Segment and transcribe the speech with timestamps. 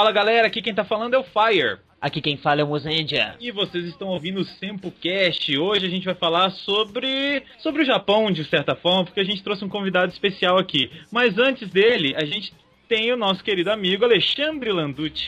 [0.00, 1.78] Fala galera, aqui quem tá falando é o Fire.
[2.00, 3.36] Aqui quem fala é o Mozendia.
[3.38, 5.58] E vocês estão ouvindo o SempoCast.
[5.58, 9.42] Hoje a gente vai falar sobre sobre o Japão, de certa forma, porque a gente
[9.42, 10.90] trouxe um convidado especial aqui.
[11.12, 12.50] Mas antes dele, a gente
[12.88, 15.26] tem o nosso querido amigo Alexandre Landucci.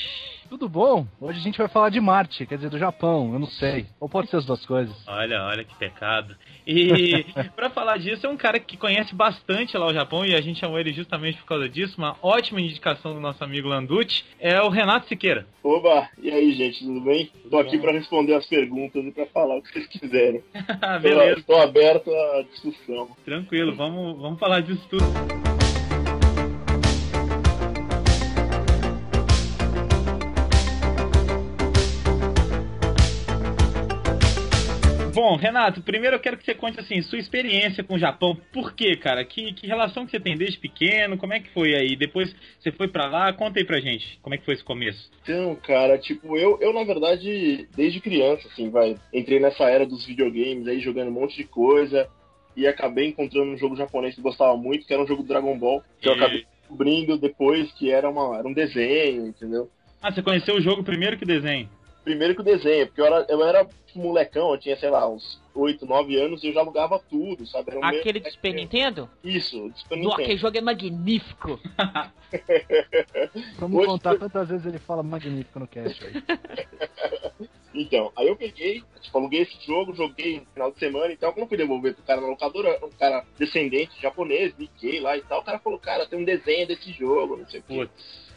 [0.48, 1.07] Tudo bom?
[1.20, 3.84] Hoje a gente vai falar de Marte, quer dizer, do Japão, eu não sei.
[4.00, 4.96] Ou pode ser as duas coisas.
[5.07, 6.34] Olha, olha que pecado.
[6.66, 10.41] E para falar disso, é um cara que conhece bastante lá o Japão e a
[10.41, 11.95] gente chamou ele justamente por causa disso.
[11.98, 15.47] Uma ótima indicação do nosso amigo Landucci é o Renato Siqueira.
[15.62, 17.30] Oba, e aí, gente, tudo bem?
[17.43, 20.43] Tudo Tô aqui para responder as perguntas e para falar o que vocês quiserem.
[21.01, 21.41] Beleza.
[21.41, 23.09] Estou aberto à discussão.
[23.24, 25.52] Tranquilo, vamos, vamos falar disso tudo.
[35.15, 38.35] Bom, Renato, primeiro eu quero que você conte assim, sua experiência com o Japão.
[38.51, 39.23] Por quê, cara?
[39.23, 41.19] Que, que relação que você tem desde pequeno?
[41.19, 41.95] Como é que foi aí?
[41.95, 44.19] Depois você foi para lá, conta aí pra gente.
[44.23, 45.10] Como é que foi esse começo?
[45.23, 50.02] Então, cara, tipo, eu, eu na verdade, desde criança, assim, vai, entrei nessa era dos
[50.07, 52.09] videogames aí, jogando um monte de coisa,
[52.57, 55.29] e acabei encontrando um jogo japonês que eu gostava muito, que era um jogo do
[55.29, 56.10] Dragon Ball, que e...
[56.10, 59.69] eu acabei descobrindo depois que era, uma, era um desenho, entendeu?
[60.02, 61.69] Ah, você conheceu o jogo primeiro que desenho?
[62.04, 65.41] Primeiro que o desenho, porque eu era, eu era molecão, eu tinha, sei lá, uns
[65.54, 67.72] 8, 9 anos e eu já alugava tudo, sabe?
[67.82, 69.08] Aquele do Super Nintendo?
[69.22, 70.22] Isso, do Super Nintendo.
[70.22, 71.60] aquele jogo é magnífico.
[73.58, 76.12] Vamos Hoje, contar quantas vezes ele fala magnífico no cast aí.
[77.75, 81.32] Então, aí eu peguei, tipo, aluguei esse jogo, joguei no final de semana e tal.
[81.32, 85.22] Quando eu fui devolver pro cara na locadora, um cara descendente japonês, Nikkei lá e
[85.22, 87.88] tal, o cara falou, cara, tem um desenho desse jogo, não sei o quê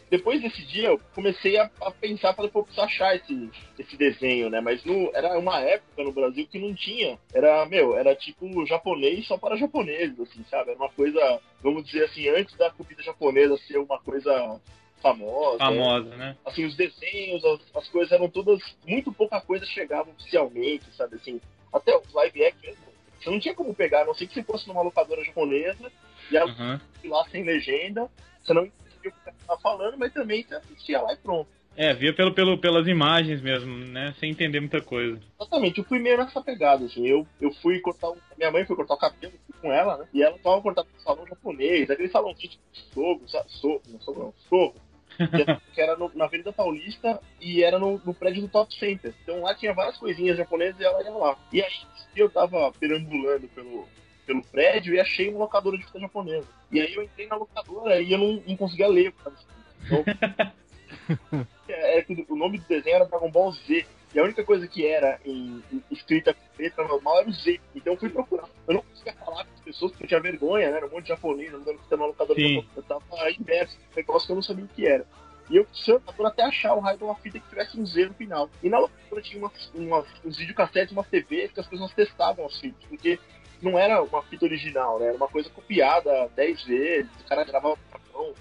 [0.10, 4.62] depois desse dia eu comecei a, a pensar, pô, preciso achar esse, esse desenho, né?
[4.62, 7.18] Mas no, era uma época no Brasil que não tinha.
[7.34, 10.72] Era, meu, era tipo japonês só para japoneses, assim, sabe?
[10.72, 14.62] Era uma coisa, vamos dizer assim, antes da comida japonesa ser uma coisa
[15.02, 15.58] famosa.
[15.58, 16.38] Famosa, né?
[16.46, 18.62] Assim, os desenhos, as, as, coisas eram todas.
[18.88, 21.16] Muito pouca coisa chegava oficialmente, sabe?
[21.16, 21.42] Assim,
[21.74, 22.74] até os live action
[23.20, 25.92] Você não tinha como pegar, a não sei que você fosse numa locadora japonesa
[26.32, 26.80] e uhum.
[27.06, 28.10] lá sem legenda.
[28.44, 28.72] Você não
[29.46, 31.48] tá falando, mas também você assistia lá e pronto.
[31.78, 34.16] É, via pelo, pelo, pelas imagens mesmo, né?
[34.18, 35.20] Sem entender muita coisa.
[35.40, 37.06] Exatamente, eu fui meio nessa pegada, assim.
[37.06, 38.10] Eu, eu fui cortar.
[38.10, 40.08] O, minha mãe foi cortar o cabelo com ela, né?
[40.14, 42.64] E ela tava cortando no salão japonês, aquele salãozinho tipo
[42.94, 43.28] sogro?
[43.48, 44.82] Sogro, não sogro, não, sogro.
[45.74, 49.14] que era no, na Avenida Paulista e era no, no, prédio do Top Center.
[49.24, 51.38] Então lá tinha várias coisinhas japonesas e ela ia lá.
[51.52, 51.74] E aí
[52.16, 53.88] eu tava perambulando pelo,
[54.26, 56.48] pelo prédio e achei uma locadora de fita japonesa.
[56.72, 59.14] E aí eu entrei na locadora e eu não, não conseguia ler.
[59.86, 60.04] Então,
[61.70, 63.86] é, é, o nome do desenho era Dragon Ball Z.
[64.14, 67.60] E a única coisa que era em, em escrita com letra normal era o Z.
[67.76, 68.48] Então eu fui procurar.
[68.68, 70.78] Eu não conseguia falar com as pessoas porque eu tinha vergonha, né?
[70.78, 72.40] Era um monte de japonês andando na locadora.
[72.40, 72.66] Sim.
[72.76, 75.06] Eu tava imerso, um negócio que eu não sabia o que era.
[75.50, 75.68] E eu
[76.16, 78.50] fui até achar o raio de uma fita que tivesse um Z no final.
[78.64, 82.58] E na locadora tinha umas, umas, uns videocassetes, umas TVs que as pessoas testavam as
[82.60, 82.84] fitas.
[82.86, 83.20] Porque
[83.66, 85.08] não era uma fita original, né?
[85.08, 87.78] Era uma coisa copiada dez vezes, o cara gravava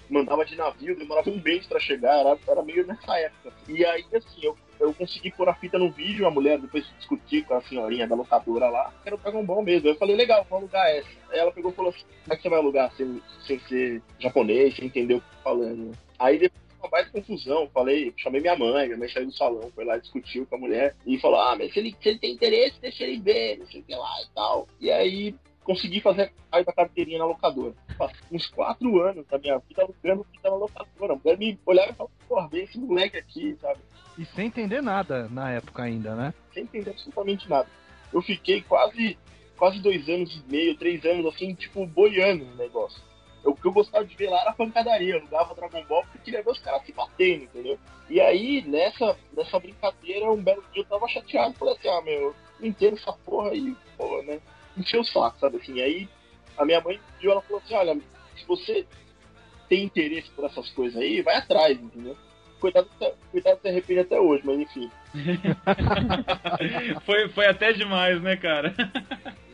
[0.09, 3.51] mandava de navio, demorava um mês para chegar, era, era, meio nessa época.
[3.67, 7.43] E aí, assim, eu, eu consegui pôr a fita no vídeo, a mulher depois discutir
[7.43, 9.89] com a senhorinha da locadora lá, era o Dragon Ball mesmo.
[9.89, 11.09] Eu falei, legal, vou alugar essa.
[11.29, 14.01] Aí ela pegou e falou assim, como é que você vai alugar sem, sem ser
[14.19, 15.91] japonês, sem entender o que eu tô falando?
[16.17, 17.69] Aí depois uma baita confusão.
[17.73, 20.95] Falei, chamei minha mãe, minha mãe saiu do salão, foi lá, discutiu com a mulher
[21.05, 23.81] e falou: Ah, mas se ele, se ele tem interesse, deixa ele ver, não sei
[23.81, 24.67] o que lá e tal.
[24.79, 27.73] E aí consegui fazer a da carteirinha na locadora.
[27.97, 31.13] Passei uns quatro anos da minha vida alugando fita na locadora.
[31.13, 33.79] A mulher me olhava e falava, porra, vem esse moleque aqui, sabe?
[34.17, 36.33] E sem entender nada na época ainda, né?
[36.53, 37.67] Sem entender absolutamente nada.
[38.13, 39.17] Eu fiquei quase,
[39.57, 43.01] quase dois anos e meio, três anos, assim, tipo, boiando no negócio
[43.45, 45.15] o que eu gostava de ver lá era pancadaria.
[45.15, 47.79] Eu jogava Dragon Ball porque queria ver os caras se batendo, entendeu?
[48.09, 51.53] E aí, nessa, nessa brincadeira, um belo dia eu tava chateado.
[51.55, 54.39] Falei assim, ah, meu, não entendo essa porra aí, porra, né?
[54.75, 55.81] Encheu o saco, sabe assim?
[55.81, 56.09] Aí
[56.57, 57.99] a minha mãe viu, ela falou assim, olha,
[58.35, 58.85] se você
[59.69, 62.17] tem interesse por essas coisas aí, vai atrás, entendeu?
[62.59, 62.87] Cuidado,
[63.31, 64.89] cuidado se arrepende até hoje, mas enfim.
[67.05, 68.73] foi, foi até demais, né, cara?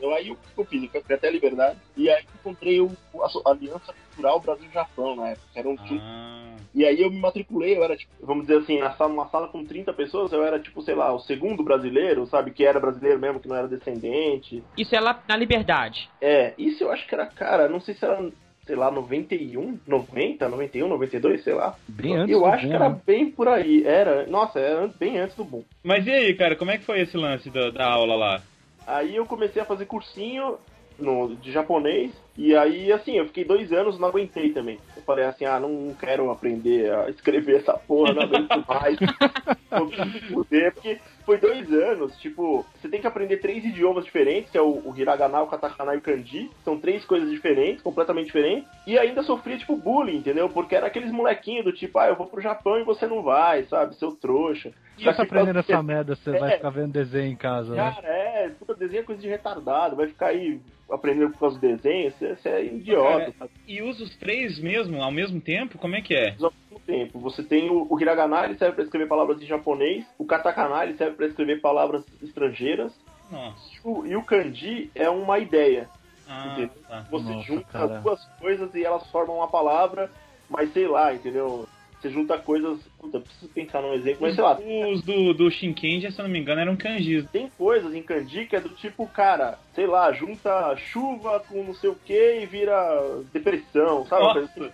[0.02, 0.90] Eu, aí eu fiz?
[0.94, 5.30] Eu fui até a Liberdade e aí encontrei o, a, a Aliança Cultural Brasil-Japão na
[5.30, 5.48] época.
[5.56, 6.56] Era um ah.
[6.74, 9.92] E aí eu me matriculei, eu era tipo, vamos dizer assim, numa sala com 30
[9.94, 12.52] pessoas, eu era tipo, sei lá, o segundo brasileiro, sabe?
[12.52, 14.64] Que era brasileiro mesmo, que não era descendente.
[14.78, 16.10] Isso é lá na Liberdade.
[16.22, 18.32] É, isso eu acho que era, cara, não sei se era
[18.66, 21.76] sei lá, 91, 90, 91, 92, sei lá.
[21.88, 23.02] Bem antes Eu acho boom, que era né?
[23.06, 23.84] bem por aí.
[23.86, 25.64] Era, nossa, era bem antes do boom.
[25.84, 28.42] Mas e aí, cara, como é que foi esse lance da, da aula lá?
[28.86, 30.58] Aí eu comecei a fazer cursinho,
[31.02, 32.12] no, de japonês.
[32.38, 34.80] E aí, assim, eu fiquei dois anos não aguentei também.
[34.96, 38.98] Eu falei assim, ah, não quero aprender a escrever essa porra, não aguento mais.
[39.70, 44.50] Vou me fuder, porque foi dois anos, tipo, você tem que aprender três idiomas diferentes,
[44.50, 46.50] que é o, o hiragana, o katakana e o kanji.
[46.64, 48.68] São três coisas diferentes, completamente diferentes.
[48.88, 50.50] E ainda sofria, tipo, bullying, entendeu?
[50.50, 53.64] Porque era aqueles molequinhos do tipo, ah, eu vou pro Japão e você não vai,
[53.66, 53.96] sabe?
[53.96, 54.72] Seu trouxa.
[54.98, 56.40] Se você aprendendo essa merda, você É.
[56.40, 57.92] vai ficar vendo desenho em casa, né?
[57.96, 60.60] Cara, é, puta, desenho é coisa de retardado, vai ficar aí
[60.92, 63.52] aprendendo por causa do desenho, você, você é idiota, Cara, sabe?
[63.68, 65.78] E usa os três mesmo, ao mesmo tempo?
[65.78, 66.36] Como é que é?
[66.40, 70.06] Ao mesmo tempo, você tem o, o hiragana, ele serve pra escrever palavras em japonês,
[70.18, 72.94] o katakana, ele serve pra escrever palavras estrangeiras,
[73.32, 73.60] Nossa.
[73.74, 75.90] e o, e o kanji é uma ideia.
[76.28, 77.06] Ah, tá.
[77.10, 78.00] Você Nossa, junta cara.
[78.00, 80.10] duas coisas e elas formam uma palavra,
[80.50, 81.68] mas sei lá, entendeu?
[82.02, 82.80] Você junta coisas.
[83.00, 84.58] Puta, eu preciso pensar num exemplo, mas sei lá,
[84.92, 87.30] Os do, do Shinkenja, se eu não me engano, eram kanjis.
[87.30, 91.74] tem coisas em kanji que é do tipo, cara, sei lá, junta chuva com não
[91.76, 94.48] sei o que e vira depressão, sabe?
[94.50, 94.72] Coisa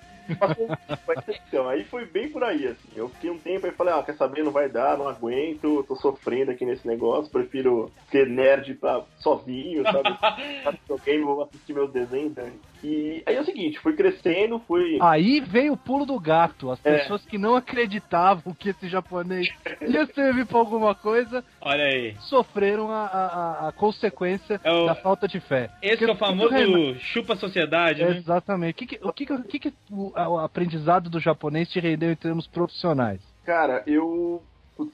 [1.27, 1.69] exceção.
[1.69, 2.89] Aí foi bem por aí, assim.
[2.95, 5.95] Eu fiquei um tempo e falei, ah, quer saber, não vai dar, não aguento, tô
[5.95, 10.17] sofrendo aqui nesse negócio, prefiro ser nerd pra, sozinho, sabe?
[10.63, 12.51] Sabe, videogame, vou assistir meus desenhos, né?
[12.83, 14.97] E aí é o seguinte, fui crescendo, fui.
[15.01, 16.69] Aí veio o pulo do gato.
[16.71, 16.99] As É.
[16.99, 19.47] pessoas que não acreditavam que esse japonês
[19.81, 22.15] ia servir pra alguma coisa Olha aí.
[22.21, 25.69] sofreram a, a- a- a consequência É o- da falta de fé.
[25.81, 28.17] Esse Porque é o que que famoso Renato- chupa sociedade, né?
[28.17, 28.71] Exatamente.
[28.71, 31.79] O que, que, o que, que- o que que o, o aprendizado do japonês te
[31.79, 33.19] rendeu em termos profissionais?
[33.45, 34.43] Cara, eu.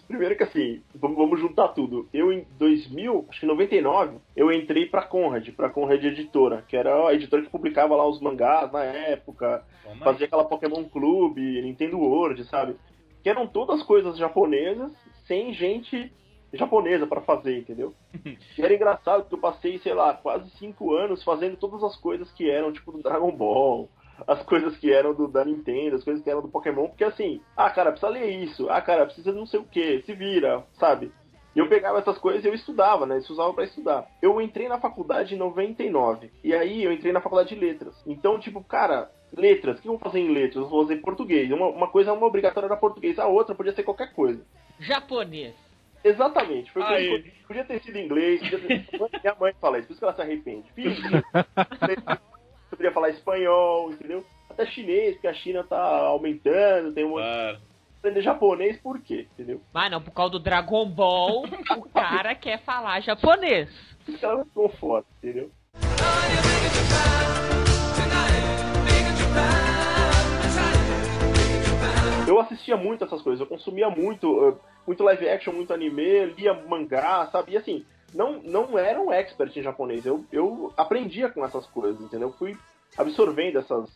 [0.07, 2.07] Primeiro que assim, vamos, vamos juntar tudo.
[2.13, 7.07] Eu em 2000, acho que 99, eu entrei pra Conrad, pra Conrad Editora, que era
[7.07, 9.99] a editora que publicava lá os mangás na época, aí.
[9.99, 12.75] fazia aquela Pokémon Club, Nintendo World, sabe?
[13.21, 14.91] Que eram todas coisas japonesas,
[15.25, 16.11] sem gente
[16.53, 17.93] japonesa pra fazer, entendeu?
[18.57, 22.31] E era engraçado porque eu passei, sei lá, quase cinco anos fazendo todas as coisas
[22.31, 23.89] que eram, tipo, do Dragon Ball,
[24.27, 27.41] as coisas que eram do, da Nintendo, as coisas que eram do Pokémon, porque assim,
[27.55, 30.63] ah, cara, precisa ler isso, ah, cara, precisa de não sei o que, se vira,
[30.79, 31.11] sabe?
[31.55, 33.19] E eu pegava essas coisas e eu estudava, né?
[33.19, 34.07] Isso usava pra estudar.
[34.21, 36.31] Eu entrei na faculdade em 99.
[36.43, 37.95] E aí eu entrei na faculdade de letras.
[38.07, 40.63] Então, tipo, cara, letras, o que eu vou fazer em letras?
[40.63, 41.51] Eu vou fazer português.
[41.51, 44.43] Uma, uma coisa é uma obrigatória era português, a outra podia ser qualquer coisa.
[44.79, 45.53] Japonês.
[46.03, 46.71] Exatamente.
[46.71, 47.05] Foi o que eu Aí.
[47.05, 47.33] escolhi.
[47.47, 49.09] Podia ter sido inglês, podia ter sido...
[49.23, 50.71] Minha mãe fala isso, por isso que ela se arrepende.
[50.73, 50.95] Filho,
[52.83, 54.25] podia falar espanhol, entendeu?
[54.49, 57.59] Até chinês, porque a China tá aumentando, tem um monte Claro.
[57.99, 59.25] aprender japonês, por quê?
[59.33, 59.61] Entendeu?
[59.73, 61.45] Mas não, por causa do Dragon Ball,
[61.77, 63.69] o cara quer falar japonês.
[64.05, 65.49] Que ela ficou foda, entendeu?
[72.27, 74.53] Eu assistia muito essas coisas, eu consumia muito, eh,
[74.85, 77.53] muito live action, muito anime, lia mangá, sabe?
[77.53, 82.01] E assim, não, não era um expert em japonês, eu, eu aprendia com essas coisas,
[82.01, 82.33] entendeu?
[82.33, 82.57] Fui
[82.97, 83.89] absorvendo essas,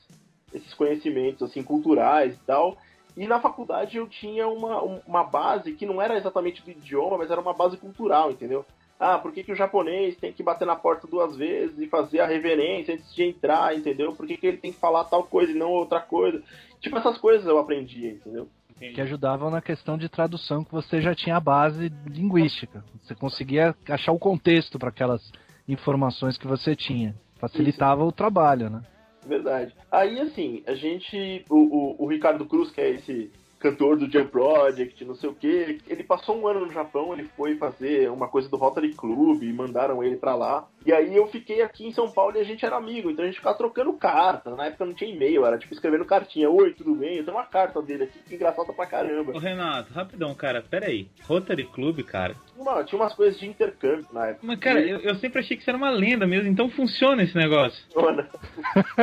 [0.53, 2.77] esses conhecimentos, assim, culturais e tal.
[3.15, 7.17] E na faculdade eu tinha uma, um- uma base que não era exatamente do idioma,
[7.17, 8.65] mas era uma base cultural, entendeu?
[8.99, 12.19] Ah, por que, que o japonês tem que bater na porta duas vezes e fazer
[12.19, 14.13] a reverência antes de entrar, entendeu?
[14.15, 16.41] Por que, que ele tem que falar tal coisa e não outra coisa?
[16.81, 18.47] Tipo, essas coisas eu aprendi, entendeu?
[18.95, 22.83] Que ajudavam na questão de tradução que você já tinha a base linguística.
[23.03, 25.31] Você conseguia achar o contexto para aquelas
[25.67, 27.15] informações que você tinha.
[27.39, 28.81] Facilitava o trabalho, né?
[29.25, 29.73] Verdade.
[29.91, 31.43] Aí, assim, a gente.
[31.49, 35.33] O, o, o Ricardo Cruz, que é esse cantor do Jump Project, não sei o
[35.33, 39.41] que, ele passou um ano no Japão, ele foi fazer uma coisa do Rotary Club
[39.51, 40.67] mandaram ele pra lá.
[40.87, 43.27] E aí eu fiquei aqui em São Paulo e a gente era amigo, então a
[43.27, 44.55] gente ficava trocando carta.
[44.55, 46.49] Na época não tinha e-mail, era tipo escrevendo cartinha.
[46.49, 47.17] Oi, tudo bem?
[47.17, 49.33] Eu tenho uma carta dele aqui, que engraçada pra caramba.
[49.33, 51.09] Ô, Renato, rapidão, cara, pera aí.
[51.23, 52.37] Rotary Club, cara.
[52.57, 54.47] Mano, tinha umas coisas de intercâmbio na época.
[54.47, 57.35] Mas, cara, eu, eu sempre achei que isso era uma lenda mesmo, então funciona esse
[57.35, 57.77] negócio.
[57.91, 58.29] Funciona.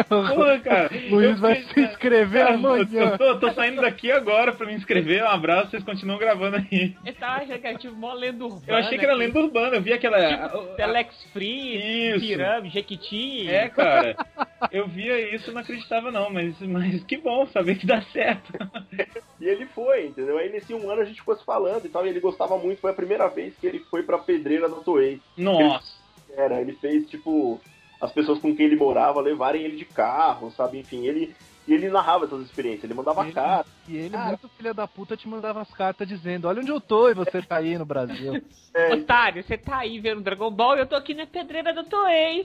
[0.09, 0.91] Pô, cara.
[1.11, 2.87] Luiz vai se inscrever Cara, amanhã.
[2.93, 5.23] Eu tô, eu tô saindo daqui agora pra me inscrever.
[5.23, 6.97] Um abraço, vocês continuam gravando aí.
[7.05, 8.65] Eu tava achando que era tipo mó lenda urbana.
[8.67, 10.49] Eu achei que era lenda urbana, eu vi aquela.
[10.49, 12.27] Tipo, Telex Free, Isso.
[12.27, 13.49] Pirâmide, Jequiti.
[13.49, 14.17] É, cara.
[14.71, 18.53] Eu via isso e não acreditava, não, mas, mas que bom saber que dá certo.
[19.41, 20.39] E ele foi, entendeu?
[20.39, 22.81] Aí nesse um ano a gente ficou se falando e tal, e ele gostava muito.
[22.81, 25.21] Foi a primeira vez que ele foi pra pedreira da Toei.
[25.37, 25.99] Nossa.
[26.35, 27.61] Era, ele fez, tipo,
[28.01, 30.79] as pessoas com quem ele morava levarem ele de carro, sabe?
[30.79, 31.35] Enfim, ele.
[31.67, 33.71] E ele narrava essas experiências, ele mandava Ele- carta.
[33.89, 34.27] E ele, Cara.
[34.29, 37.41] muito filha da puta, te mandava as cartas dizendo: Olha onde eu tô e você
[37.41, 38.43] tá aí no Brasil.
[38.77, 41.85] É, Otário, você tá aí vendo Dragon Ball e eu tô aqui na pedreira do
[41.85, 42.45] Toei.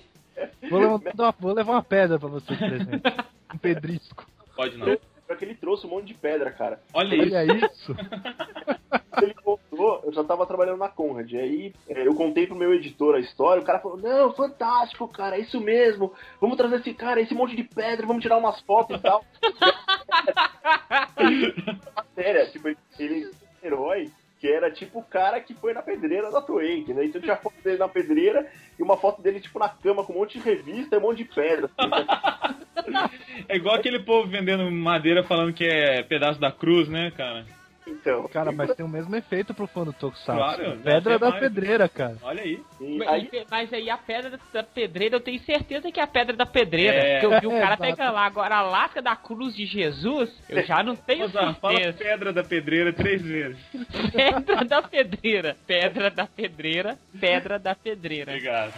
[0.70, 3.02] Vou levar, uma- vou levar uma pedra pra você de presente.
[3.52, 4.28] Um pedrisco.
[4.56, 4.96] Pode não.
[5.28, 6.80] Só que ele trouxe um monte de pedra, cara.
[6.94, 7.36] Olha isso.
[7.36, 7.96] Olha isso.
[9.22, 11.31] Ele voltou lançou, eu já tava trabalhando na Conrad.
[11.31, 15.07] E aí é, eu contei pro meu editor a história, o cara falou, não, fantástico,
[15.07, 16.13] cara, é isso mesmo.
[16.41, 19.24] Vamos trazer esse cara, esse monte de pedra, vamos tirar umas fotos e tal.
[21.95, 26.31] Matéria, tipo, ele, é um herói que era tipo o cara que foi na pedreira
[26.31, 27.05] da Toei, né?
[27.05, 30.19] Então tinha foto dele na pedreira e uma foto dele, tipo, na cama com um
[30.19, 31.69] monte de revista e um monte de pedra.
[31.77, 32.93] Assim,
[33.50, 37.45] É igual aquele povo vendendo madeira falando que é pedaço da cruz, né, cara?
[37.88, 40.31] Então, Cara, mas tem o mesmo efeito pro fã do Tokusatsu.
[40.38, 41.39] Claro, Pedra até da mais.
[41.41, 42.17] pedreira, cara.
[42.21, 42.62] Olha aí.
[42.79, 46.36] Mas aí, mas aí a pedra da pedreira, eu tenho certeza que é a pedra
[46.36, 46.98] da pedreira.
[46.98, 47.19] É.
[47.19, 47.81] Porque eu vi o É, cara exato.
[47.95, 48.25] pegando lá.
[48.25, 51.98] Agora a lasca da cruz de Jesus, eu já não tenho fala certeza.
[52.03, 53.57] pedra da pedreira três vezes.
[54.13, 55.55] Pedra da pedreira.
[55.65, 56.98] Pedra da pedreira.
[57.19, 58.31] Pedra da pedreira.
[58.31, 58.74] Obrigado.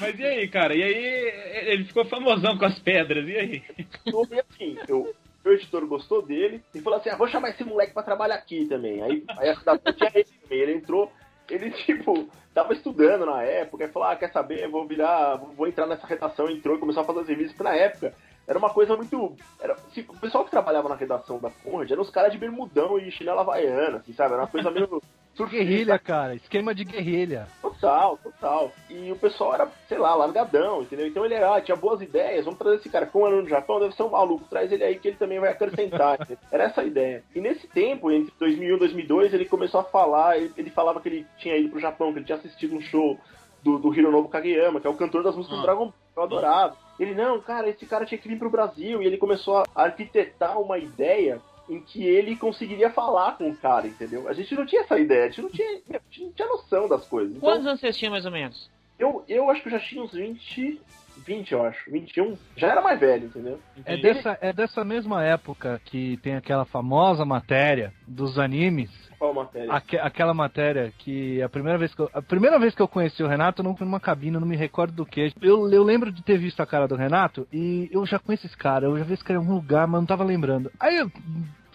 [0.00, 0.74] Mas e aí, cara?
[0.74, 3.62] E aí ele ficou famosão com as pedras, e aí?
[4.06, 7.92] E assim, eu, meu editor gostou dele e falou assim: ah, vou chamar esse moleque
[7.92, 9.02] pra trabalhar aqui também.
[9.02, 10.58] Aí, aí a da tinha ele também.
[10.58, 11.12] Ele entrou,
[11.50, 15.68] ele, tipo, tava estudando na época, e falou: ah, quer saber, vou virar, vou, vou
[15.68, 16.48] entrar nessa redação.
[16.48, 18.14] Entrou e começou a fazer as revistas, porque na época
[18.46, 19.36] era uma coisa muito.
[19.60, 22.98] Era, assim, o pessoal que trabalhava na redação da Conrad eram os caras de bermudão
[22.98, 24.34] e chinela havaiana, assim, sabe?
[24.34, 25.02] Era uma coisa meio.
[25.42, 26.34] Guerrilha, cara.
[26.34, 27.48] Esquema de guerrilha.
[27.60, 28.72] Total, total.
[28.88, 31.06] E o pessoal era, sei lá, largadão, entendeu?
[31.06, 33.48] Então ele era, ah, tinha boas ideias, vamos trazer esse cara com um ano no
[33.48, 36.18] Japão, deve ser um maluco, traz ele aí que ele também vai acrescentar.
[36.52, 37.24] era essa a ideia.
[37.34, 41.08] E nesse tempo, entre 2001 e 2002, ele começou a falar, ele, ele falava que
[41.08, 43.18] ele tinha ido pro Japão, que ele tinha assistido um show
[43.62, 45.60] do, do Hironobu Kageyama, que é o cantor das músicas Ah.
[45.60, 46.76] do Dragon Ball, que eu adorava.
[47.00, 50.60] Ele, não, cara, esse cara tinha que vir pro Brasil, e ele começou a arquitetar
[50.60, 54.28] uma ideia em que ele conseguiria falar com o cara, entendeu?
[54.28, 55.80] A gente não tinha essa ideia, a gente não tinha,
[56.10, 57.36] gente não tinha noção das coisas.
[57.36, 58.70] Então, Quantos anos vocês tinham mais ou menos?
[58.98, 60.80] eu, eu acho que eu já tinha uns 20.
[61.24, 61.90] 20, eu acho.
[61.90, 62.36] 21.
[62.56, 63.58] Já era mais velho, entendeu?
[63.84, 64.02] É Entendi.
[64.02, 68.90] dessa, é dessa mesma época que tem aquela famosa matéria dos animes.
[69.18, 69.72] Qual matéria?
[69.72, 73.22] Aque- aquela matéria que a primeira vez que eu, a primeira vez que eu conheci
[73.22, 75.32] o Renato, eu não fui numa cabine, eu não me recordo do que.
[75.40, 78.56] Eu, eu lembro de ter visto a cara do Renato e eu já conheço esse
[78.56, 80.70] cara, eu já vi esse cara em algum lugar, mas não tava lembrando.
[80.78, 81.10] Aí, eu,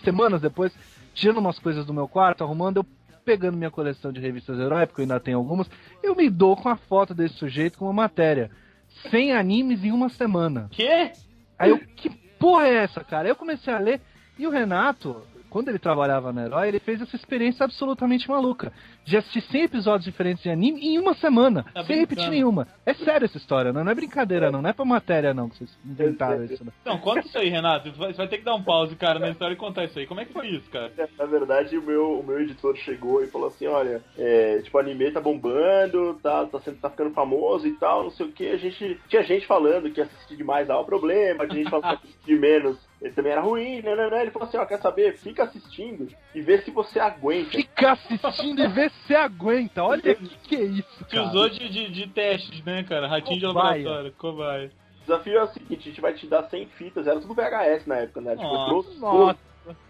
[0.04, 0.72] semanas depois,
[1.14, 2.86] tirando umas coisas do meu quarto, arrumando, eu
[3.26, 5.70] pegando minha coleção de revistas herói, porque eu ainda tenho algumas,
[6.02, 8.50] eu me dou com a foto desse sujeito com uma matéria.
[9.10, 10.68] 100 animes em uma semana.
[10.72, 11.12] Quê?
[11.58, 13.24] Aí eu, que porra é essa, cara?
[13.24, 14.02] Aí eu comecei a ler
[14.38, 18.72] e o Renato, quando ele trabalhava na Herói, ele fez essa experiência absolutamente maluca.
[19.04, 22.32] De assistir 100 episódios diferentes de anime em uma semana, Tá sem repetir brincando.
[22.32, 22.68] nenhuma.
[22.86, 25.58] É sério essa história, não, não é brincadeira não, não é pra matéria não, que
[25.58, 26.64] vocês inventaram isso.
[26.64, 26.74] Não.
[26.82, 27.92] Então, conta isso aí, Renato.
[27.92, 30.06] Você vai, ter que dar um pause, cara, na história e contar isso aí.
[30.06, 30.92] Como é que foi isso, cara?
[31.18, 34.80] Na verdade, o meu, o meu editor chegou e falou assim: olha, é, tipo, o
[34.80, 38.48] anime tá bombando, tá, tá, sendo, tá ficando famoso e tal, não sei o que.
[38.48, 39.00] A gente.
[39.08, 43.14] Tinha gente falando que assistir demais dava problema, tinha gente falando que assistir menos ele
[43.14, 44.22] também era ruim, né, né, né?
[44.22, 45.18] Ele falou assim, ó, quer saber?
[45.18, 47.52] Fica assistindo e vê se você aguenta.
[47.52, 51.28] Fica assistindo e vê se aguenta, olha o que, que é isso, Te cara.
[51.28, 53.08] usou de, de, de testes, né, cara?
[53.08, 53.78] Ratinho de Cobaia.
[53.84, 54.72] laboratório, cobaia.
[54.98, 57.86] O desafio é o seguinte, a gente vai te dar 100 fitas, era tudo VHS
[57.88, 58.32] na época, né?
[58.36, 59.40] Tipo, Nossa, trouxe nossa.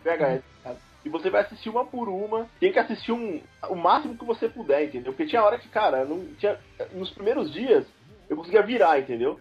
[0.04, 0.78] VHS, cara.
[1.04, 4.48] E você vai assistir uma por uma, tem que assistir um, o máximo que você
[4.50, 5.14] puder, entendeu?
[5.14, 6.58] Porque tinha hora que, cara, não tinha,
[6.94, 7.86] nos primeiros dias
[8.30, 9.40] eu conseguia virar, entendeu?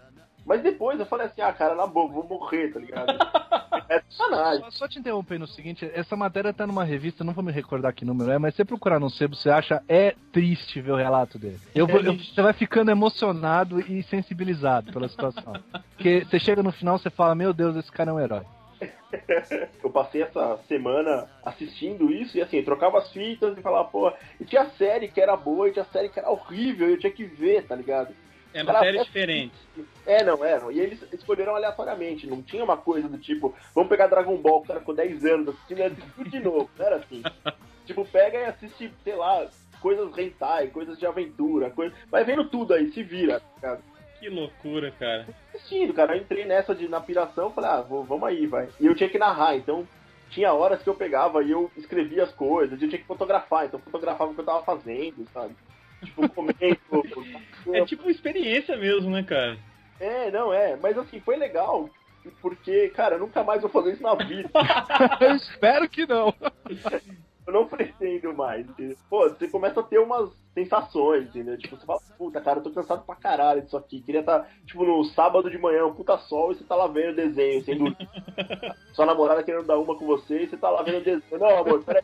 [0.49, 3.07] Mas depois eu falei assim, ah, cara, na boa, vou morrer, tá ligado?
[3.91, 4.65] é sacanagem.
[4.65, 7.93] Só, só te interrompendo o seguinte, essa matéria tá numa revista, não vou me recordar
[7.93, 10.97] que número é, mas se você procurar no sebo, você acha é triste ver o
[10.97, 11.61] relato dele.
[11.75, 15.53] Eu vou- eu- você vai ficando emocionado e sensibilizado pela situação.
[15.95, 18.43] Porque você chega no final, você fala, meu Deus, esse cara é um herói.
[19.85, 24.45] Eu passei essa semana assistindo isso e assim, trocava as fitas e falava, pô, e
[24.45, 27.25] tinha série que era boa e tinha série que era horrível, e eu tinha que
[27.25, 28.15] ver, tá ligado?
[28.61, 29.11] É Cara, matérias é-.
[30.07, 30.71] É, não, eram.
[30.73, 34.65] E eles escolheram aleatoriamente, não tinha uma coisa do tipo, vamos pegar Dragon Ball, que
[34.65, 37.23] o cara ficou 10 anos assistindo assiste tudo de novo, não era assim.
[37.87, 39.47] tipo, pega e assiste, sei lá,
[39.81, 41.95] coisas hentai, coisas de aventura, coisa...
[42.11, 43.81] vai vendo tudo aí, se vira, cara.
[44.19, 45.27] Que loucura, cara.
[45.55, 46.17] assistindo, cara.
[46.17, 48.69] Eu entrei nessa de na piração, falei, ah, vou- vamos aí, vai.
[48.81, 49.87] E eu tinha que narrar, então
[50.31, 53.79] tinha horas que eu pegava e eu escrevia as coisas, eu tinha que fotografar, então
[53.79, 55.55] eu fotografava o que eu tava fazendo, sabe?
[56.05, 57.03] Tipo, comento.
[57.73, 59.59] É tipo experiência mesmo, né, cara?
[60.01, 61.91] é, não é, mas assim, foi legal.
[62.43, 64.51] Porque, cara, eu nunca mais vou fazer isso na vida.
[65.21, 66.35] Eu espero que não.
[67.47, 68.69] Eu não pretendo mais.
[68.69, 68.97] entendeu?
[69.09, 71.57] Pô, você começa a ter umas sensações, entendeu?
[71.57, 74.03] Tipo, você fala, puta, cara, eu tô cansado pra caralho disso aqui.
[74.03, 77.17] Queria estar, tipo, no sábado de manhã, um puta sol, e você tá lá vendo
[77.17, 77.97] desenho, sem dormir.
[78.93, 81.41] Sua namorada querendo dar uma com você, e você tá lá vendo desenho.
[81.41, 82.03] Não, amor, peraí.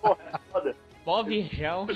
[0.00, 0.40] Porra,
[1.06, 1.10] é.
[1.10, 1.86] Mó virgão.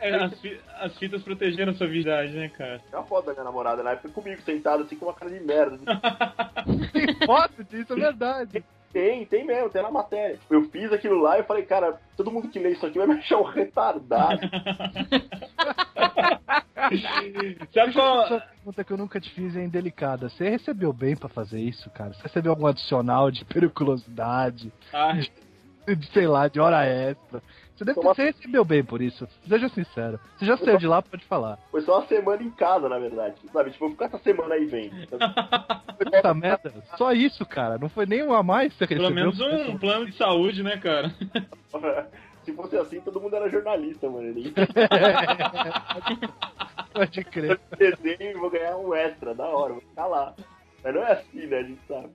[0.00, 2.78] É É, as, fi- as fitas protegeram a sua virgindade, né, cara?
[2.88, 5.40] Tem uma foto da minha namorada na época comigo, sentado assim com uma cara de
[5.40, 5.76] merda.
[6.92, 8.64] Tem foto disso, é verdade.
[8.92, 10.38] Tem, tem mesmo, tem na matéria.
[10.48, 13.14] Eu fiz aquilo lá e falei, cara, todo mundo que lê isso aqui vai me
[13.14, 14.40] achar um retardado.
[17.74, 18.24] Sabe qual...
[18.24, 20.28] Essa pergunta que eu nunca te fiz é indelicada.
[20.28, 22.14] Você recebeu bem pra fazer isso, cara?
[22.14, 25.30] Você recebeu algum adicional de periculosidade, Ah, de,
[26.12, 27.42] sei lá, de hora extra?
[27.76, 29.28] Você, deve, Toma- você recebeu bem por isso.
[29.48, 30.18] Seja sincero.
[30.36, 31.58] Você já saiu de lá, pode falar.
[31.70, 33.36] Foi só uma semana em casa, na verdade.
[33.52, 34.96] Sabe, tipo, ficar essa semana aí vendo.
[35.96, 36.72] Puta merda.
[36.96, 37.78] Só isso, cara.
[37.78, 39.24] Não foi nem um a mais que você pelo recebeu.
[39.32, 41.14] menos um plano de saúde, né, cara?
[42.44, 44.32] Se fosse assim, todo mundo era jornalista, mano.
[46.94, 47.60] Pode crer.
[47.78, 50.34] desenho e vou ganhar um extra, da hora, vou ficar lá.
[50.82, 51.58] Mas não é assim, né?
[51.58, 52.10] A gente sabe.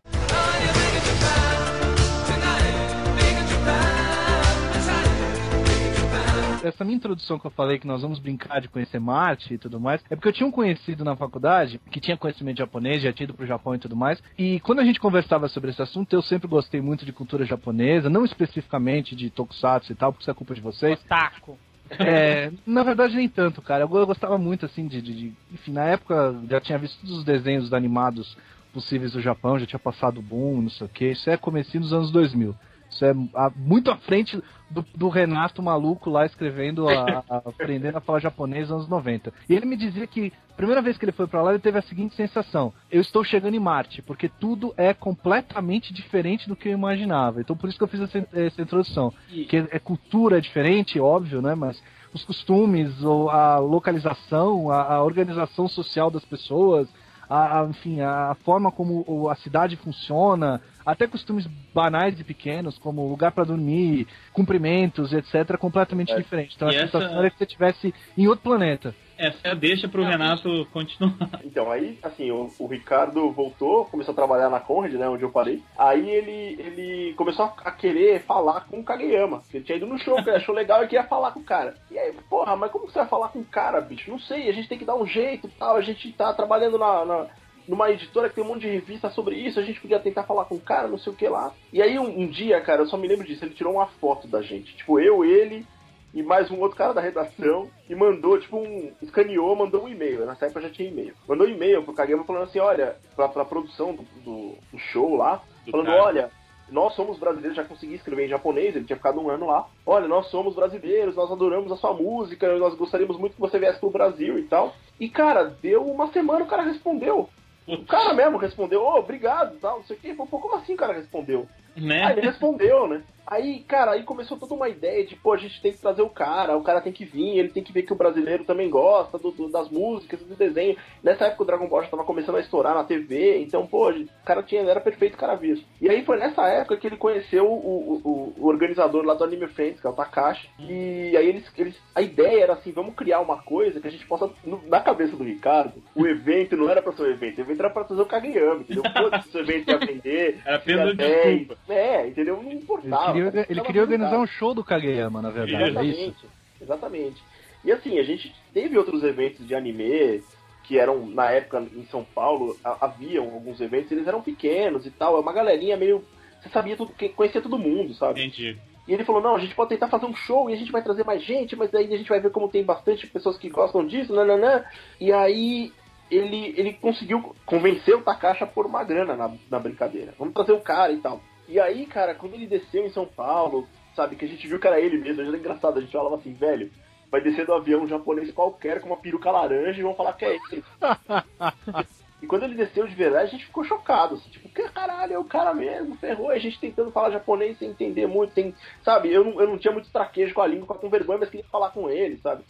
[6.63, 9.79] Essa minha introdução que eu falei que nós vamos brincar de conhecer Marte e tudo
[9.79, 13.25] mais, é porque eu tinha um conhecido na faculdade que tinha conhecimento japonês, já tinha
[13.25, 14.21] ido pro Japão e tudo mais.
[14.37, 18.09] E quando a gente conversava sobre esse assunto, eu sempre gostei muito de cultura japonesa,
[18.09, 20.99] não especificamente de tokusatsu e tal, porque isso é culpa de vocês.
[21.07, 21.57] Taco.
[21.99, 23.83] É, na verdade, nem tanto, cara.
[23.83, 27.17] Eu, eu gostava muito, assim, de, de- de- Enfim, na época já tinha visto todos
[27.17, 28.37] os desenhos animados
[28.73, 31.11] possíveis do Japão, já tinha passado o boom, não sei o que.
[31.11, 32.55] Isso é comecinho dos anos 2000.
[32.93, 33.13] Isso é
[33.55, 38.69] muito à frente do, do Renato maluco lá escrevendo, a, a- aprendendo a falar japonês
[38.69, 39.33] nos anos 90.
[39.49, 41.77] E ele me dizia que, a primeira vez que ele foi pra lá, ele teve
[41.79, 46.69] a seguinte sensação: eu estou chegando em Marte, porque tudo é completamente diferente do que
[46.69, 47.41] eu imaginava.
[47.41, 49.13] Então por isso que eu fiz essa, essa introdução.
[49.45, 51.55] Que é cultura diferente, óbvio, né?
[51.55, 51.81] Mas
[52.13, 56.87] os costumes, ou a localização, a, a organização social das pessoas,
[57.29, 63.07] a, a- enfim, a forma como a cidade funciona, até costumes banais e pequenos, como
[63.07, 66.17] lugar para dormir, cumprimentos, etc., completamente É.
[66.17, 66.53] diferente.
[66.55, 68.93] Então a E essa- sensação era que você estivesse em outro planeta.
[69.15, 71.13] Essa é a deixa pro Renato continuar.
[71.45, 75.29] Então, aí, assim, o, o Ricardo voltou, começou a trabalhar na Conrad, né, onde eu
[75.31, 75.61] parei.
[75.77, 79.43] Aí ele, ele começou a, a querer falar com o Kageyama.
[79.53, 81.75] Ele tinha ido no show, que ele achou legal e queria falar com o cara.
[81.91, 84.09] E aí, porra, mas como que você vai falar com o cara, bicho?
[84.09, 85.75] Não sei, a gente tem que dar um jeito e tal.
[85.75, 87.27] A gente tá trabalhando na, na-
[87.67, 89.59] numa editora que tem um monte de revista sobre isso.
[89.59, 91.51] A gente podia tentar falar com o cara, não sei o que lá.
[91.71, 93.43] E aí, um, um dia, cara, eu só me lembro disso.
[93.45, 94.75] Ele tirou uma foto da gente.
[94.75, 95.65] Tipo, eu, ele
[96.13, 98.91] e mais um outro cara da redação e mandou, tipo, um.
[99.01, 100.25] escaneou, mandou um e-mail.
[100.25, 101.13] Nessa época já tinha e-mail.
[101.27, 105.15] Mandou um e-mail pro Kageyama falando assim: olha, pra, pra produção do, do- do show
[105.15, 106.03] lá, Do falando: cara.
[106.03, 106.31] olha,
[106.69, 109.67] nós somos brasileiros, já consegui escrever em japonês, ele tinha ficado um ano lá.
[109.85, 113.79] Olha, nós somos brasileiros, nós adoramos a sua música, nós gostaríamos muito que você viesse
[113.79, 114.73] pro Brasil e tal.
[114.99, 117.27] E, cara, deu uma semana o cara respondeu.
[117.67, 120.13] O cara mesmo respondeu, ô, obrigado, tal, não sei o quê.
[120.13, 121.47] Pô, como assim o cara respondeu?
[121.75, 122.03] Né?
[122.03, 123.01] Aí ele respondeu, né?
[123.33, 126.09] Aí, cara, aí começou toda uma ideia de, pô, a gente tem que trazer o
[126.09, 129.17] cara, o cara tem que vir, ele tem que ver que o brasileiro também gosta
[129.17, 130.77] do, do- das músicas, do desenho.
[131.03, 134.05] Nessa época o Dragon Ball já tava começando a estourar na TV, então, pô, o
[134.25, 135.63] cara tinha, era perfeito o cara vir.
[135.81, 139.47] E aí foi nessa época que ele conheceu o, o, o- organizador lá do Anime
[139.47, 140.49] Friends, que é o Takashi.
[140.59, 141.75] E aí eles, eles.
[141.95, 144.29] A ideia era assim, vamos criar uma coisa que a gente possa.
[144.45, 147.59] no- na cabeça do Ricardo, o evento não era pra ser um evento, o evento
[147.59, 148.83] era pra trazer o Kageyama, entendeu?
[148.83, 150.39] Pô, se o evento ia vender.
[150.45, 151.37] Era apenas bem.
[151.39, 151.73] desculpa.
[151.73, 152.41] É, entendeu?
[152.41, 153.13] Não importava.
[153.31, 155.99] Queria, ele queria organizar um show do Kageyama, na verdade, é isso?
[155.99, 156.27] Exatamente,
[156.61, 157.23] exatamente.
[157.65, 160.23] E assim, a gente teve outros eventos de anime
[160.63, 164.91] que eram, na época, em São Paulo, ha- haviam alguns eventos, eles eram pequenos e
[164.91, 166.03] tal, é uma galerinha meio.
[166.41, 168.19] Você sabia tudo, que- conhecia todo mundo, sabe?
[168.21, 168.57] Entendi.
[168.85, 170.81] E ele falou, não, a gente pode tentar fazer um show e a gente vai
[170.83, 173.85] trazer mais gente, mas aí a gente vai ver como tem bastante pessoas que gostam
[173.87, 174.63] disso, nananã.
[174.99, 175.71] E aí
[176.11, 180.13] ele, ele conseguiu convencer o Takashi a pôr uma grana na, na brincadeira.
[180.19, 181.21] Vamos trazer o cara e tal.
[181.47, 184.67] E aí, cara, quando ele desceu em São Paulo, sabe, que a gente viu que
[184.67, 186.71] era ele mesmo, era engraçado, a gente falava assim, velho,
[187.11, 190.25] vai descer do avião um japonês qualquer com uma peruca laranja e vão falar que
[190.25, 190.63] é ele.
[192.23, 194.15] E quando ele desceu de verdade, a gente ficou chocado.
[194.15, 196.29] Assim, tipo, que caralho, é o cara mesmo, ferrou.
[196.29, 198.33] A gente tentando falar japonês sem entender muito.
[198.33, 201.29] Tem, sabe, eu não, eu não tinha muito traquejo com a língua, com vergonha, mas
[201.29, 202.45] queria falar com ele, sabe?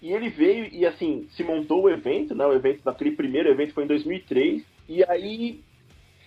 [0.00, 2.46] E ele veio e, assim, se montou o evento, né?
[2.46, 4.64] O evento daquele primeiro evento foi em 2003.
[4.88, 5.60] E aí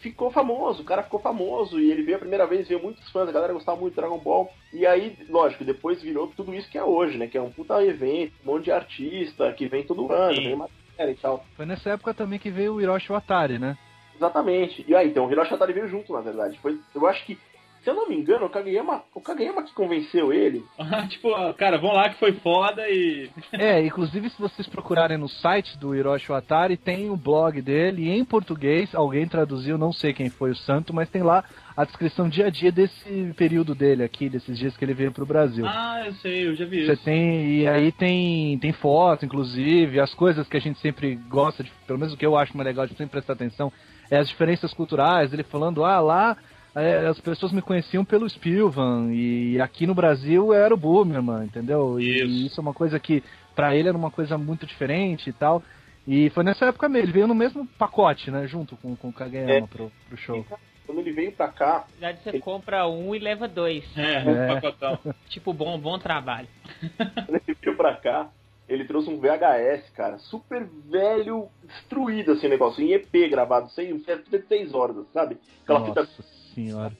[0.02, 1.80] ficou famoso, o cara ficou famoso.
[1.80, 4.18] E ele veio a primeira vez, veio muitos fãs, a galera gostava muito de Dragon
[4.18, 4.52] Ball.
[4.74, 7.28] E aí, lógico, depois virou tudo isso que é hoje, né?
[7.28, 10.44] Que é um puta evento, um monte de artista que vem todo ano, Sim.
[10.44, 11.46] vem matéria e tal.
[11.56, 13.78] Foi nessa época também que veio o Hiroshi Watari, né?
[14.16, 14.84] Exatamente.
[14.86, 16.60] E aí, então, o Hiroshi Atari veio junto, na verdade.
[16.60, 17.38] Foi, eu acho que
[17.84, 20.64] Se eu não me engano, o Kageyama, o Kageyama que convenceu ele.
[21.10, 23.30] tipo, ah, cara, vão lá que foi foda e.
[23.54, 28.24] É, inclusive se vocês procurarem no site do Hiroshi Watari, tem o blog dele em
[28.26, 31.44] português, alguém traduziu, não sei quem foi o santo, mas tem lá
[31.76, 35.26] a descrição dia a dia desse período dele aqui, desses dias que ele veio pro
[35.26, 35.66] Brasil.
[35.66, 37.04] Ah, eu sei, eu já vi Você isso.
[37.04, 41.72] tem, e aí tem, tem foto, inclusive, as coisas que a gente sempre gosta, de,
[41.88, 43.72] pelo menos o que eu acho mais legal de sempre prestar atenção,
[44.12, 46.38] é as diferenças culturais, ele falando, ah, lá
[47.10, 52.00] as pessoas me conheciam pelo Spilvan, e aqui no Brasil era o Boomerman, entendeu?
[52.00, 52.46] E Isso.
[52.48, 53.24] isso é uma coisa que,
[53.56, 55.62] pra ele, era uma coisa muito diferente e tal.
[56.08, 59.14] E foi nessa época mesmo, ele veio no mesmo pacote, né, junto com, com o
[59.14, 59.62] Kageyama É.
[59.68, 60.46] pro, pro show.
[60.86, 63.86] Quando ele veio pra cá, Na verdade, você compra um e leva dois.
[63.96, 64.24] É, É.
[64.24, 64.98] um pacotão.
[65.30, 66.48] Tipo, bom, bom trabalho.
[66.98, 68.30] quando ele veio pra cá,
[68.68, 74.00] ele trouxe um VHS, cara, super velho, destruído assim o negócio, em EP gravado, sem
[74.00, 75.38] tudo de 6 horas, sabe?
[75.64, 76.24] Aquela fita Nossa
[76.66, 76.94] senhora.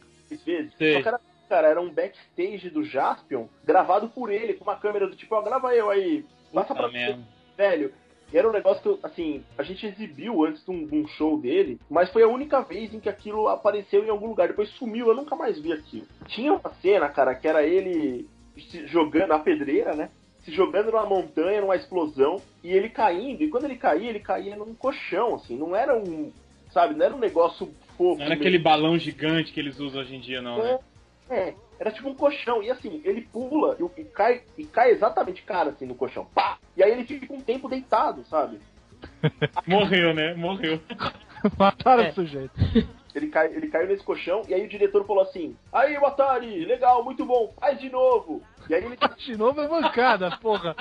[1.04, 5.16] Só era, cara, era um backstage do Jaspion, gravado por ele, com uma câmera do
[5.16, 7.24] tipo, ó, grava eu aí, passa pra merda.
[7.58, 7.94] velho.
[8.32, 11.08] E era um negócio que, eu, assim, a gente exibiu antes de um, de um
[11.08, 14.48] show dele, mas foi a única vez em que aquilo apareceu em algum lugar.
[14.48, 16.06] Depois sumiu, eu nunca mais vi aquilo.
[16.28, 18.30] Tinha uma cena, cara, que era ele
[18.70, 20.12] se jogando na pedreira, né?
[20.46, 23.42] Se jogando numa montanha, numa explosão, e ele caindo.
[23.42, 25.58] E quando ele caía, ele caía num colchão, assim.
[25.58, 26.32] Não era um,
[26.72, 28.20] sabe, não era um negócio fofo.
[28.20, 30.80] Não era aquele balão gigante que eles usam hoje em dia, não, né?
[31.30, 32.64] É, era tipo um colchão.
[32.64, 36.26] E assim, ele pula e, e cai, e cai exatamente cara assim no colchão.
[36.34, 36.58] Pá!
[36.78, 38.58] E aí ele fica um tempo deitado, sabe?
[39.68, 40.34] Morreu, né?
[40.34, 40.80] Morreu.
[41.60, 42.10] Mataram É.
[42.10, 42.54] o sujeito.
[43.14, 47.04] Ele, cai, ele caiu nesse colchão e aí o diretor falou assim: Aí, Watari, legal,
[47.04, 48.42] muito bom, faz de novo.
[48.70, 50.76] E aí ele Faz de novo é mancada, porra.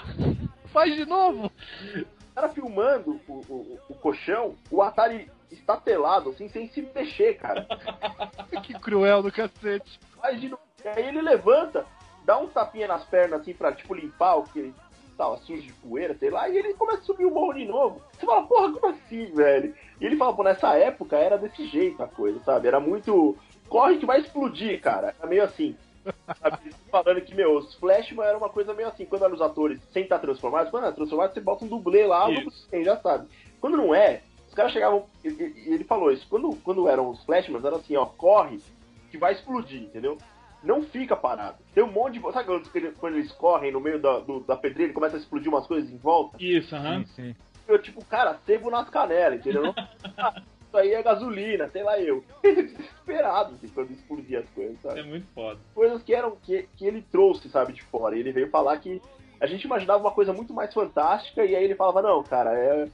[0.66, 1.50] Faz de novo.
[2.68, 7.66] Filmando o, o, o colchão, o Atari estatelado, assim, sem se mexer, cara.
[8.62, 9.98] Que cruel do cacete.
[10.84, 11.86] E aí ele levanta,
[12.24, 14.74] dá um tapinha nas pernas, assim, pra, tipo, limpar o que ele
[15.16, 18.00] tava sujo de poeira, sei lá, e ele começa a subir o morro de novo.
[18.12, 19.74] Você fala, porra, como assim, velho?
[20.00, 22.68] E ele fala, pô, nessa época era desse jeito a coisa, sabe?
[22.68, 23.36] Era muito.
[23.68, 25.14] Corre que vai explodir, cara.
[25.18, 25.76] Era meio assim.
[26.40, 26.74] Sabe?
[26.90, 30.02] Falando que, meu, os Flashman era uma coisa meio assim, quando eram os atores sem
[30.04, 33.28] estar transformados, quando é transformado, você bota um dublê lá, você já sabe.
[33.60, 35.04] Quando não é, os caras chegavam.
[35.24, 38.58] e- e- e Ele falou isso, quando, quando eram os Flashmans, era assim, ó, corre
[39.10, 40.18] que vai explodir, entendeu?
[40.62, 41.56] Não fica parado.
[41.72, 42.32] Tem um monte de.
[42.32, 45.18] Sabe quando eles- quando eles correm no meio da, do- da pedreira e começa a
[45.20, 46.36] explodir umas coisas em volta?
[46.42, 47.04] Isso, aham.
[47.04, 47.36] Sim, sim.
[47.68, 49.72] Eu, tipo, cara, sebo nas canelas, entendeu?
[50.68, 52.22] Isso aí é gasolina, sei lá eu.
[52.44, 55.00] Desesperado, assim, quando explodia as coisas, sabe?
[55.00, 55.58] É muito foda.
[55.74, 58.14] coisas que eram que, que ele trouxe, sabe, de fora.
[58.14, 59.00] E ele veio falar que
[59.40, 62.88] a gente imaginava uma coisa muito mais fantástica e aí ele falava, não, cara, é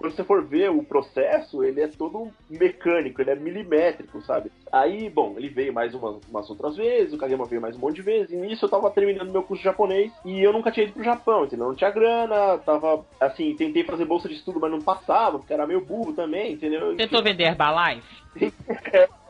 [0.00, 4.50] quando você for ver o processo, ele é todo mecânico, ele é milimétrico, sabe?
[4.72, 7.96] Aí, bom, ele veio mais uma, umas outras vezes, o Kagema veio mais um monte
[7.96, 10.84] de vezes, e nisso eu tava terminando meu curso de japonês e eu nunca tinha
[10.84, 11.68] ido pro Japão, entendeu?
[11.68, 15.66] Não tinha grana, tava, assim, tentei fazer bolsa de estudo, mas não passava, porque era
[15.66, 16.96] meio burro também, entendeu?
[16.96, 18.20] Tentou vender Herbalife?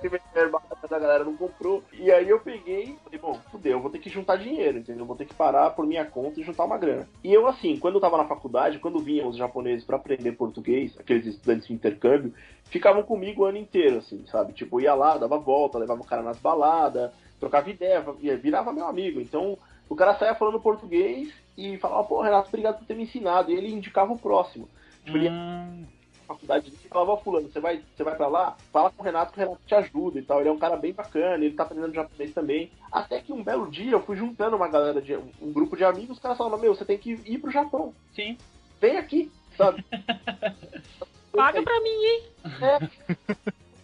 [0.51, 1.83] Barato, a galera não comprou.
[1.93, 5.03] E aí eu peguei e falei, bom, fudeu, eu vou ter que juntar dinheiro, entendeu?
[5.03, 7.09] Eu vou ter que parar por minha conta e juntar uma grana.
[7.23, 10.99] E eu, assim, quando eu tava na faculdade, quando vinham os japoneses pra aprender português,
[10.99, 12.33] aqueles estudantes de intercâmbio,
[12.71, 14.53] ficavam comigo o ano inteiro, assim, sabe?
[14.53, 18.05] Tipo, ia lá, dava volta, levava o cara nas baladas, trocava ideia,
[18.41, 19.21] virava meu amigo.
[19.21, 23.51] Então, o cara saía falando português e falava, pô, Renato, obrigado por ter me ensinado.
[23.51, 24.69] E ele indicava o próximo.
[25.05, 25.87] Tipo, ele ia Hum,
[26.29, 28.57] na faculdade e falava, fulano, você vai, você vai pra lá?
[28.73, 30.41] Fala com o Renato que o Renato te ajuda e tal.
[30.41, 32.71] Ele é um cara bem bacana, ele tá aprendendo japonês também.
[32.93, 36.17] Até que um belo dia eu fui juntando uma galera, de um grupo de amigos,
[36.17, 37.93] os caras falaram, meu, você tem que ir pro Japão.
[38.15, 38.39] sim.
[38.81, 39.85] Vem aqui, sabe?
[41.33, 42.23] Paga pra mim, hein?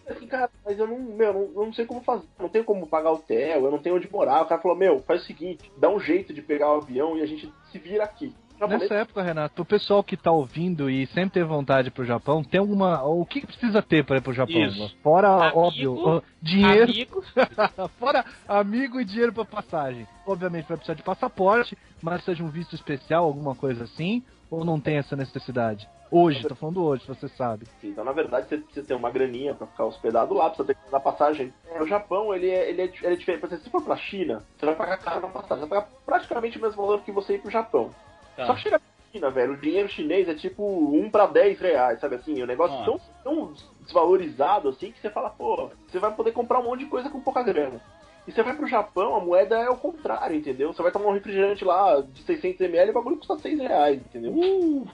[0.07, 2.87] assim, cara, mas eu não, meu, não, eu não sei como fazer, não tenho como
[2.87, 4.41] pagar hotel, eu não tenho onde morar.
[4.41, 7.21] O cara falou, meu, faz o seguinte, dá um jeito de pegar o avião e
[7.21, 8.33] a gente se vira aqui.
[8.59, 12.43] Japonês, Nessa época, Renato, pro pessoal que tá ouvindo e sempre teve vontade pro Japão,
[12.43, 13.03] tem alguma.
[13.03, 14.65] O que, que precisa ter pra ir pro Japão?
[14.65, 14.97] Isso.
[15.03, 16.91] Fora, Amigo, óbvio, dinheiro.
[16.91, 17.23] Amigo.
[17.99, 20.07] Fora amigo e dinheiro pra passagem.
[20.25, 24.79] Obviamente vai precisar de passaporte, mas seja um visto especial, alguma coisa assim, ou não
[24.79, 25.87] tem essa necessidade?
[26.09, 27.67] Hoje, tô falando hoje, você sabe.
[27.83, 30.91] Então, na verdade, você precisa ter uma graninha pra ficar hospedado lá, precisa ter que
[30.91, 31.53] dar passagem.
[31.69, 33.41] É, o Japão, ele é, ele é, ele é diferente.
[33.41, 35.63] Por exemplo, se for pra China, você vai pagar caro na passagem.
[35.63, 37.91] Você vai pagar praticamente o mesmo valor que você ir pro Japão.
[38.35, 38.45] Tá.
[38.45, 41.99] Só que chega pra China, velho, o dinheiro chinês é tipo 1 pra 10 reais,
[41.99, 42.41] sabe assim?
[42.41, 46.63] O negócio tão, tão desvalorizado assim que você fala, pô, você vai poder comprar um
[46.63, 47.81] monte de coisa com pouca grana.
[48.27, 50.73] E você vai pro Japão, a moeda é o contrário, entendeu?
[50.73, 54.33] Você vai tomar um refrigerante lá de 600ml e o bagulho custa 6 reais, entendeu?
[54.33, 54.87] Uh,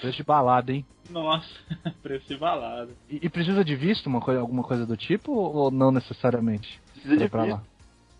[0.00, 0.84] preço de balada, hein?
[1.08, 1.48] Nossa,
[2.02, 2.90] preço de balada.
[3.08, 6.80] E, e precisa de visto, uma coisa, alguma coisa do tipo, ou não necessariamente?
[6.92, 7.36] precisa de visto.
[7.36, 7.62] lá.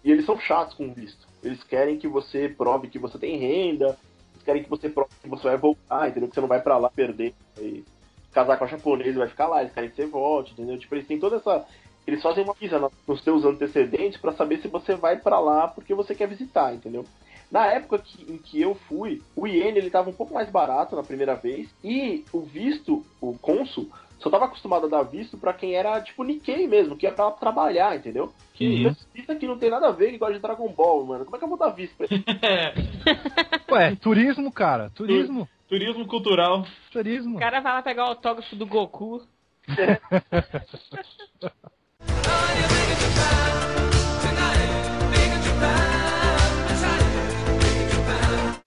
[0.05, 1.27] E eles são chatos com visto.
[1.42, 3.99] Eles querem que você prove que você tem renda,
[4.35, 6.29] eles querem que você prove que você vai voltar, entendeu?
[6.29, 7.85] Que você não vai pra lá perder e
[8.33, 10.79] casar com a japonesa e vai ficar lá, eles querem que você volte, entendeu?
[10.79, 11.66] Tipo, eles têm toda essa.
[12.07, 15.69] Eles fazem uma visa no- nos seus antecedentes pra saber se você vai pra lá
[15.69, 17.05] porque você quer visitar, entendeu?
[17.51, 20.97] Na época que- em que eu fui, o iene ele tava um pouco mais barato
[20.97, 23.88] na primeira vez e o visto, o cônsul,
[24.19, 27.27] só tava acostumado a dar visto pra quem era tipo Nikkei mesmo, que ia pra
[27.27, 28.33] lá trabalhar, entendeu?
[28.55, 29.07] Que isso?
[29.29, 31.25] Aqui não tem nada a ver que gosta de Dragon Ball, mano.
[31.25, 32.25] Como é que eu vou dar visto pra ele?
[33.71, 34.90] Ué, turismo, cara.
[34.90, 35.49] Turismo.
[35.69, 36.64] Turismo cultural.
[36.92, 37.37] Turismo.
[37.37, 39.23] O cara vai lá pegar o autógrafo do Goku.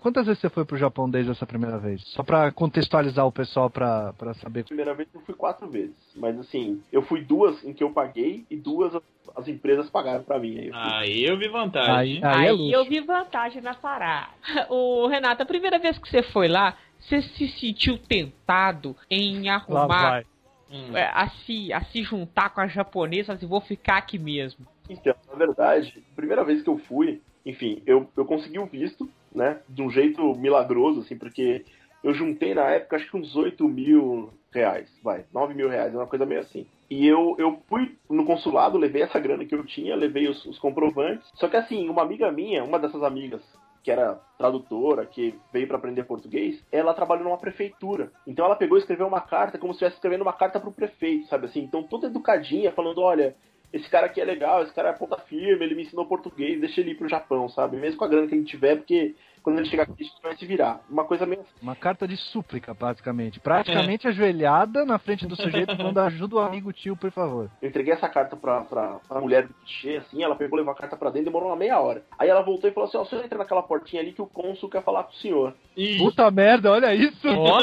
[0.09, 2.01] Quantas vezes você foi pro Japão desde essa primeira vez?
[2.15, 4.63] Só pra contextualizar o pessoal pra, pra saber.
[4.63, 5.95] Primeira vez eu fui quatro vezes.
[6.15, 8.95] Mas assim, eu fui duas em que eu paguei e duas
[9.35, 10.57] as empresas pagaram pra mim.
[10.57, 10.75] Aí eu.
[10.75, 12.23] Aí eu vi vantagem.
[12.23, 14.29] Aí, Aí, aí é eu vi vantagem na parada.
[14.69, 19.55] Ô, Renato, a primeira vez que você foi lá, você se sentiu tentado em Lá
[19.55, 20.25] arrumar, vai.
[20.71, 20.95] Hum.
[20.95, 24.65] é, a, se, a se juntar com a japonesa, assim, vou ficar aqui mesmo.
[24.89, 29.09] Então, na verdade, a primeira vez que eu fui, enfim, eu, eu consegui o visto,
[29.33, 29.59] né?
[29.67, 31.65] De um jeito milagroso, assim, porque
[32.03, 36.07] eu juntei na época acho que uns 8 mil reais, vai, 9 mil reais, uma
[36.07, 36.65] coisa meio assim.
[36.89, 40.57] E eu, eu fui no consulado, levei essa grana que eu tinha, levei os, os
[40.57, 41.29] comprovantes.
[41.35, 43.41] Só que assim, uma amiga minha, uma dessas amigas
[43.83, 48.11] que era tradutora, que veio pra aprender português, ela trabalhou numa prefeitura.
[48.27, 51.27] Então ela pegou e escreveu uma carta, como se estivesse escrevendo uma carta pro prefeito,
[51.27, 51.61] sabe assim?
[51.61, 53.35] Então toda educadinha, falando, olha,
[53.71, 56.81] esse cara aqui é legal, esse cara é ponta firme, ele me ensinou português, deixa
[56.81, 57.77] ele ir pro Japão, sabe?
[57.77, 60.35] Mesmo com a grana que gente tiver, porque quando ele chegar aqui a gente vai
[60.37, 60.81] se virar.
[60.89, 61.49] Uma coisa meio assim.
[61.61, 63.39] Uma carta de súplica, praticamente.
[63.39, 67.49] Praticamente ajoelhada na frente do sujeito, falando ajuda o amigo tio, por favor.
[67.61, 70.75] Eu entreguei essa carta pra, pra, pra mulher do guichê, assim, ela pegou, levou a
[70.75, 72.03] carta pra dentro, demorou uma meia hora.
[72.17, 74.27] Aí ela voltou e falou assim, ó, o senhor entra naquela portinha ali que o
[74.27, 75.53] cônsul quer falar com o senhor.
[75.75, 77.27] Ih, Puta merda, olha isso!
[77.27, 77.61] ó,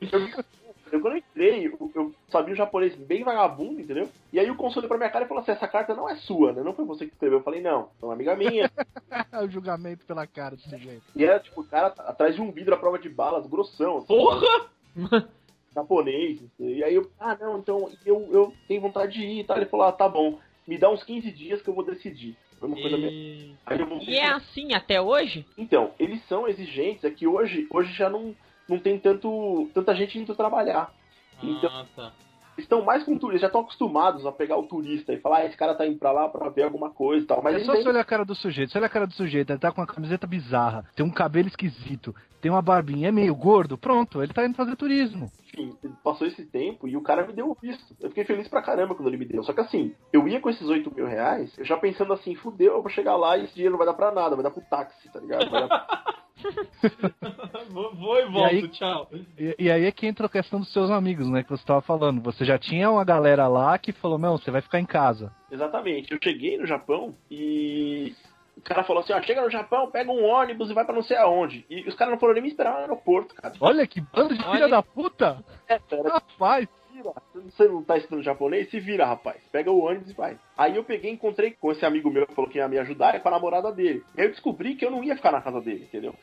[0.00, 0.20] Eu,
[0.98, 4.08] quando eu entrei, eu, eu sabia o japonês bem vagabundo, entendeu?
[4.32, 6.52] E aí o olhou pra minha cara e falou assim, essa carta não é sua,
[6.52, 6.62] né?
[6.62, 7.38] Não foi você que escreveu.
[7.38, 8.70] Eu falei, não, é uma amiga minha.
[9.44, 11.02] o julgamento pela cara desse jeito.
[11.14, 14.06] e era, tipo, o cara atrás de um vidro à prova de balas, grossão, assim,
[14.06, 14.70] porra!
[15.74, 16.40] japonês.
[16.58, 19.56] E aí eu, ah, não, então eu, eu tenho vontade de ir e tal.
[19.56, 22.36] Ele falou, ah, tá bom, me dá uns 15 dias que eu vou decidir.
[22.58, 22.96] Foi uma coisa.
[22.96, 23.54] E...
[23.64, 25.46] Aí eu vou E é assim até hoje?
[25.56, 28.34] Então, eles são exigentes, é que hoje, hoje já não,
[28.70, 30.90] não tem tanto, tanta gente indo trabalhar.
[31.42, 32.12] Então- Ah, tá.
[32.58, 35.56] Estão mais com turistas, já estão acostumados a pegar o turista e falar, ah, esse
[35.56, 37.42] cara tá indo pra lá pra ver alguma coisa e tal.
[37.42, 38.70] Mas É só você olhar a cara do sujeito.
[38.70, 41.48] Você olha a cara do sujeito, ele tá com uma camiseta bizarra, tem um cabelo
[41.48, 45.30] esquisito, tem uma barbinha, é meio gordo, pronto, ele tá indo fazer turismo.
[45.56, 47.96] enfim, passou esse tempo e o cara me deu o visto.
[47.98, 49.42] Eu fiquei feliz pra caramba quando ele me deu.
[49.42, 52.74] Só que assim, eu ia com esses 8 mil reais, eu já pensando assim, fudeu,
[52.74, 54.60] eu vou chegar lá e esse dinheiro não vai dar pra nada, vai dar pro
[54.68, 55.50] táxi, tá ligado?
[55.50, 56.24] Vai dar...
[57.70, 59.08] vou, vou e volto, aí- tchau.
[59.38, 61.80] E, e aí é que entra a questão dos seus amigos, né, que você tava
[61.80, 62.20] falando.
[62.22, 65.32] Você já tinha uma galera lá que falou, não, você vai ficar em casa.
[65.50, 66.12] Exatamente.
[66.12, 68.14] Eu cheguei no Japão e
[68.56, 71.02] o cara falou assim, ó, chega no Japão, pega um ônibus e vai pra não
[71.02, 71.64] sei aonde.
[71.70, 73.54] E os caras não foram nem me esperar no aeroporto, cara.
[73.60, 75.42] Olha que bando de filha Olha- da puta!
[75.68, 76.68] É, Rapaz!
[77.02, 77.14] Vira.
[77.34, 78.70] Você não tá estudando japonês?
[78.70, 79.36] Se vira, rapaz.
[79.52, 80.38] Pega o ônibus e vai.
[80.56, 83.14] Aí eu peguei e encontrei com esse amigo meu que falou que ia me ajudar,
[83.14, 84.02] é com a namorada dele.
[84.16, 86.14] E aí eu descobri que eu não ia ficar na casa dele, entendeu?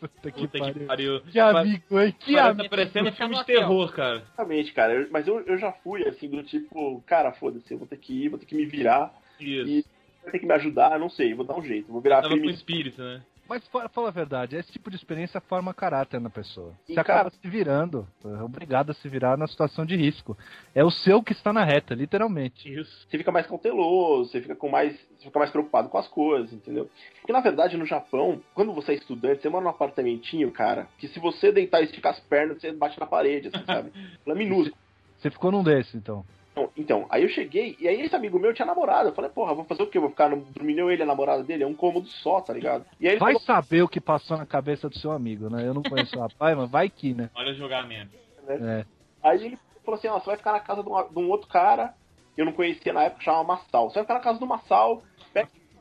[0.00, 0.86] Puta que Puta que pariu.
[0.86, 1.20] pariu.
[1.22, 2.14] Que amigo, hein?
[2.18, 2.68] Que Parece amigo!
[2.70, 4.16] parecendo Fica filme de terror, cara.
[4.16, 4.92] Exatamente, cara.
[4.94, 8.24] Eu- mas eu, eu já fui, assim, do tipo, cara, foda-se, eu vou ter que
[8.24, 9.12] ir, vou ter que me virar.
[9.40, 9.68] Isso.
[9.68, 9.84] E
[10.22, 11.90] vai ter que me ajudar, não sei, vou dar um jeito.
[11.90, 12.52] Vou virar Tava com filme.
[12.52, 13.22] espírito, né?
[13.52, 16.72] Mas fa- fala a verdade, esse tipo de experiência forma caráter na pessoa.
[16.88, 20.34] E, Você acaba cara- se virando, é obrigado a se virar na situação de risco.
[20.74, 22.66] É o seu que está na reta, literalmente.
[22.72, 23.06] Isso.
[23.10, 24.94] Você fica mais cauteloso, você fica com mais.
[25.18, 26.88] Você fica mais preocupado com as coisas, entendeu?
[27.20, 31.06] Porque na verdade no Japão, quando você é estudante, você mora num apartamentinho, cara, que
[31.08, 33.92] se você deitar e esticar as pernas, você bate na parede, assim, sabe?
[34.26, 34.74] Ela é minúsculo.
[35.18, 36.24] Você ficou num desses, então.
[36.52, 39.08] Então, então, aí eu cheguei, e aí esse amigo meu tinha namorada.
[39.08, 39.98] Eu falei, porra, vou fazer o quê?
[39.98, 41.64] Vou ficar no, dormindo eu e ele, a namorada dele?
[41.64, 42.84] É um cômodo só, tá ligado?
[43.00, 45.66] E aí ele Vai falou, saber o que passou na cabeça do seu amigo, né?
[45.66, 47.30] Eu não conheço o rapaz, mas vai que, né?
[47.34, 48.10] Olha o julgamento.
[48.46, 48.84] É.
[49.22, 51.48] aí ele falou assim, ó, você vai ficar na casa de um, de um outro
[51.48, 51.94] cara,
[52.34, 53.88] que eu não conhecia na época, chamava Massal.
[53.88, 55.02] Você vai ficar na casa do Massal,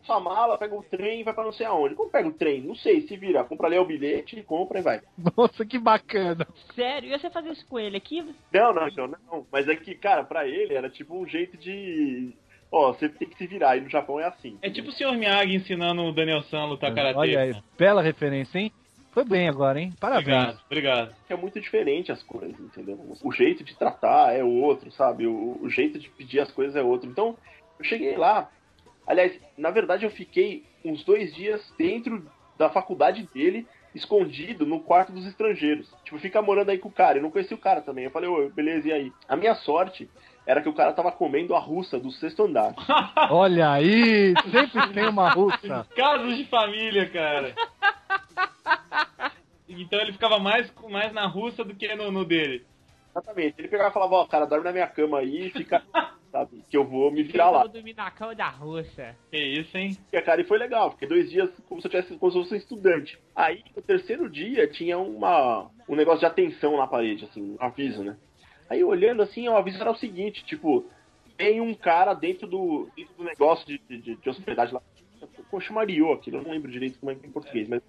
[0.03, 1.95] sua mala, pega o trem e vai pra não sei aonde.
[1.95, 2.61] Como pega o trem?
[2.61, 3.43] Não sei, se vira.
[3.43, 5.01] Compra ali o bilhete, compra e vai.
[5.37, 6.47] Nossa, que bacana.
[6.75, 7.09] Sério?
[7.09, 8.21] E você fazer isso com ele aqui?
[8.53, 9.45] Não, não, então, não.
[9.51, 12.33] Mas é que, cara, pra ele era tipo um jeito de.
[12.71, 13.77] Ó, você tem que se virar.
[13.77, 14.57] E no Japão é assim.
[14.61, 15.17] É tipo o Sr.
[15.17, 17.17] Miyagi ensinando o Daniel San a lutar karatê.
[17.17, 18.71] Olha aí, bela referência, hein?
[19.11, 19.91] Foi bem agora, hein?
[19.99, 20.27] Parabéns.
[20.27, 21.15] Obrigado, obrigado.
[21.29, 22.97] É muito diferente as coisas, entendeu?
[23.21, 25.27] O jeito de tratar é outro, sabe?
[25.27, 27.09] O, o jeito de pedir as coisas é outro.
[27.09, 27.35] Então,
[27.77, 28.49] eu cheguei lá.
[29.11, 32.25] Aliás, na verdade eu fiquei uns dois dias dentro
[32.57, 35.93] da faculdade dele, escondido no quarto dos estrangeiros.
[36.05, 37.17] Tipo, fica morando aí com o cara.
[37.17, 38.05] Eu não conheci o cara também.
[38.05, 39.13] Eu falei, ô, beleza, e aí?
[39.27, 40.09] A minha sorte
[40.47, 42.73] era que o cara tava comendo a russa do sexto andar.
[43.29, 45.85] Olha aí, sempre tem uma russa.
[45.93, 47.53] Casos de família, cara.
[49.67, 52.65] Então ele ficava mais, mais na russa do que no, no dele.
[53.11, 53.55] Exatamente.
[53.59, 55.83] Ele pegava e falava, ó, cara, dorme na minha cama aí e fica.
[56.31, 56.63] Sabe?
[56.69, 57.63] Que eu vou me virar lá.
[57.63, 59.17] Eu dormir na cama da russa.
[59.29, 59.97] Que isso, hein?
[60.13, 62.43] E, cara, e foi legal, porque dois dias como se eu tivesse como se eu
[62.43, 63.19] fosse um estudante.
[63.35, 68.01] Aí, no terceiro dia, tinha uma, um negócio de atenção na parede, assim, um aviso,
[68.01, 68.15] né?
[68.69, 70.89] Aí, olhando assim, o aviso era o seguinte, tipo,
[71.35, 74.81] tem um cara dentro do, dentro do negócio de, de, de hospedagem lá.
[75.49, 76.37] Como chamaria aquilo?
[76.37, 77.81] Eu não lembro direito como é que é em português, mas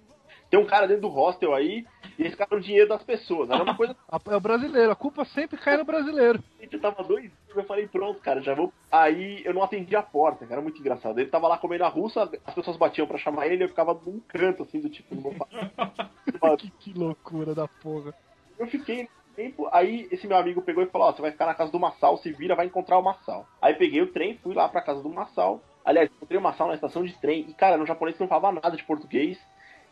[0.53, 1.83] tem um cara dentro do hostel aí
[2.15, 3.49] e eles ficaram o dinheiro das pessoas.
[3.49, 3.95] Era uma coisa
[4.29, 6.43] É o brasileiro, a culpa sempre cai no brasileiro.
[6.61, 8.71] eu tava dois dias, eu falei, pronto, cara, já vou.
[8.91, 11.17] Aí eu não atendi a porta, cara, era muito engraçado.
[11.19, 14.19] Ele tava lá comendo a russa, as pessoas batiam pra chamar ele, eu ficava num
[14.27, 15.33] canto, assim, do tipo, não vou.
[16.57, 18.13] Que, que loucura da porra.
[18.59, 21.55] Eu fiquei tempo, aí esse meu amigo pegou e falou, ó, você vai ficar na
[21.55, 23.47] casa do Massal, se vira, vai encontrar o Massal.
[23.61, 25.63] Aí peguei o trem, fui lá pra casa do Massal.
[25.85, 28.75] Aliás, encontrei o Massal na estação de trem, e cara, no japonês não falava nada
[28.77, 29.39] de português.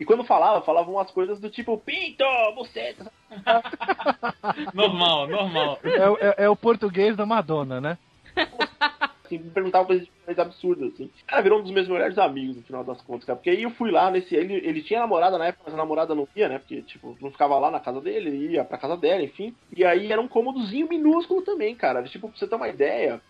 [0.02, 2.24] E quando falava, falavam umas coisas do tipo, pinto,
[2.56, 3.12] buceta.
[4.74, 5.80] Normal, normal.
[5.84, 7.98] É, o- é- é o português da Madonna, né?
[9.24, 10.10] Assim, me perguntava coisas,
[10.40, 11.10] absurdas, assim.
[11.28, 13.38] Cara, virou um dos meus melhores amigos, no final das contas, cara.
[13.38, 14.36] Porque aí eu fui lá nesse.
[14.36, 16.58] Ele, ele tinha namorada na época, mas a namorada não ia, né?
[16.60, 19.56] Porque, tipo, não ficava lá na casa dele, ele ia pra casa dela, enfim.
[19.78, 22.04] E aí era um cômodozinho minúsculo também, cara.
[22.04, 23.22] Tipo, pra você ter uma ideia.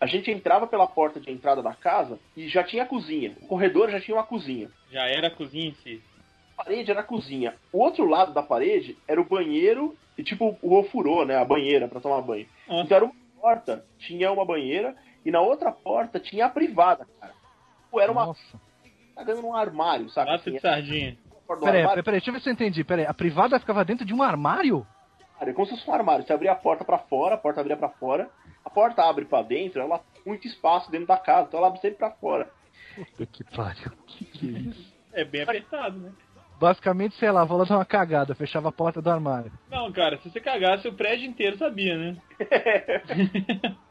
[0.00, 3.34] A gente entrava pela porta de entrada da casa e já tinha a cozinha.
[3.40, 4.70] O corredor já tinha uma cozinha.
[4.92, 6.00] Já era a cozinha em si.
[6.58, 7.54] A parede era a cozinha.
[7.72, 11.36] O outro lado da parede era o banheiro e, tipo, o ofurô, né?
[11.36, 12.46] A banheira pra tomar banho.
[12.66, 12.82] Nossa.
[12.84, 17.32] Então era uma porta, tinha uma banheira e na outra porta tinha a privada, cara.
[17.90, 18.60] Pô, Era uma Nossa.
[19.14, 20.30] cagando num armário, sabe?
[20.30, 21.16] Assim, de sardinha.
[21.46, 22.84] Peraí, armário, peraí, peraí, deixa eu ver se eu entendi.
[22.84, 24.86] Peraí, a privada ficava dentro de um armário?
[25.40, 26.26] é como se fosse um armário.
[26.26, 28.28] Você abria a porta pra fora, a porta abria pra fora,
[28.64, 31.80] a porta abre pra dentro, ela tem muito espaço dentro da casa, então ela abre
[31.80, 32.50] sempre pra fora.
[32.94, 33.92] Puta que pariu.
[34.06, 34.98] Que que é isso?
[35.12, 36.12] É bem apertado, né?
[36.60, 39.52] Basicamente, sei lá, vou lá dar uma cagada, fechava a porta do armário.
[39.70, 42.16] Não, cara, se você cagasse, o prédio inteiro sabia, né?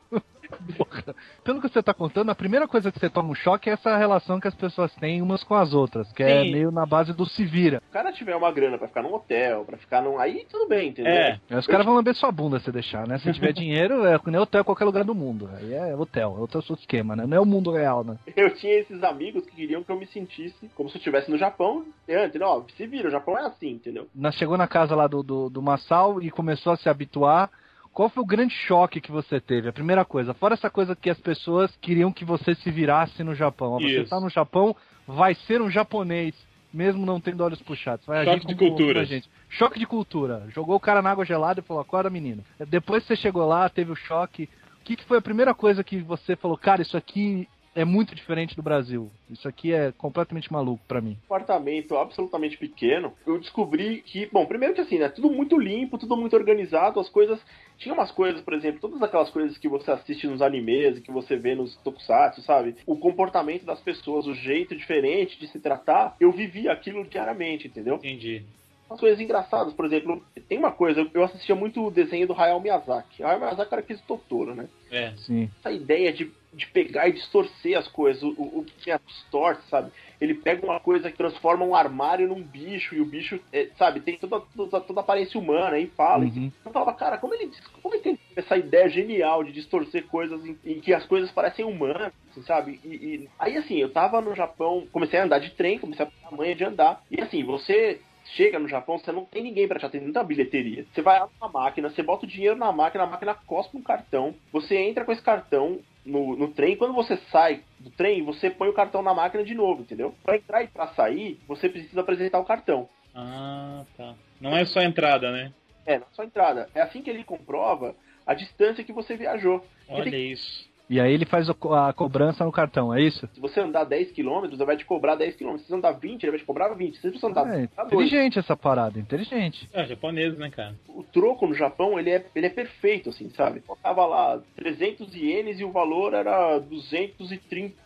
[0.77, 1.15] Porra.
[1.43, 3.97] Pelo que você tá contando, a primeira coisa que você toma um choque é essa
[3.97, 6.51] relação que as pessoas têm umas com as outras, que é Sim.
[6.51, 7.79] meio na base do se vira.
[7.79, 10.19] Se o cara tiver uma grana pra ficar num hotel, pra ficar num.
[10.19, 11.11] Aí tudo bem, entendeu?
[11.11, 11.39] É.
[11.49, 13.17] Aí os caras vão lamber sua bunda se deixar, né?
[13.19, 15.49] Se tiver dinheiro, é nem hotel em qualquer lugar do mundo.
[15.57, 17.25] Aí é hotel, é outro esquema, né?
[17.25, 18.17] Não é o mundo real, né?
[18.35, 21.37] Eu tinha esses amigos que queriam que eu me sentisse como se eu estivesse no
[21.37, 21.85] Japão.
[22.07, 22.47] É, entendeu?
[22.47, 24.07] Ó, se vira, o Japão é assim, entendeu?
[24.13, 27.49] Nós chegou na casa lá do, do, do Massal e começou a se habituar.
[27.97, 29.69] Qual foi o grande choque que você teve?
[29.69, 33.33] A primeira coisa, fora essa coisa que as pessoas queriam que você se virasse no
[33.33, 33.71] Japão.
[33.71, 34.75] Ó, Você está no Japão,
[35.07, 36.35] vai ser um japonês,
[36.71, 38.05] mesmo não tendo olhos puxados.
[38.05, 39.27] Vai Choque agir de outra gente.
[39.49, 40.45] Choque de cultura.
[40.49, 42.43] Jogou o cara na água gelada e falou, acorda menino.
[42.67, 44.47] Depois que você chegou lá, teve o choque.
[44.79, 48.15] O que, que foi a primeira coisa que você falou, cara, isso aqui é muito
[48.15, 49.11] diferente do Brasil.
[49.29, 51.15] Isso aqui é completamente maluco pra mim.
[51.25, 56.17] apartamento absolutamente pequeno, eu descobri que, bom, primeiro que assim, né, tudo muito limpo, tudo
[56.17, 57.39] muito organizado, as coisas,
[57.77, 61.35] tinha umas coisas, por exemplo, todas aquelas coisas que você assiste nos animes, que você
[61.35, 62.75] vê nos tokusatsu, sabe?
[62.85, 67.95] O comportamento das pessoas, o jeito diferente de se tratar, eu vivi aquilo diariamente, entendeu?
[67.95, 68.43] Entendi.
[68.89, 72.61] Umas coisas engraçadas, por exemplo, tem uma coisa, eu assistia muito o desenho do Hayao
[72.61, 73.21] Miyazaki.
[73.21, 74.67] Hayao Miyazaki era aquele Totoro, né?
[74.89, 75.11] É.
[75.17, 75.49] Sim.
[75.59, 79.91] essa ideia de, de pegar e distorcer as coisas, o, o, que é distorce, sabe?
[80.19, 83.99] Ele pega uma coisa que transforma um armário num bicho, e o bicho, é, sabe,
[83.99, 86.23] tem toda, toda, toda a aparência humana, aí fala.
[86.23, 86.51] Uhum.
[86.65, 90.57] Eu falava, cara, como ele, como ele tem essa ideia genial de distorcer coisas em,
[90.63, 92.79] em que as coisas parecem humanas, assim, sabe?
[92.83, 96.09] E, e- aí, assim, eu tava no Japão, comecei a andar de trem, comecei a
[96.09, 97.99] pegar a manha de andar, e assim, você
[98.35, 100.85] chega no Japão, você não tem ninguém pra te atender na bilheteria.
[100.93, 103.81] Você vai lá na máquina, você bota o dinheiro na máquina, a máquina cospe um
[103.81, 108.49] cartão, você entra com esse cartão no, no trem, quando você sai do trem, você
[108.49, 110.15] põe o cartão na máquina de novo, entendeu?
[110.23, 112.89] Pra entrar e pra sair, você precisa apresentar o cartão.
[113.13, 114.15] Ah, tá.
[114.39, 115.51] Não é só entrada, né?
[115.85, 116.69] É, não é só entrada.
[116.73, 119.65] É assim que ele comprova a distância que você viajou.
[119.89, 120.69] Olha isso.
[120.89, 121.53] E aí ele faz a
[121.93, 123.27] cobrança no cartão, é isso?
[123.33, 125.57] Se você andar 10 km, ele vai te cobrar 10 km.
[125.57, 126.97] Se você andar 20, ele vai te cobrar 20.
[126.99, 127.93] Se você andar, É, andar 2.
[127.93, 129.69] inteligente essa parada, inteligente.
[129.73, 130.75] É, japonês, né, cara?
[130.87, 133.61] O troco no Japão, ele é, ele é perfeito, assim, sabe?
[133.67, 136.57] Eu tava lá 300 ienes e o valor era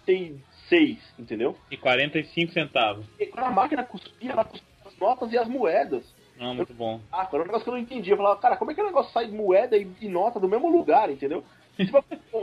[0.06, 1.56] 236, entendeu?
[1.70, 3.06] E 45 centavos.
[3.20, 6.04] E quando a máquina cuspia, ela cuspia as notas e as moedas.
[6.40, 7.00] Ah, muito bom.
[7.12, 8.10] Ah, era um negócio que eu não entendi.
[8.10, 10.48] Eu falava, cara, como é que o negócio sai de moeda e, e nota do
[10.50, 11.44] mesmo lugar, entendeu?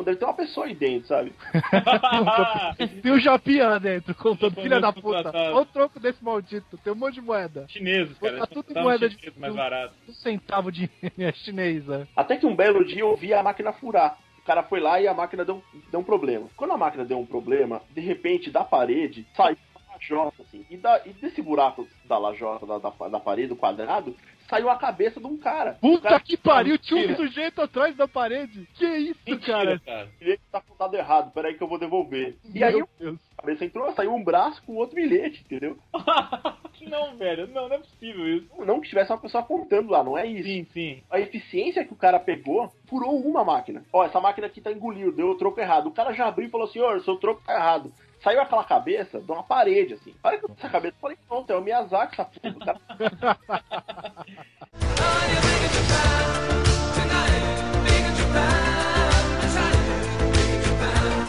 [0.04, 1.32] Deve ter uma pessoa aí dentro, sabe?
[3.02, 5.02] Tem o Japinha dentro, contando, filha da puta.
[5.16, 5.54] contratado.
[5.54, 7.66] Olha o troco desse maldito, tem um monte de moeda.
[7.68, 8.38] Chineses, cara.
[8.38, 9.94] Tá tudo em um moeda de- mais barato.
[10.08, 10.88] Um centavo de
[11.44, 12.08] chinesa.
[12.16, 14.18] Até que um belo dia eu vi a máquina furar.
[14.38, 16.46] O cara foi lá e a máquina deu, deu um problema.
[16.56, 20.64] Quando a máquina deu um problema, de repente da parede saiu uma lajota, assim.
[20.70, 24.14] E, da, e desse buraco da lajota, da, da, da parede, do quadrado,
[24.48, 25.76] saiu a cabeça de um cara.
[25.82, 28.68] o Puta cara que pariu, tinha um sujeito atrás da parede.
[28.74, 29.80] Que isso, Mentira, cara?
[29.80, 30.08] cara.
[30.18, 32.36] bilhete tá apontado errado, peraí que eu vou devolver.
[32.54, 33.18] E aí Meu Deus.
[33.36, 35.76] a cabeça entrou, saiu um braço com outro bilhete, entendeu?
[36.88, 37.46] não, velho.
[37.48, 38.48] Não, não é possível isso.
[38.64, 40.44] Não que tivesse uma pessoa apontando lá, não é isso.
[40.48, 41.02] Sim, sim.
[41.10, 43.84] A eficiência que o cara pegou furou uma máquina.
[43.92, 45.88] Ó, essa máquina aqui tá engolindo, deu o troco errado.
[45.88, 47.92] O cara já abriu e falou assim, ô, seu troco tá errado.
[48.22, 50.14] Saiu aquela cabeça de uma parede, assim.
[50.22, 52.80] A hora que eu essa cabeça, eu falei, pronto, é o Miyazaki, essa porra.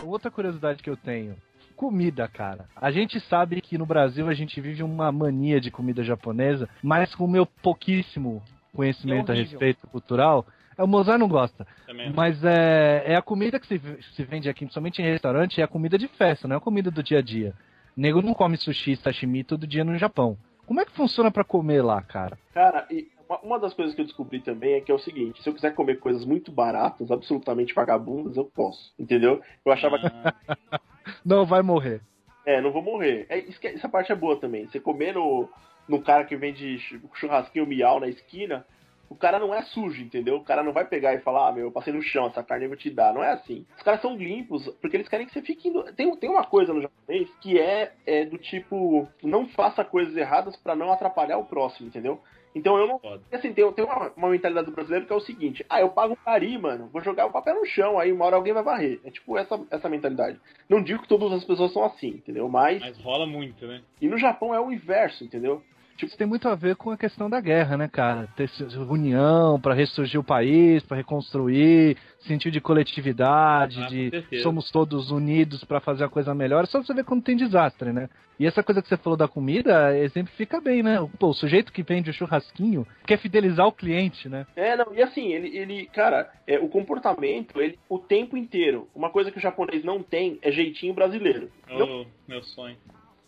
[0.04, 1.36] Outra curiosidade que eu tenho.
[1.76, 2.66] Comida, cara.
[2.76, 7.14] A gente sabe que no Brasil a gente vive uma mania de comida japonesa, mas
[7.16, 8.44] com o meu pouquíssimo
[8.76, 11.66] conhecimento É a respeito cultural, é, o Mozart não gosta.
[11.86, 12.12] Também.
[12.14, 13.80] Mas é, é a comida que se,
[14.16, 16.90] se vende aqui, principalmente em restaurante, é a comida de festa, não é a comida
[16.92, 17.54] do dia a dia.
[17.98, 20.38] O nego não come sushi, sashimi todo dia no Japão.
[20.66, 22.38] Como é que funciona pra comer lá, cara?
[22.54, 25.42] Cara, e uma, uma das coisas que eu descobri também é que é o seguinte:
[25.42, 28.94] se eu quiser comer coisas muito baratas, absolutamente vagabundas, eu posso.
[29.00, 29.42] Entendeu?
[29.66, 30.06] Eu achava que.
[30.06, 30.80] Ah,
[31.26, 32.02] Não vai morrer.
[32.46, 33.26] É, não vou morrer.
[33.30, 34.66] É, isso que- essa parte é boa também.
[34.68, 35.50] Você comer no,
[35.88, 38.66] no cara que vende chu- churrasquinho miau na esquina,
[39.10, 40.36] o cara não é sujo, entendeu?
[40.36, 42.66] O cara não vai pegar e falar, ah, meu, eu passei no chão, essa carne
[42.66, 43.14] eu vou te dar.
[43.14, 43.66] Não é assim.
[43.76, 45.84] Os caras são limpos, porque eles querem que você fique indo.
[45.94, 50.56] Tem, tem uma coisa no japonês que é, é do tipo, não faça coisas erradas
[50.56, 52.22] pra não atrapalhar o próximo, entendeu?
[52.54, 53.00] Então eu não.
[53.32, 56.14] assim, tem, tem uma, uma mentalidade do brasileiro que é o seguinte: ah, eu pago
[56.14, 59.00] um cari, mano, vou jogar o papel no chão, aí uma hora alguém vai varrer.
[59.04, 60.40] É tipo essa, essa mentalidade.
[60.68, 62.50] Não digo que todas as pessoas são assim, entendeu?
[62.50, 62.80] Mas.
[62.80, 63.82] Mas rola muito, né?
[64.02, 65.62] E no Japão é o inverso, entendeu?
[66.06, 68.28] Isso tem muito a ver com a questão da guerra, né, cara?
[68.36, 68.50] Ter
[68.90, 75.64] união pra ressurgir o país, pra reconstruir, sentido de coletividade, Ah, de somos todos unidos
[75.64, 76.64] pra fazer a coisa melhor.
[76.64, 78.10] É só você ver quando tem desastre, né?
[78.40, 80.98] E essa coisa que você falou da comida exemplifica bem, né?
[81.20, 84.48] Pô, o sujeito que vende o churrasquinho quer fidelizar o cliente, né?
[84.56, 88.88] É, não, e assim, ele, ele cara, é, o comportamento, ele, o tempo inteiro.
[88.96, 91.50] Uma coisa que o japonês não tem é jeitinho brasileiro.
[91.68, 92.78] Não, Ô, meu sonho.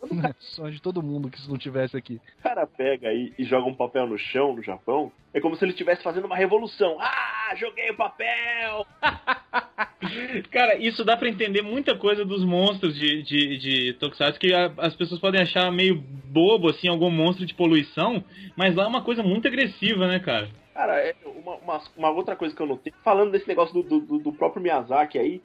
[0.10, 2.20] Cara, Sonho de todo mundo que isso não tivesse aqui.
[2.40, 5.64] o cara pega e, e joga um papel no chão no Japão, é como se
[5.64, 6.98] ele estivesse fazendo uma revolução.
[7.00, 8.86] Ah, joguei o papel!
[10.52, 14.72] Cara, isso dá pra entender muita coisa dos monstros de, de, de Tokusatsu que a-
[14.78, 18.24] as pessoas podem achar meio bobo, assim, algum monstro de poluição,
[18.56, 20.50] mas lá é uma coisa muito agressiva, né, cara?
[20.74, 24.18] Cara, é uma, uma, uma outra coisa que eu notei, falando desse negócio do, do,
[24.18, 25.42] do próprio Miyazaki aí,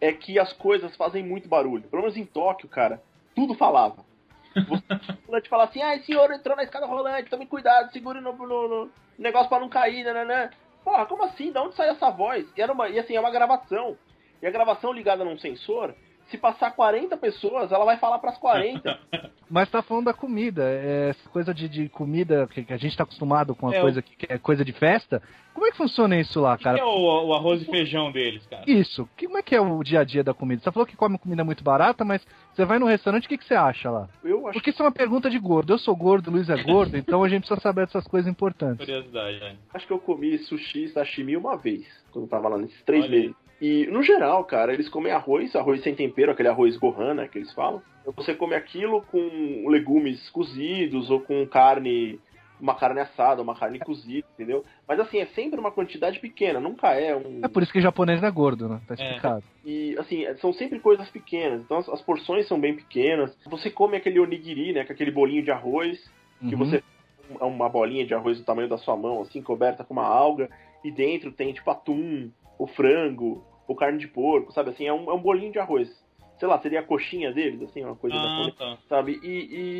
[0.00, 1.82] é que as coisas fazem muito barulho.
[1.84, 3.02] Pelo menos em Tóquio, cara,
[3.38, 4.04] tudo falava.
[5.28, 8.68] Você fala assim, ah, esse senhor entrou na escada rolante, tome cuidado, segure no, no,
[8.68, 10.50] no negócio pra não cair, né, né, né.
[10.82, 11.52] Porra, como assim?
[11.52, 12.44] De onde saiu essa voz?
[12.56, 13.96] E, era uma, e assim, é uma gravação.
[14.42, 15.94] E a gravação ligada num sensor,
[16.30, 18.98] se passar 40 pessoas, ela vai falar pras 40.
[19.50, 22.94] Mas tá falando da comida, é essa coisa de, de comida que, que a gente
[22.94, 25.22] tá acostumado com a É, coisa que, que é coisa de festa.
[25.54, 26.78] Como é que funciona isso lá, O que cara?
[26.78, 28.62] é o, o arroz e feijão deles, cara?
[28.66, 29.08] Isso.
[29.18, 30.62] Como é que é o dia a dia da comida?
[30.62, 33.44] Você falou que come comida muito barata, mas você vai no restaurante, o que, que
[33.46, 34.06] você acha lá?
[34.22, 35.72] Eu acho Porque isso é uma pergunta de gordo.
[35.72, 38.84] Eu sou gordo, o Luiz é gordo, então a gente precisa saber dessas coisas importantes.
[38.84, 39.56] Curiosidade, né?
[39.72, 43.04] Acho que eu comi sushi e sashimi uma vez, quando eu tava lá nesses três
[43.04, 43.47] Olha meses.
[43.60, 47.38] E, no geral, cara, eles comem arroz, arroz sem tempero, aquele arroz gohan, né, que
[47.38, 47.82] eles falam.
[48.00, 52.20] Então, Você come aquilo com legumes cozidos ou com carne,
[52.60, 54.64] uma carne assada, uma carne cozida, entendeu?
[54.86, 57.40] Mas assim, é sempre uma quantidade pequena, nunca é um...
[57.42, 58.80] É por isso que japonês não é gordo, né?
[58.86, 59.42] Tá explicado.
[59.64, 63.36] E, assim, são sempre coisas pequenas, então as, as porções são bem pequenas.
[63.46, 65.98] Você come aquele onigiri, né, que é aquele bolinho de arroz,
[66.40, 66.58] que Uhum.
[66.64, 66.82] você
[67.40, 70.48] é uma bolinha de arroz do tamanho da sua mão, assim, coberta com uma alga,
[70.84, 74.70] e dentro tem tipo atum, ou frango, ou carne de porco, sabe?
[74.70, 75.88] Assim, é um, é um bolinho de arroz.
[76.38, 78.78] Sei lá, seria a coxinha deles, assim, uma coisa Ah, japonesa, tá.
[78.88, 79.20] sabe?
[79.22, 79.28] E,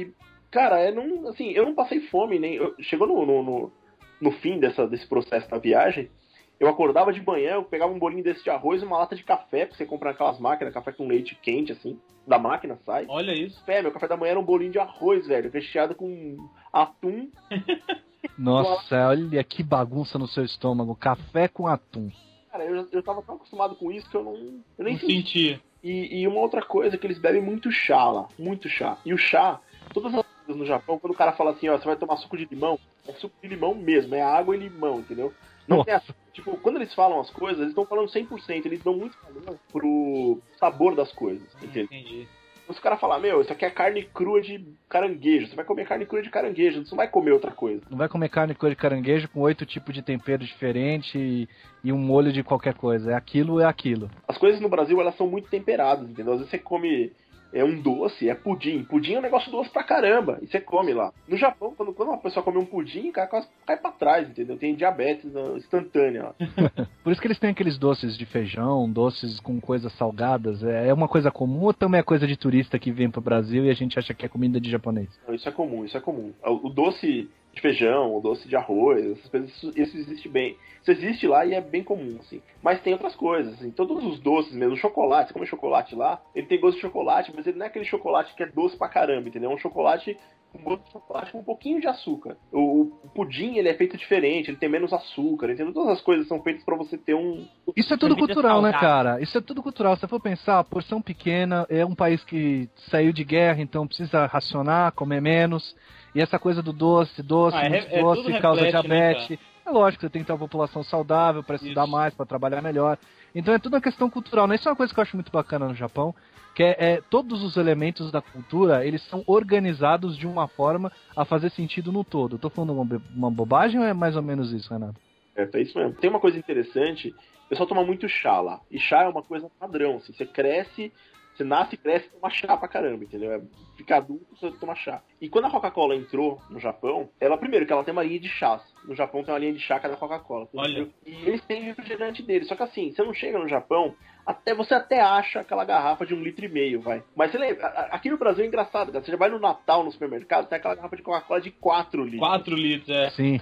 [0.03, 0.13] e,
[0.51, 2.55] cara, é não, assim, eu não passei fome, nem.
[2.55, 3.73] eu- chegou no, no, no,
[4.21, 6.11] no fim dessa, desse processo da viagem.
[6.59, 9.23] Eu acordava de manhã, eu pegava um bolinho desse de arroz e uma lata de
[9.23, 13.07] café, porque você compra aquelas máquinas, café com leite quente, assim, da máquina sai.
[13.09, 13.65] Olha isso.
[13.65, 16.37] Pé, meu café da manhã era um bolinho de arroz, velho, recheado com
[16.73, 17.31] atum.
[18.37, 20.97] Nossa, olha que bagunça no seu estômago.
[20.97, 22.11] Café com atum.
[22.51, 24.35] Cara, eu, eu tava tão acostumado com isso que eu não.
[24.79, 25.17] Eu nem Não senti.
[25.17, 25.61] sentia.
[25.83, 28.99] E, e uma outra coisa é que eles bebem muito chá lá, muito chá.
[29.05, 29.61] E o chá,
[29.93, 32.37] todas as coisas no Japão, quando o cara fala assim, ó, você vai tomar suco
[32.37, 35.33] de limão, é suco de limão mesmo, é água e limão, entendeu?
[35.69, 38.97] Não tem essa- tipo, quando eles falam as coisas, eles estão falando 100%, eles dão
[38.97, 41.85] muito valor pro sabor das coisas, entendeu?
[41.85, 42.29] Entendi.
[42.71, 45.87] Se o cara falar, meu, isso aqui é carne crua de caranguejo, você vai comer
[45.87, 47.83] carne crua de caranguejo, você não vai comer outra coisa.
[47.91, 51.49] Não vai comer carne crua de caranguejo com oito tipos de tempero diferente e,
[51.83, 53.13] e um molho de qualquer coisa.
[53.13, 54.11] É aquilo, é aquilo.
[54.27, 56.35] As coisas no Brasil, elas são muito temperadas, entendeu?
[56.35, 57.13] Às vezes você come
[57.53, 58.83] é um doce, é pudim.
[58.83, 61.13] Pudim é um negócio doce pra caramba, e você come lá.
[61.27, 64.29] No Japão, quando, quando uma pessoa come um pudim, o cara quase cai pra trás,
[64.29, 64.57] entendeu?
[64.57, 66.35] Tem diabetes ah, instantânea lá.
[67.05, 70.63] Por isso que eles têm aqueles doces de feijão, doces com coisas salgadas.
[70.63, 73.65] É é uma coisa comum ou também é coisa de turista que vem pro Brasil
[73.65, 75.09] e a gente acha que é comida de japonês?
[75.23, 76.33] Então, isso é comum, isso é comum.
[76.43, 80.57] O doce de feijão, doce de arroz, essas coisas, isso, isso existe bem.
[80.81, 82.41] Isso existe lá e é bem comum, assim.
[82.63, 83.71] Mas tem outras coisas, assim.
[83.71, 87.33] Todos os doces mesmo, o chocolate, você come chocolate lá, ele tem gosto de chocolate,
[87.35, 89.51] mas ele não é aquele chocolate que é doce pra caramba, entendeu?
[89.51, 90.17] É um chocolate
[90.53, 92.37] com gosto de chocolate com um pouquinho de açúcar.
[92.53, 95.75] O, o pudim, ele é feito diferente, ele tem menos açúcar, entendeu?
[95.75, 97.47] Todas as coisas são feitas pra você ter um...
[97.77, 99.21] Isso é tudo cultural, né, cara?
[99.21, 99.95] Isso é tudo cultural.
[99.95, 104.27] Se você for pensar, porção pequena, é um país que saiu de guerra, então precisa
[104.27, 105.77] racionar, comer menos.
[106.19, 109.39] E essa coisa do doce, doce, Ah, é é doce, tudo causa reflete, né, diabetes.
[109.65, 111.93] é lógico, você tem que ter uma população saudável para estudar Isso.
[111.93, 112.99] mais, para trabalhar melhor.
[113.33, 114.57] Então é tudo uma questão cultural, né?
[114.57, 116.13] Isso é uma coisa que eu acho muito bacana no Japão,
[116.57, 121.25] que é, é todos os elementos da cultura, eles são organizados de uma forma a
[121.25, 122.35] fazer sentido no todo.
[122.35, 124.97] Eu tô falando uma, uma bobagem ou é mais ou menos isso, Renato?
[125.37, 125.93] É, é isso mesmo.
[126.01, 127.15] Tem uma coisa interessante,
[127.47, 128.61] o pessoal toma muito chá lá.
[128.69, 130.13] E chá é uma coisa padrão, assim.
[130.13, 130.93] Você cresce,
[131.39, 133.33] você nasce e cresce, toma chá pra caramba, entendeu?
[133.33, 133.41] É,
[133.77, 135.01] fica adulto, você toma chá.
[135.21, 138.29] E quando a Coca-Cola entrou no Japão, ela, primeiro, que ela tem uma linha de
[138.29, 138.61] chás.
[138.85, 140.49] No Japão tem uma linha de chá que é da Coca-Cola.
[140.53, 140.89] Olha.
[141.07, 142.49] E eles têm refrigerante deles.
[142.49, 143.95] Só que assim, você não chega no Japão,
[144.27, 147.03] até você até acha aquela garrafa de um litro e meio, vai.
[147.15, 149.05] Mas você lembra, aqui no Brasil é engraçado, cara.
[149.05, 152.21] Você já vai no Natal, no supermercado, tem aquela garrafa de Coca-Cola de 4 litros.
[152.21, 153.11] 4 litros, é.
[153.11, 153.41] Sim.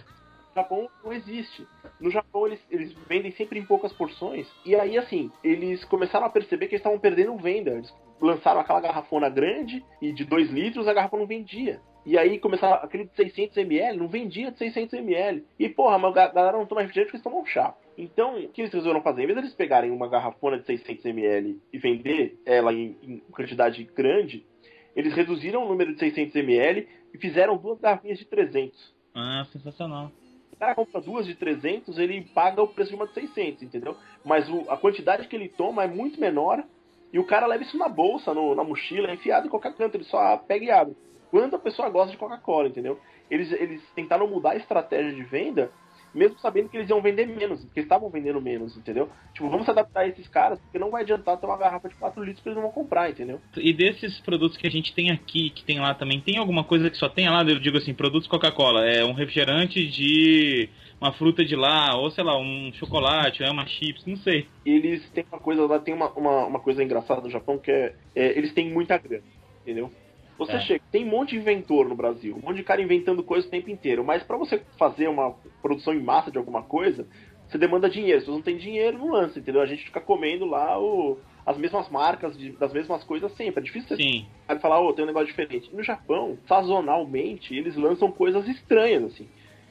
[0.57, 1.67] Japão não existe.
[2.01, 4.49] No Japão eles, eles vendem sempre em poucas porções.
[4.65, 7.73] E aí, assim, eles começaram a perceber que eles estavam perdendo venda.
[7.73, 11.81] Eles lançaram aquela garrafona grande e de 2 litros a garrafa não vendia.
[12.07, 15.43] E aí começaram aquele de 600ml, não vendia de 600ml.
[15.59, 17.75] E porra, mas a galera não toma refrigerante porque eles tomam chá.
[17.99, 19.23] Então, o que eles resolveram fazer?
[19.23, 24.47] Em vez deles pegarem uma garrafona de 600ml e vender ela em, em quantidade grande,
[24.95, 28.95] eles reduziram o número de 600ml e fizeram duas garrafinhas de 300.
[29.15, 30.13] Ah, sensacional.
[30.57, 33.95] O cara compra duas de 300, ele paga o preço de uma de 600, entendeu?
[34.25, 36.65] Mas o- a quantidade que ele toma é muito menor
[37.13, 40.05] e o cara leva isso na bolsa, no- na mochila, enfiado em qualquer canto, ele
[40.05, 40.97] só pega e abre.
[41.31, 42.99] Quando a pessoa gosta de Coca-Cola, entendeu?
[43.31, 45.71] Eles, eles tentaram mudar a estratégia de venda,
[46.17, 49.09] mesmo sabendo que eles iam vender menos, porque eles estavam vendendo menos, entendeu?
[49.35, 52.23] Tipo, vamos adaptar a esses caras, porque não vai adiantar ter uma garrafa de 4
[52.25, 53.41] litros que eles não vão comprar, entendeu?
[53.57, 56.91] E desses produtos que a gente tem aqui, que tem lá também, tem alguma coisa
[56.91, 57.43] que só tem lá?
[57.43, 58.87] Eu digo assim, produtos Coca-Cola.
[58.87, 60.69] É um refrigerante de
[61.01, 64.47] uma fruta de lá, ou sei lá, um chocolate, é uma chips, não sei.
[64.65, 67.95] eles têm uma coisa lá, tem uma, uma, uma coisa engraçada no Japão que é,
[68.15, 69.25] é, eles têm muita grana,
[69.63, 69.93] entendeu?
[70.39, 70.61] Você É.
[70.61, 73.51] chega, tem um monte de inventor no Brasil, um monte de cara inventando coisa o
[73.51, 77.09] tempo inteiro, mas pra você fazer uma produção em massa de alguma coisa,
[77.49, 78.21] você demanda dinheiro.
[78.21, 79.63] Se você não tem dinheiro, não lança, entendeu?
[79.63, 83.61] A gente fica comendo lá o, as mesmas marcas de- das mesmas coisas sempre.
[83.61, 84.27] É difícil você Sim.
[84.49, 85.75] Aí falar, ô, tem um negócio diferente.
[85.75, 89.29] No Japão, sazonalmente, eles lançam coisas estranhas, assim.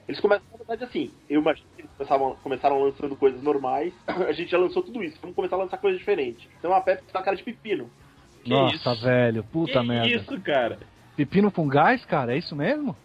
[0.07, 4.31] Eles começam, na verdade, assim, eu imagino que eles começavam, começaram lançando coisas normais, a
[4.33, 6.47] gente já lançou tudo isso, vamos começar a lançar coisas diferentes.
[6.59, 7.91] Então a Pepsi tá cara de pepino.
[8.45, 9.01] Que Nossa, isso?
[9.01, 10.07] velho, puta que merda.
[10.07, 10.77] isso, cara?
[11.17, 12.95] Pepino com gás, cara, é isso mesmo?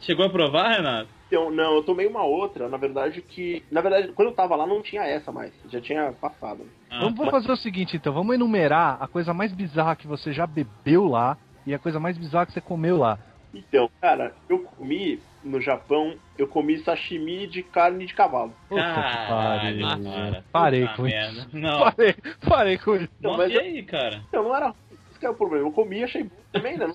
[0.00, 1.08] Chegou a provar, Renato?
[1.26, 3.64] Então, não, eu tomei uma outra, na verdade, que.
[3.70, 6.66] Na verdade, quando eu tava lá não tinha essa mais, já tinha passado.
[6.90, 10.32] Ah, Vamos vamos fazer o seguinte, então, vamos enumerar a coisa mais bizarra que você
[10.32, 13.18] já bebeu lá e a coisa mais bizarra que você comeu lá.
[13.58, 18.52] Então, cara, eu comi no Japão, eu comi sashimi de carne de cavalo.
[18.68, 20.04] Puta que Caralho, pariu.
[20.04, 20.44] cara.
[20.50, 21.40] Parei com merda.
[21.40, 21.48] isso.
[21.56, 21.80] Não.
[21.80, 22.14] Parei,
[22.48, 23.08] parei com isso.
[23.20, 24.22] Não, Nossa, mas e aí, cara?
[24.28, 24.74] Então, não era.
[25.10, 25.66] Isso que é o problema.
[25.66, 26.92] Eu comi e achei bom também, né?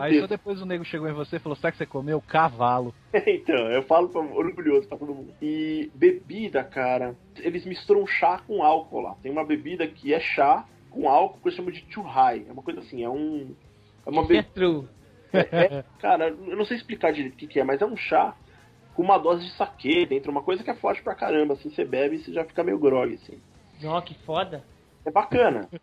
[0.00, 2.20] Aí só depois o nego chegou em você e falou, sabe que você comeu?
[2.20, 2.94] Cavalo.
[3.26, 5.32] então, eu falo pra, orgulhoso pra todo mundo.
[5.40, 9.16] E bebida, cara, eles misturam chá com álcool lá.
[9.22, 12.44] Tem uma bebida que é chá com álcool que eles chamam de churrai.
[12.46, 13.54] É uma coisa assim, é um.
[14.04, 14.44] É uma É
[15.30, 15.84] true.
[16.00, 18.34] Cara, eu não sei explicar direito o que, que é, mas é um chá
[18.94, 21.54] com uma dose de saquê dentro, uma coisa que é forte pra caramba.
[21.54, 23.40] Assim, você bebe e você já fica meio grog, assim.
[23.84, 24.64] Ó, que foda.
[25.04, 25.68] É bacana.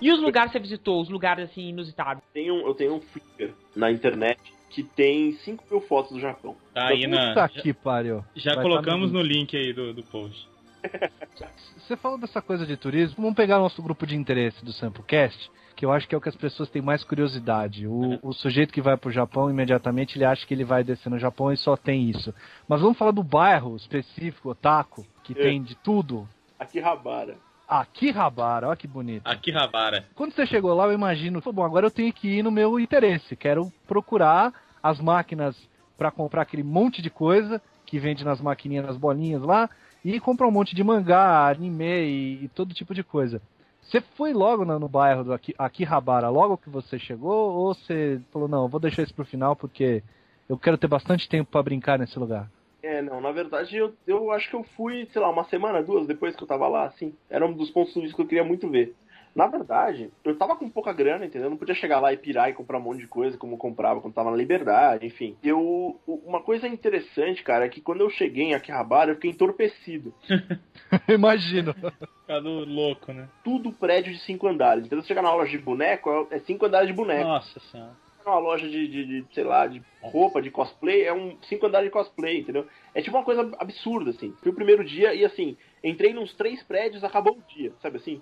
[0.00, 1.02] E os lugares que você visitou?
[1.02, 2.22] Os lugares assim inusitados?
[2.32, 6.56] Tem um, eu tenho um Flickr na internet que tem 5 mil fotos do Japão.
[6.72, 7.34] Tá aí na.
[7.34, 8.24] Puta que pariu.
[8.34, 10.48] Já Vai colocamos tá no no link aí do, do post.
[11.78, 15.50] Você falou dessa coisa de turismo, vamos pegar o nosso grupo de interesse do Samplecast,
[15.74, 17.86] que eu acho que é o que as pessoas têm mais curiosidade.
[17.86, 21.18] O, o sujeito que vai pro Japão, imediatamente ele acha que ele vai descer no
[21.18, 22.34] Japão e só tem isso.
[22.68, 25.36] Mas vamos falar do bairro específico, Otaku, que É.
[25.42, 26.28] tem de tudo.
[26.58, 27.36] Akihabara.
[27.66, 29.26] Akihabara, olha que bonito.
[29.26, 30.04] Akihabara.
[30.14, 32.78] Quando você chegou lá, eu imagino, "Pô, bom, agora eu tenho que ir no meu
[32.78, 33.36] interesse.
[33.36, 34.52] Quero procurar
[34.82, 35.56] as máquinas
[35.96, 39.68] para comprar aquele monte de coisa que vende nas maquininhas, nas bolinhas lá,
[40.04, 43.40] e comprar um monte de mangá, anime e, e todo tipo de coisa.
[43.82, 48.20] Você foi logo no, no bairro do Aki- Akihabara, logo que você chegou, ou você
[48.32, 50.02] falou, não, vou deixar isso pro final porque
[50.48, 52.48] eu quero ter bastante tempo para brincar nesse lugar?
[52.82, 56.06] É, não, na verdade eu, eu acho que eu fui, sei lá, uma semana, duas
[56.06, 57.14] depois que eu tava lá, assim.
[57.28, 58.94] Era um dos pontos turísticos que eu queria muito ver.
[59.34, 61.46] Na verdade, eu tava com pouca grana, entendeu?
[61.46, 63.58] Eu não podia chegar lá e pirar e comprar um monte de coisa como eu
[63.58, 65.36] comprava quando tava na Liberdade, enfim.
[65.42, 66.00] Eu.
[66.06, 70.12] Uma coisa interessante, cara, é que quando eu cheguei em Akihabara, eu fiquei entorpecido.
[71.08, 71.74] Imagino.
[72.20, 73.28] Ficado louco, né?
[73.44, 74.84] Tudo prédio de cinco andares.
[74.84, 77.24] Então, você chegar na loja de boneco, é é cinco andares de boneco.
[77.24, 77.92] Nossa senhora.
[78.24, 81.86] numa loja de, de, de, sei lá, de roupa, de cosplay, é um cinco andares
[81.86, 82.66] de cosplay, entendeu?
[82.94, 84.34] É tipo uma coisa absurda, assim.
[84.42, 88.20] Fui o primeiro dia e, assim, entrei nos três prédios, acabou o dia, sabe assim?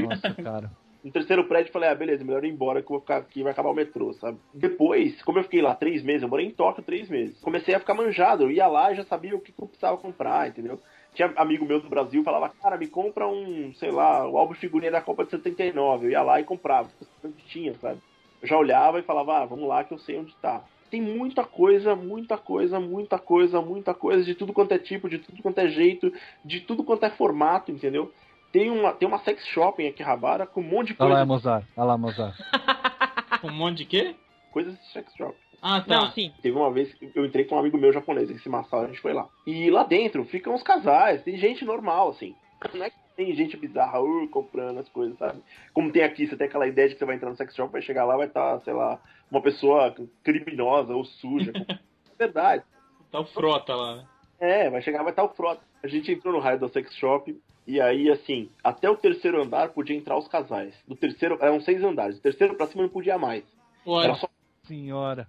[0.00, 0.70] Nossa, cara.
[1.04, 3.52] No terceiro prédio, falei, ah, beleza, melhor ir embora que eu vou ficar aqui vai
[3.52, 4.38] acabar o metrô, sabe?
[4.54, 7.78] Depois, como eu fiquei lá três meses, eu morei em Tóquio três meses, comecei a
[7.78, 8.44] ficar manjado.
[8.44, 10.80] Eu ia lá e já sabia o que eu precisava comprar, entendeu?
[11.14, 14.60] Tinha amigo meu do Brasil falava, cara, me compra um, sei lá, o álbum de
[14.60, 16.06] figurinha da Copa de 79.
[16.06, 16.88] Eu ia lá e comprava,
[17.22, 18.00] onde tinha, sabe?
[18.40, 20.64] Eu já olhava e falava, ah, vamos lá que eu sei onde tá.
[20.90, 25.18] Tem muita coisa, muita coisa, muita coisa, muita coisa, de tudo quanto é tipo, de
[25.18, 26.12] tudo quanto é jeito,
[26.44, 28.10] de tudo quanto é formato, entendeu?
[28.54, 31.26] Tem uma, tem uma sex shop em Akihabara com um monte de Olha lá, coisa,
[31.26, 31.66] Mozart.
[31.76, 32.36] Olha lá, Mozart.
[33.42, 34.16] Um monte de quê?
[34.52, 35.36] coisas de sex shop.
[35.60, 36.02] Ah, tá.
[36.02, 36.32] Não, sim.
[36.40, 39.00] Teve uma vez que eu entrei com um amigo meu japonês, esse Massal, a gente
[39.00, 39.28] foi lá.
[39.44, 42.32] E lá dentro ficam os casais, tem gente normal, assim.
[42.72, 45.42] Não é que tem gente bizarra uh, comprando as coisas, sabe?
[45.72, 47.72] Como tem aqui, você tem aquela ideia de que você vai entrar no sex shop,
[47.72, 49.92] vai chegar lá, vai estar, sei lá, uma pessoa
[50.22, 51.52] criminosa ou suja.
[51.58, 52.62] é verdade.
[53.10, 54.06] Tá o frota lá, né?
[54.40, 55.62] É, vai chegar, vai estar o frota.
[55.82, 59.70] A gente entrou no raio do sex shop, e aí, assim, até o terceiro andar
[59.70, 60.74] podia entrar os casais.
[60.86, 62.16] Do terceiro, eram seis andares.
[62.16, 63.44] Do terceiro pra cima não podia mais.
[63.86, 64.28] Olha, Era só
[64.64, 65.26] Senhora.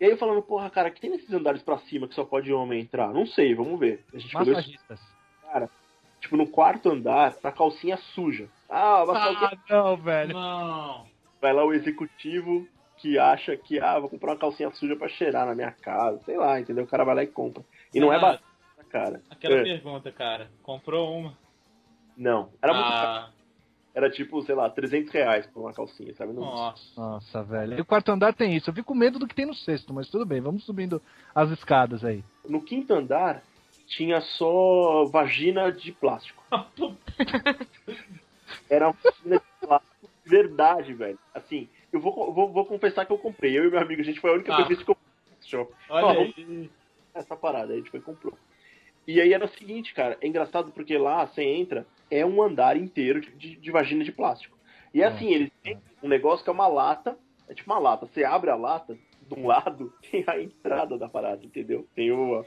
[0.00, 2.52] E aí eu falando, porra, cara, que tem nesses andares pra cima que só pode
[2.52, 3.12] homem entrar?
[3.12, 4.04] Não sei, vamos ver.
[4.14, 5.00] A gente Massagistas.
[5.42, 5.68] cara,
[6.20, 8.48] tipo, no quarto andar, pra calcinha suja.
[8.68, 9.50] Ah, calcinha...
[9.52, 10.34] Ah, não, velho.
[10.34, 11.06] não.
[11.40, 15.46] Vai lá o executivo que acha que, ah, vou comprar uma calcinha suja pra cheirar
[15.46, 16.20] na minha casa.
[16.24, 16.84] Sei lá, entendeu?
[16.84, 17.64] O cara vai lá e compra.
[17.94, 18.44] E não é Ah, barato,
[18.88, 19.22] cara.
[19.30, 19.62] Aquela É.
[19.62, 20.48] pergunta, cara.
[20.62, 21.36] Comprou uma.
[22.16, 22.50] Não.
[22.60, 23.08] Era muito caro.
[23.08, 23.30] ah,
[23.94, 26.32] Era tipo, sei lá, 300 reais por uma calcinha, sabe?
[26.32, 26.42] Não...
[26.42, 27.00] nossa.
[27.00, 27.78] Nossa, velho.
[27.78, 28.70] E o quarto andar tem isso.
[28.70, 30.40] Eu fico com medo do que tem no sexto, mas tudo bem.
[30.40, 31.00] Vamos subindo
[31.34, 32.22] as escadas aí.
[32.48, 33.42] No quinto andar,
[33.86, 36.42] tinha só vagina de plástico.
[38.70, 41.18] Era uma vagina de plástico de verdade, velho.
[41.34, 43.56] Assim, eu vou, vou, vou confessar que eu comprei.
[43.58, 44.64] Eu e meu amigo, a gente foi a única Ah.
[44.64, 45.04] vez que comprou
[45.40, 45.72] no shop.
[45.88, 46.70] Olha Ó, aí.
[47.14, 48.36] Essa parada, aí a gente foi e comprou.
[49.08, 52.76] E aí era o seguinte, cara, é engraçado porque lá você entra, é um andar
[52.76, 54.58] inteiro de, de, de vagina de plástico.
[54.92, 57.16] E é assim, eles têm um negócio que é uma lata,
[57.48, 58.04] é tipo uma lata.
[58.06, 61.86] Você abre a lata, de um lado, tem a entrada da parada, entendeu?
[61.94, 62.44] Tem o.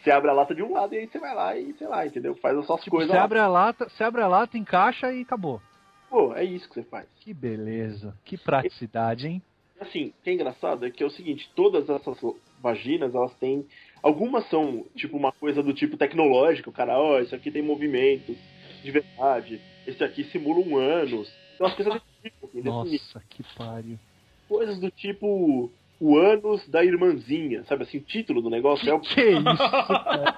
[0.00, 2.06] Você abre a lata de um lado e aí você vai lá e, sei lá,
[2.06, 2.36] entendeu?
[2.36, 3.24] Faz as suas Tipo, coisas você lá.
[3.24, 5.60] abre a lata, você abre a lata, encaixa e acabou.
[6.08, 7.08] Pô, é isso que você faz.
[7.20, 8.16] Que beleza.
[8.24, 9.42] Que praticidade, hein?
[9.80, 12.16] Assim, o que é engraçado é que é o seguinte, todas essas
[12.64, 13.64] vaginas, elas têm.
[14.02, 18.36] Algumas são, tipo, uma coisa do tipo tecnológico, o cara, ó, isso aqui tem movimentos
[18.84, 21.32] de verdade, esse aqui simula um ânus.
[21.54, 22.62] Então as coisas desse tipo, assim.
[22.62, 23.98] Nossa, que pariu.
[24.46, 29.00] coisas do tipo o ânus da irmãzinha, sabe assim, o título do negócio é o
[29.00, 30.34] Que isso, cara?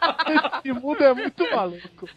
[0.61, 2.09] Esse mundo é muito maluco.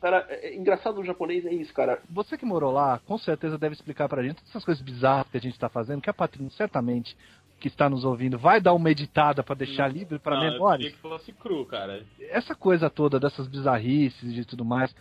[0.00, 2.00] cara, é, é engraçado no japonês é isso, cara.
[2.08, 5.36] Você que morou lá, com certeza deve explicar pra gente todas essas coisas bizarras que
[5.36, 7.16] a gente tá fazendo, que a Patrícia certamente
[7.64, 10.84] que está nos ouvindo vai dar uma editada pra deixar livre pra Não, Eu menores.
[10.84, 12.04] queria que fosse cru, cara.
[12.28, 14.94] Essa coisa toda dessas bizarrices e tudo mais,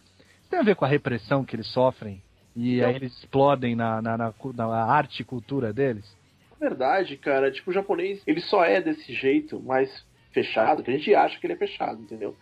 [0.50, 2.22] tem a ver com a repressão que eles sofrem
[2.56, 2.88] e Não.
[2.88, 6.10] aí eles explodem na, na, na, na arte e cultura deles?
[6.58, 9.90] Na verdade, cara, tipo, o japonês, ele só é desse jeito, mais
[10.32, 12.34] fechado, que a gente acha que ele é fechado, entendeu?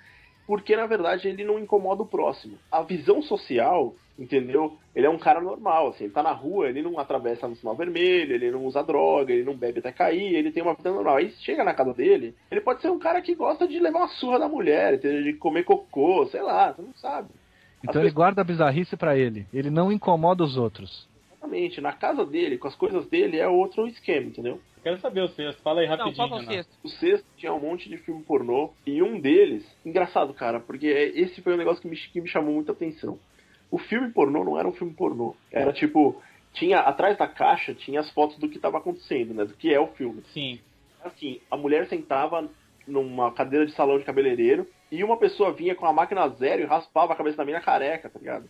[0.45, 2.59] Porque, na verdade, ele não incomoda o próximo.
[2.71, 4.77] A visão social, entendeu?
[4.95, 7.75] Ele é um cara normal, assim, ele tá na rua, ele não atravessa no sinal
[7.75, 11.17] vermelho, ele não usa droga, ele não bebe até cair, ele tem uma vida normal.
[11.17, 14.07] Aí chega na casa dele, ele pode ser um cara que gosta de levar uma
[14.09, 15.23] surra da mulher, entendeu?
[15.23, 17.29] De comer cocô, sei lá, você não sabe.
[17.83, 19.47] Então As ele pessoas- guarda a bizarrice pra ele.
[19.51, 21.09] Ele não incomoda os outros.
[21.31, 21.81] Exatamente.
[21.81, 24.59] Na casa dele, com as coisas dele, é outro esquema, entendeu?
[24.83, 25.61] Quero saber o sexto.
[25.63, 26.27] Fala aí rapidinho.
[26.27, 26.77] Não, é o sexto?
[26.83, 31.41] O sexto tinha um monte de filme pornô e um deles, engraçado, cara, porque esse
[31.41, 33.17] foi um negócio que me, que me chamou muita atenção.
[33.71, 35.35] O filme pornô não era um filme pornô.
[35.51, 36.21] Era tipo,
[36.53, 39.45] tinha atrás da caixa tinha as fotos do que estava acontecendo, né?
[39.45, 40.21] Do que é o filme.
[40.33, 40.59] Sim.
[41.03, 42.47] Assim, a mulher sentava
[42.85, 46.65] numa cadeira de salão de cabeleireiro e uma pessoa vinha com a máquina zero e
[46.65, 48.49] raspava a cabeça da mina careca, tá ligado?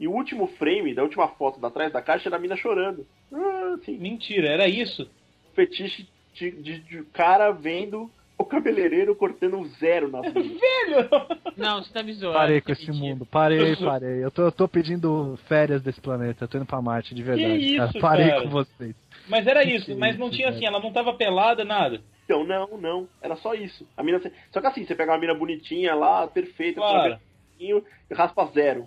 [0.00, 3.06] E o último frame da última foto da trás da caixa era a mina chorando.
[3.32, 5.08] Ah, assim, Mentira, era isso?
[5.54, 8.10] fetiche de, de, de cara vendo
[8.42, 10.40] o cabeleireiro cortando um zero na vida.
[10.40, 11.08] Velho!
[11.56, 12.34] Não, você tá me zoando.
[12.38, 13.06] Parei com é esse mentira.
[13.14, 14.24] mundo, parei, parei.
[14.24, 17.56] Eu tô, eu tô pedindo férias desse planeta, eu tô indo pra Marte, de verdade.
[17.56, 18.00] isso, cara.
[18.00, 18.42] Parei cara?
[18.42, 18.94] com vocês.
[19.28, 20.56] Mas era Que isso, mas não isso, tinha velho.
[20.58, 22.00] assim, ela não tava pelada, nada.
[22.24, 23.08] Então, não, não.
[23.20, 23.86] Era só isso.
[23.96, 24.20] A mina,
[24.50, 27.18] só que assim, você pega uma mina bonitinha lá, perfeita, com Claro.
[27.60, 27.82] e
[28.12, 28.86] raspa zero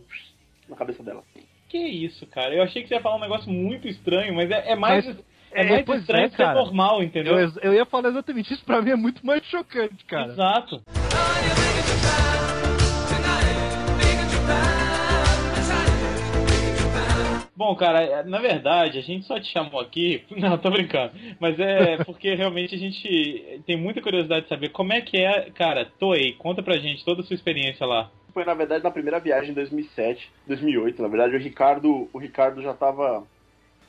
[0.67, 1.23] na cabeça dela.
[1.69, 2.53] Que isso, cara?
[2.55, 5.17] Eu achei que você ia falar um negócio muito estranho, mas é, é mais, Mas-
[5.55, 6.59] é é, mais pois estranho é, que ser cara.
[6.59, 7.39] normal, entendeu?
[7.39, 10.33] Eu, eu ia falar exatamente isso, pra mim é muito mais chocante, cara.
[10.33, 10.81] Exato.
[17.55, 20.23] Bom, cara, é, na verdade, a gente só te chamou aqui.
[20.35, 21.13] Não, tô brincando.
[21.39, 25.49] Mas é porque realmente a gente tem muita curiosidade de saber como é que é.
[25.51, 28.11] Cara, Toei, conta pra gente toda a sua experiência lá.
[28.33, 31.01] Foi, na verdade, na primeira viagem em 2007, 2008.
[31.01, 33.23] Na verdade, o Ricardo, o Ricardo já tava...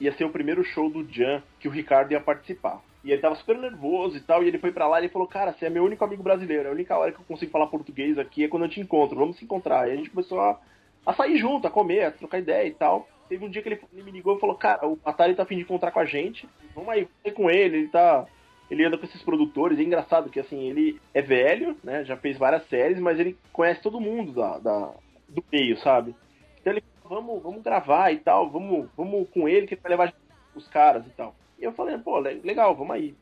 [0.01, 2.81] Ia ser o primeiro show do Jan que o Ricardo ia participar.
[3.05, 5.29] E ele tava super nervoso e tal, e ele foi pra lá e ele falou,
[5.29, 8.19] cara, você é meu único amigo brasileiro, a única hora que eu consigo falar português
[8.19, 9.89] aqui é quando eu te encontro, vamos se encontrar.
[9.89, 10.59] E a gente começou a,
[11.07, 13.09] a sair junto, a comer, a trocar ideia e tal.
[13.29, 15.57] Teve um dia que ele, ele me ligou e falou, cara, o Atari tá afim
[15.57, 18.27] de encontrar com a gente, vamos aí, vamos com ele, ele tá...
[18.69, 22.05] Ele anda com esses produtores, é engraçado que assim, ele é velho, né?
[22.05, 24.93] Já fez várias séries, mas ele conhece todo mundo da, da-
[25.29, 26.17] do meio, sabe?
[26.61, 30.15] Então ele vamos, vamos gravar e tal, vamos, vamos com ele que ele vai levar
[30.55, 31.35] os caras e tal.
[31.59, 33.15] E eu falei, pô, le- legal, vamos aí.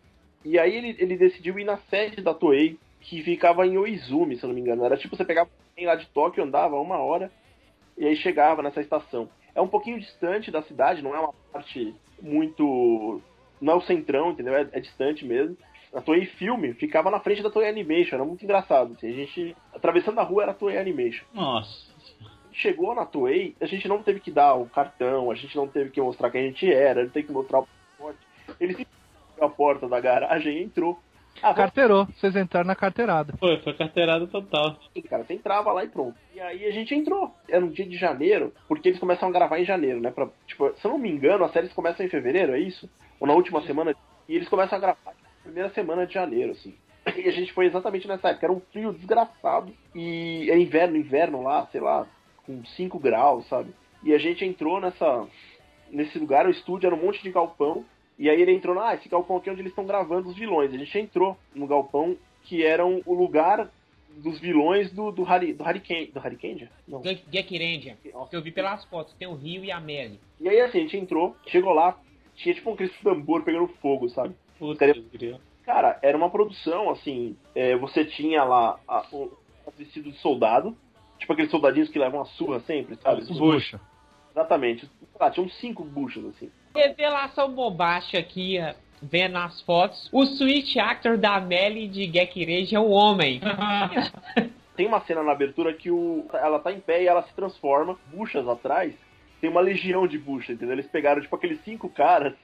[0.44, 4.44] E aí ele, ele decidiu ir na sede da Toei, que ficava em Oizumi, se
[4.44, 4.84] eu não me engano.
[4.84, 7.30] Era tipo, você pegava um lá de Tóquio, andava uma hora,
[7.96, 9.28] e aí chegava nessa estação.
[9.54, 13.20] É um pouquinho distante da cidade, não é uma parte muito.
[13.60, 14.54] Não é o centrão, entendeu?
[14.54, 15.56] É, é distante mesmo.
[15.94, 18.94] A Toei Filme ficava na frente da Toei Animation, era muito engraçado.
[18.96, 19.56] assim, a gente.
[19.72, 21.24] Atravessando a rua era a Toei Animation.
[21.32, 21.93] Nossa.
[22.54, 25.90] Chegou na Toei, a gente não teve que dar o cartão, a gente não teve
[25.90, 28.20] que mostrar quem a gente era, ele tem que mostrar o passaporte.
[28.60, 28.88] Ele simplesmente
[29.32, 30.98] abriu a porta da garagem e entrou.
[31.42, 33.34] Ah, Carteirou, vocês entraram na carteirada.
[33.38, 34.78] Foi, foi carteirada total.
[34.88, 36.16] aqui, cara, você entrava lá e pronto.
[36.32, 37.34] E aí a gente entrou.
[37.48, 40.12] Era um dia de janeiro, porque eles começam a gravar em janeiro, né?
[40.12, 42.88] Pra, tipo, se eu não me engano, as séries começam em fevereiro, é isso?
[43.18, 43.96] Ou na última semana.
[44.28, 46.72] E eles começam a gravar na primeira semana de janeiro, assim.
[47.16, 48.46] E a gente foi exatamente nessa época.
[48.46, 49.74] Era um frio desgraçado.
[49.94, 52.06] E é inverno, inverno lá, sei lá,
[52.46, 53.70] com 5 graus, sabe?
[54.02, 55.26] E a gente entrou nessa.
[55.90, 57.84] Nesse lugar, o estúdio era um monte de galpão.
[58.18, 60.72] E aí ele entrou, ah, esse galpão aqui é onde eles estão gravando os vilões.
[60.72, 63.70] A gente entrou no galpão que era um- o lugar
[64.16, 66.06] dos vilões do, do, Harry, do Hurricane.
[66.06, 66.68] Do Hurricane?
[66.86, 67.02] Não.
[67.32, 67.96] Gekirendia.
[68.30, 70.20] Que eu vi pelas fotos, tem o Rio e a Melly.
[70.40, 71.98] E aí assim, a gente entrou, chegou lá,
[72.36, 74.34] tinha tipo um aquele tambor pegando fogo, sabe?
[74.58, 74.78] Putz,
[75.64, 79.32] Cara, era uma produção, assim, é, você tinha lá a, o
[79.66, 80.76] os vestidos de soldado,
[81.24, 83.22] tipo aqueles soldadinhos que levam a surra sempre, sabe?
[83.22, 83.80] Os Bucha.
[84.30, 84.88] Exatamente.
[85.18, 86.50] Ah, tinha uns cinco buchas, assim.
[86.74, 90.08] Revelação bombástica aqui, ó, vendo as fotos.
[90.12, 93.40] O switch actor da Melly de Gekirendia é um homem.
[94.76, 97.96] Tem uma cena na abertura que o, ela tá em pé e ela se transforma,
[98.12, 98.92] buchas atrás,
[99.40, 100.74] tem uma legião de buchas, entendeu?
[100.74, 102.34] Eles pegaram, tipo, aqueles cinco caras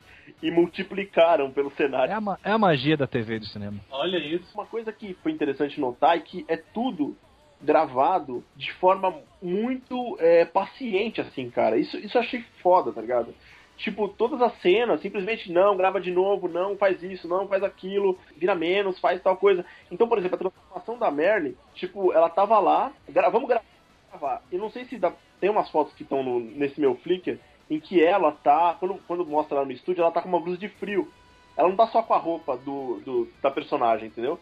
[0.41, 2.15] e multiplicaram pelo É cenário.
[2.15, 3.81] a, ma- é a magia da TV e do cinema.
[3.91, 4.47] Olha isso.
[4.55, 7.17] Uma coisa que foi interessante notar é que é tudo
[7.61, 11.77] gravado de forma muito é, paciente, assim, cara.
[11.77, 13.35] Isso, isso eu achei foda, tá ligado?
[13.77, 18.19] Tipo, todas as cenas, simplesmente não, grava de novo, não, faz isso, não, faz aquilo,
[18.37, 19.65] vira menos, faz tal coisa.
[19.91, 24.43] Então, por exemplo, a transformação da Merle, tipo, ela tava lá, gra vamos gravar.
[24.53, 27.39] Eu não sei se dá, tem umas fotos que estão nesse meu Flickr,
[27.71, 30.59] em que ela tá, quando, quando mostra ela no estúdio, ela tá com uma blusa
[30.59, 31.11] de frio.
[31.57, 34.39] Ela não tá só com a roupa do, do da personagem, entendeu?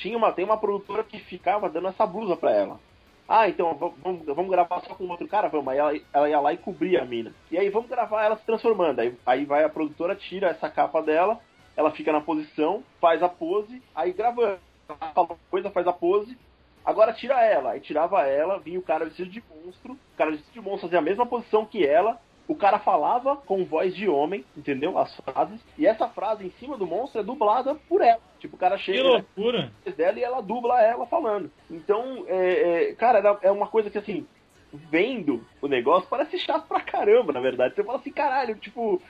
[0.00, 2.80] Tinha uma, tem uma produtora que ficava dando essa blusa pra ela.
[3.28, 5.48] Ah, então vamos, vamos gravar só com outro cara?
[5.48, 5.68] Vamos.
[5.68, 7.32] Aí ela, ela ia lá e cobria a mina.
[7.50, 8.98] E aí vamos gravar ela se transformando.
[8.98, 11.38] Aí, aí vai a produtora, tira essa capa dela,
[11.76, 14.58] ela fica na posição, faz a pose, aí gravando.
[14.88, 16.36] Ela fala coisa, faz a pose.
[16.84, 17.72] Agora tira ela.
[17.72, 19.92] Aí tirava ela, vinha o cara vestido de monstro.
[19.92, 22.18] O cara vestido de monstro fazia a mesma posição que ela.
[22.50, 24.98] O cara falava com voz de homem, entendeu?
[24.98, 25.60] As frases.
[25.78, 28.20] E essa frase em cima do monstro é dublada por ela.
[28.40, 29.70] Tipo, o cara Que chega loucura.
[29.96, 31.48] dela e ela dubla ela falando.
[31.70, 34.26] Então, é, é, cara, é uma coisa que assim,
[34.72, 37.76] vendo o negócio, parece chato pra caramba, na verdade.
[37.76, 39.00] Você fala assim, caralho, tipo,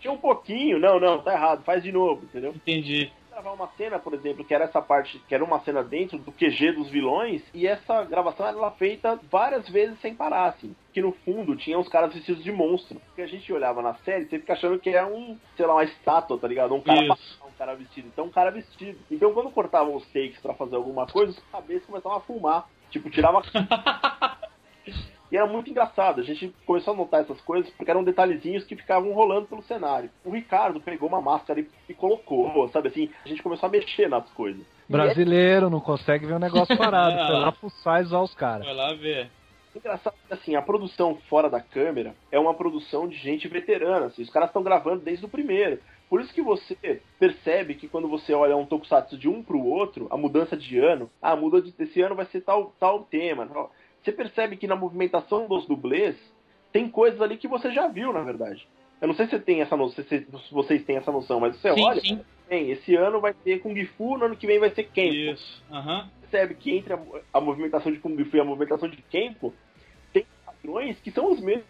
[0.00, 2.52] Tinha um pouquinho, não, não, tá errado, faz de novo, entendeu?
[2.54, 3.12] Entendi.
[3.34, 6.30] Gravar uma cena, por exemplo, que era essa parte, que era uma cena dentro do
[6.30, 10.74] QG dos vilões, e essa gravação era feita várias vezes sem parar, assim.
[10.92, 13.00] Que no fundo tinha uns caras vestidos de monstro.
[13.06, 15.84] Porque a gente olhava na série, você fica achando que é um, sei lá, uma
[15.84, 16.74] estátua, tá ligado?
[16.74, 18.08] Um cara um cara vestido.
[18.08, 18.98] Então, um cara vestido.
[19.10, 22.68] Então, quando cortavam os takes pra fazer alguma coisa, os cabeças começavam a fumar.
[22.90, 23.42] Tipo, tirava.
[25.30, 28.76] E era muito engraçado, a gente começou a notar essas coisas porque eram detalhezinhos que
[28.76, 30.10] ficavam rolando pelo cenário.
[30.24, 33.10] O Ricardo pegou uma máscara e, e colocou, sabe assim?
[33.24, 34.62] A gente começou a mexer nas coisas.
[34.88, 37.16] E Brasileiro, não consegue ver o negócio parado.
[37.26, 38.66] Foi lá fuçar e zoar os caras.
[38.66, 39.30] Vai lá ver.
[39.74, 44.06] é engraçado que assim, a produção fora da câmera é uma produção de gente veterana,
[44.06, 45.80] assim, os caras estão gravando desde o primeiro.
[46.08, 50.06] Por isso que você percebe que quando você olha um tokusatsu de um pro outro,
[50.10, 53.46] a mudança de ano, ah, muda de esse ano vai ser tal, tal tema.
[53.46, 53.72] tal.
[54.04, 56.14] Você percebe que na movimentação dos dublês
[56.70, 58.68] tem coisas ali que você já viu, na verdade.
[59.00, 61.72] Eu não sei se você tem essa noção, se vocês têm essa noção, mas você
[61.72, 62.20] sim, olha, sim.
[62.46, 65.14] tem, esse ano vai ter Kung Fu, no ano que vem vai ser Kenpo.
[65.14, 65.62] Isso.
[65.70, 66.10] Aham.
[66.20, 66.98] percebe que entre a,
[67.32, 69.54] a movimentação de Kung Fu e a movimentação de Kenpo
[70.12, 71.64] tem padrões que são os mesmos,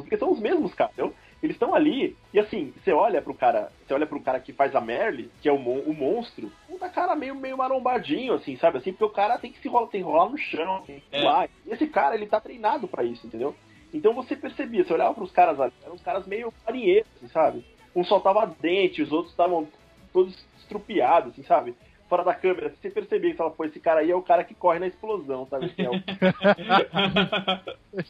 [0.00, 0.90] porque são os mesmos, cara.
[0.92, 1.14] entendeu?
[1.42, 4.74] Eles estão ali, e assim, você olha pro cara, você olha pro cara que faz
[4.74, 8.78] a Merle, que é o, mon- o monstro, puta cara meio, meio marombadinho, assim, sabe?
[8.78, 11.06] Assim, porque o cara tem que se rolar, tem que rolar no chão, tem que
[11.16, 11.20] É.
[11.20, 11.48] pular.
[11.66, 13.54] E esse cara, ele tá treinado pra isso, entendeu?
[13.92, 17.64] Então você percebia, você olhava pros caras ali, eram uns caras meio marinheiros, assim, sabe?
[17.94, 19.68] Um soltava dente, os outros estavam
[20.12, 21.74] todos estrupiados, assim, sabe?
[22.08, 24.54] Fora da câmera, você percebia que falava, pô, esse cara aí é o cara que
[24.54, 25.66] corre na explosão, sabe?
[25.66, 26.00] Assim, é o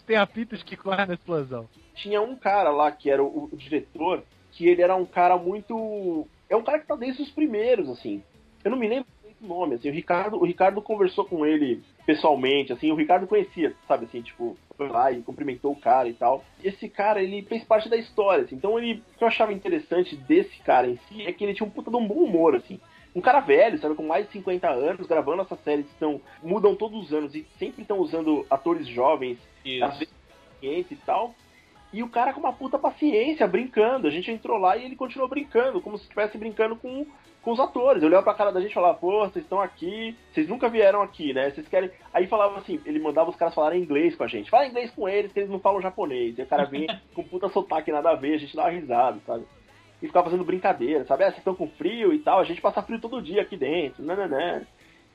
[0.07, 1.66] têm apitos que correm na explosão.
[1.94, 4.22] tinha um cara lá que era o, o diretor,
[4.53, 6.26] que ele era um cara muito.
[6.49, 8.22] É um cara que tá desde os primeiros, assim.
[8.64, 9.07] Eu não me lembro
[9.40, 9.88] do nome, assim.
[9.88, 12.90] O Ricardo, o Ricardo conversou com ele pessoalmente, assim.
[12.90, 16.44] O Ricardo conhecia, sabe, assim, tipo, foi lá e cumprimentou o cara e tal.
[16.62, 18.57] Esse cara, ele fez parte da história, assim.
[18.57, 21.66] Então, ele, o que eu achava interessante desse cara em si é que ele tinha
[21.66, 22.80] um puta de um bom humor, assim.
[23.16, 26.76] Um cara velho, sabe, com mais de 50 anos, gravando essas séries que estão, mudam
[26.76, 29.38] todos os anos e sempre estão usando atores jovens
[29.82, 29.98] às
[30.60, 31.34] vezes e tal.
[31.94, 34.06] E o cara com uma puta paciência, brincando.
[34.06, 37.06] A gente entrou lá e ele continuou brincando, como se estivesse brincando com,
[37.40, 38.02] com os atores.
[38.02, 41.00] Eu olhava pra cara da gente e falava, pô, vocês estão aqui, vocês nunca vieram
[41.00, 41.48] aqui, né?
[41.48, 41.90] Vocês querem.
[42.12, 44.50] Aí falava assim, ele mandava os caras falarem inglês com a gente.
[44.50, 46.36] Fala inglês com eles, que eles não falam japonês.
[46.36, 49.46] E o cara vinha com puta sotaque nada a ver, a gente dava risada, sabe?
[50.03, 51.24] E ficava fazendo brincadeira, sabe?
[51.24, 54.03] Ah, vocês estão com frio e tal, a gente passa frio todo dia aqui dentro,
[54.03, 54.66] né, né, né.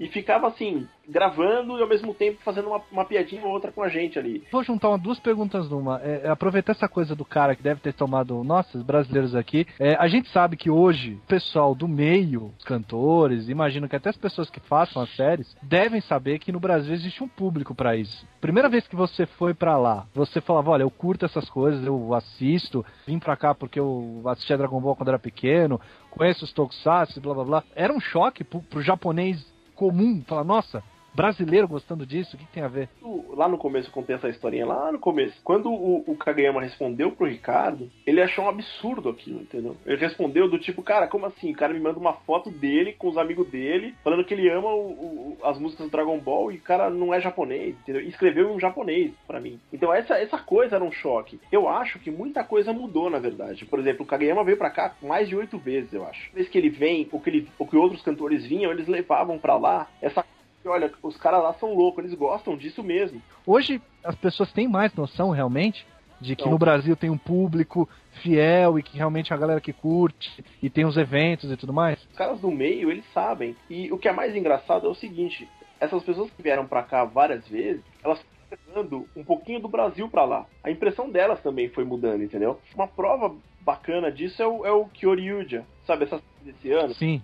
[0.01, 3.83] E ficava assim, gravando e ao mesmo tempo fazendo uma, uma piadinha ou outra com
[3.83, 4.43] a gente ali.
[4.51, 6.01] Vou juntar uma, duas perguntas numa.
[6.01, 9.67] É, é, aproveitar essa coisa do cara que deve ter tomado, nossa, os brasileiros aqui.
[9.79, 14.09] É, a gente sabe que hoje o pessoal do meio, os cantores, imagino que até
[14.09, 17.95] as pessoas que façam as séries, devem saber que no Brasil existe um público pra
[17.95, 18.25] isso.
[18.39, 22.15] Primeira vez que você foi pra lá, você falava, olha, eu curto essas coisas, eu
[22.15, 25.79] assisto, vim pra cá porque eu assistia Dragon Ball quando era pequeno,
[26.09, 27.63] conheço os Tokusatsu, blá blá blá.
[27.75, 29.51] Era um choque pro, pro japonês
[29.81, 32.89] comum, falar, nossa, brasileiro gostando disso, o que, que tem a ver?
[33.33, 35.39] Lá no começo, eu contei essa historinha lá no começo.
[35.43, 39.75] Quando o, o Kageyama respondeu pro Ricardo, ele achou um absurdo aquilo, entendeu?
[39.85, 41.51] Ele respondeu do tipo, cara, como assim?
[41.51, 44.69] O cara me manda uma foto dele com os amigos dele, falando que ele ama
[44.73, 48.01] o- o- as músicas do Dragon Ball e o cara não é japonês, entendeu?
[48.01, 49.59] E escreveu em japonês pra mim.
[49.71, 51.39] Então essa, essa coisa era um choque.
[51.51, 53.65] Eu acho que muita coisa mudou, na verdade.
[53.65, 56.31] Por exemplo, o Kageyama veio pra cá mais de oito vezes, eu acho.
[56.33, 59.57] Vez que ele vem, o que, ele, o que outros cantores vinham, eles levavam pra
[59.57, 60.23] lá essa
[60.67, 63.21] olha, os caras lá são loucos, eles gostam disso mesmo.
[63.45, 65.85] Hoje as pessoas têm mais noção realmente
[66.19, 66.51] de que Não.
[66.51, 67.89] no Brasil tem um público
[68.21, 71.73] fiel e que realmente é a galera que curte e tem os eventos e tudo
[71.73, 71.99] mais.
[72.03, 73.55] Os caras do meio, eles sabem.
[73.69, 75.47] E o que é mais engraçado é o seguinte:
[75.79, 80.25] essas pessoas que vieram pra cá várias vezes, elas levando um pouquinho do Brasil pra
[80.25, 80.45] lá.
[80.63, 82.59] A impressão delas também foi mudando, entendeu?
[82.75, 86.03] Uma prova bacana disso é o, é o Kyoryuja, sabe?
[86.03, 87.21] Essa desse ano, Sim.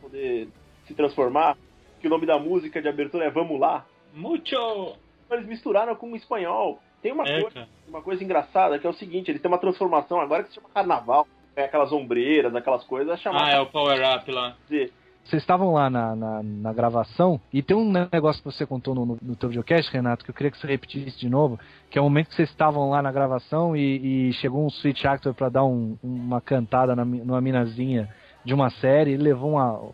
[0.00, 0.48] poder
[0.86, 1.56] se transformar.
[2.00, 3.84] Que o nome da música de abertura é Vamos Lá.
[4.14, 4.94] Mucho!
[5.30, 6.80] Eles misturaram com o espanhol.
[7.02, 7.50] Tem uma É, coisa.
[7.54, 7.68] cara.
[7.88, 10.68] uma coisa engraçada que é o seguinte, eles têm uma transformação agora que se chama
[10.74, 11.26] carnaval.
[11.56, 14.56] É aquelas ombreiras, aquelas coisas, é Ah, chamar é o Power Up lá.
[14.68, 14.92] dizer,
[15.24, 19.04] Vocês estavam lá na, na, na gravação e tem um negócio que você contou no,
[19.04, 21.58] no, no teu videocast, Renato, que eu queria que você repetisse de novo,
[21.90, 25.04] que é o momento que vocês estavam lá na gravação e, e chegou um switch
[25.04, 28.08] actor pra dar um- uma cantada na, numa minazinha
[28.44, 29.90] de uma série e levou uma,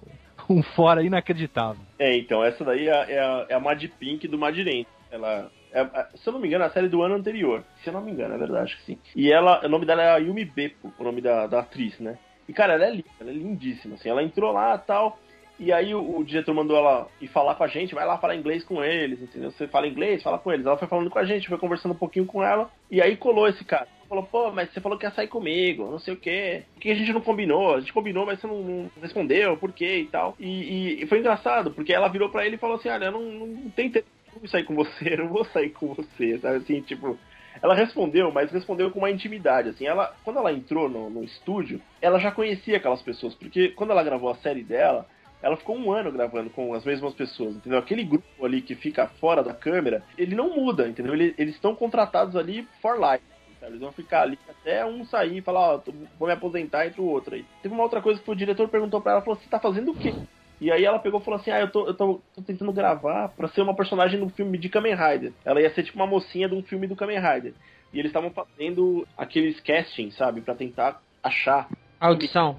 [0.53, 1.83] um fora inacreditável.
[1.99, 4.87] É, então, essa daí é, é a, é a Mad Pink do Madiren.
[5.11, 5.51] Ela.
[5.73, 7.63] é- é- se eu não me engano, é a série do ano anterior.
[7.83, 8.99] Se eu não me engano, é verdade acho que sim.
[9.15, 12.19] E ela, o nome dela é Yumi Beppo, o nome da, da atriz, né?
[12.49, 14.09] E, cara, ela é linda, ela é lindíssima, assim.
[14.09, 15.19] Ela entrou lá e tal.
[15.59, 18.37] E aí o, o diretor mandou ela ir falar com a gente, vai lá falar
[18.37, 19.51] inglês com eles, entendeu?
[19.51, 20.67] Você fala inglês, fala com eles.
[20.67, 22.71] Ela foi falando com a gente, foi conversando um pouquinho com ela.
[22.91, 23.89] E aí colou esse cara.
[24.07, 26.65] Falou, pô, mas você falou que ia sair comigo, não sei o quê.
[26.75, 27.75] Por que a gente não combinou?
[27.75, 30.35] A gente combinou, mas você não, não respondeu, por quê e tal.
[30.39, 33.71] E, e, foi engraçado, porque ela virou pra ele e falou assim, olha, não, não
[33.71, 34.07] tem tempo
[34.41, 36.57] de sair com você, eu não vou sair com você, sabe?
[36.57, 37.19] Assim, tipo...
[37.63, 39.87] Ela respondeu, mas respondeu com uma intimidade, assim.
[39.87, 44.05] Ela, quando ela entrou no, no estúdio, ela já conhecia aquelas pessoas, porque quando ela
[44.05, 45.07] gravou a série dela,
[45.43, 47.79] ela ficou um ano gravando com as mesmas pessoas, entendeu?
[47.79, 51.15] Aquele grupo ali que fica fora da câmera, ele não muda, entendeu?
[51.15, 53.25] Ele, eles estão contratados ali for life.
[53.67, 53.73] Sabe?
[53.73, 57.01] Eles vão ficar ali até um sair e falar, ó, oh, vou me aposentar entre
[57.01, 57.45] o outro aí.
[57.63, 59.97] Teve uma outra coisa que o diretor perguntou pra ela, falou, você tá fazendo o
[59.97, 60.15] quê?
[60.61, 63.29] E aí ela pegou e falou assim, ah, eu tô, eu tô, tô tentando gravar
[63.31, 65.33] pra ser uma personagem do filme de Kamen Rider.
[65.45, 67.53] Ela ia ser tipo uma mocinha de um filme do Kamen Rider.
[67.93, 70.41] E eles estavam fazendo aqueles castings, sabe?
[70.41, 71.69] para tentar achar.
[72.01, 72.57] Audição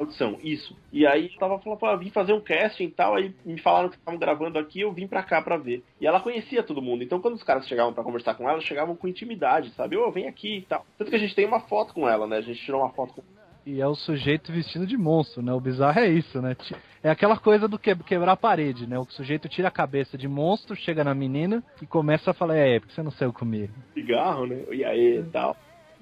[0.00, 0.76] audição, isso.
[0.92, 3.88] E aí eu tava falando, ah, vim fazer um casting e tal, aí me falaram
[3.88, 5.82] que estavam gravando aqui, eu vim pra cá pra ver.
[6.00, 8.96] E ela conhecia todo mundo, então quando os caras chegavam para conversar com ela, chegavam
[8.96, 9.96] com intimidade, sabe?
[9.96, 10.84] Ô, oh, vem aqui e tal.
[10.98, 12.38] Tanto que a gente tem uma foto com ela, né?
[12.38, 13.22] A gente tirou uma foto com
[13.66, 15.52] e é o sujeito vestido de monstro, né?
[15.52, 16.56] O bizarro é isso, né?
[17.02, 18.98] É aquela coisa do que, quebrar a parede, né?
[18.98, 22.80] O sujeito tira a cabeça de monstro, chega na menina e começa a falar, é,
[22.80, 23.72] porque você não saiu comigo?
[23.92, 24.64] Cigarro, né?
[24.72, 25.54] E aí e tal.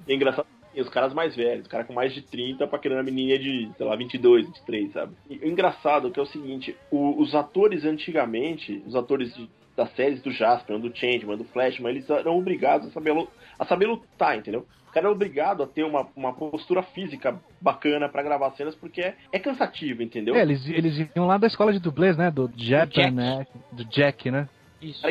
[0.07, 2.95] é engraçado e os caras mais velhos, os caras com mais de 30 pra querer
[2.95, 5.13] uma menina de, sei lá, 22, 23, sabe?
[5.29, 9.49] E o engraçado é que é o seguinte, o, os atores antigamente, os atores de,
[9.77, 13.87] das séries do Jasper, do Changeman, do Flashman, eles eram obrigados a saber, a saber
[13.87, 14.67] lutar, entendeu?
[14.89, 19.03] O cara é obrigado a ter uma, uma postura física bacana para gravar cenas, porque
[19.03, 20.35] é, é, cansativo, entendeu?
[20.35, 22.31] É, eles, eles iam lá da escola de dublês, né?
[22.31, 23.47] Do Japan, né?
[23.71, 24.49] Do Jack, né?
[24.81, 25.03] Isso.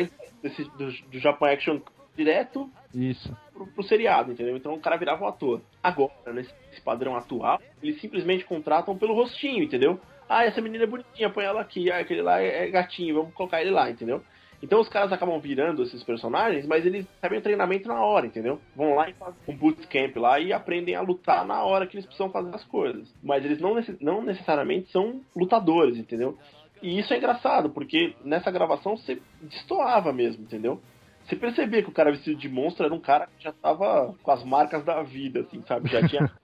[0.42, 1.80] Desse, do, do Japan Action
[2.18, 3.34] direto Isso.
[3.52, 4.56] Pro, pro, seriado, entendeu?
[4.56, 5.62] Então o cara virava um ator.
[5.82, 6.52] Agora, nesse
[6.84, 10.00] padrão atual, eles simplesmente contratam pelo rostinho, entendeu?
[10.28, 11.90] Ah, essa menina é bonitinha, põe ela aqui.
[11.90, 14.22] Ah, aquele lá é, é gatinho, vamos colocar ele lá, entendeu?
[14.60, 18.60] Então os caras acabam virando esses personagens, mas eles recebem treinamento na hora, entendeu?
[18.74, 22.04] Vão lá e fazem um bootcamp lá e aprendem a lutar na hora que eles
[22.04, 23.08] precisam fazer as coisas.
[23.22, 26.36] Mas eles não, não necessariamente são lutadores, entendeu?
[26.82, 30.80] E isso é engraçado, porque nessa gravação você destoava mesmo, entendeu?
[31.28, 34.30] Você percebia que o cara vestido de monstro era um cara que já tava com
[34.30, 35.90] as marcas da vida, assim, sabe?
[35.90, 36.30] Já tinha.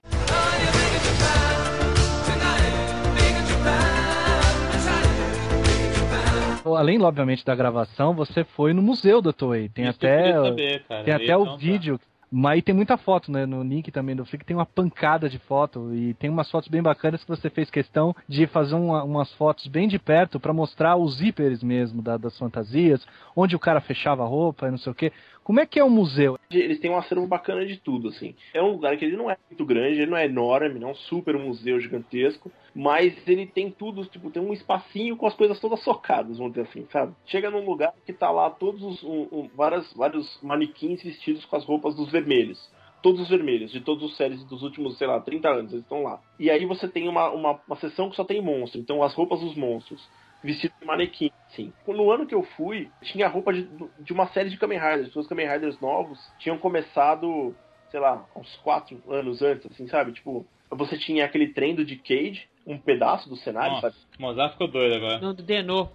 [6.76, 9.70] Além, obviamente, da gravação, você foi no museu da Toei.
[9.70, 11.98] Tem Isso até, saber, tem até o vídeo
[12.36, 13.46] mas aí tem muita foto, né?
[13.46, 16.82] No link também do Flick tem uma pancada de foto e tem umas fotos bem
[16.82, 20.96] bacanas que você fez questão de fazer uma, umas fotos bem de perto para mostrar
[20.96, 23.06] os zíperes mesmo da, das fantasias,
[23.36, 25.12] onde o cara fechava a roupa e não sei o que.
[25.44, 26.38] Como é que é o museu?
[26.50, 28.34] Eles têm um acervo bacana de tudo, assim.
[28.54, 30.92] É um lugar que ele não é muito grande, ele não é enorme, não é
[30.92, 35.60] um super museu gigantesco, mas ele tem tudo, tipo, tem um espacinho com as coisas
[35.60, 37.14] todas socadas, vamos dizer assim, sabe?
[37.26, 41.56] Chega num lugar que tá lá todos os um, um, várias, vários manequins vestidos com
[41.56, 42.58] as roupas dos vermelhos
[43.02, 46.04] todos os vermelhos, de todas as séries dos últimos, sei lá, 30 anos, eles estão
[46.04, 46.22] lá.
[46.40, 49.40] E aí você tem uma, uma, uma sessão que só tem monstro, então as roupas
[49.40, 50.08] dos monstros
[50.44, 51.72] vestido de manequim, sim.
[51.88, 53.66] No ano que eu fui, tinha roupa de,
[53.98, 55.16] de uma série de Kamen Riders.
[55.16, 57.56] Os Kamen Riders novos tinham começado,
[57.90, 60.12] sei lá, uns quatro anos antes, assim, sabe?
[60.12, 63.96] Tipo, você tinha aquele trem do Decade, um pedaço do cenário, Nossa, sabe?
[64.18, 65.18] O Mozart ficou doido agora.
[65.18, 65.88] Não, do Denô.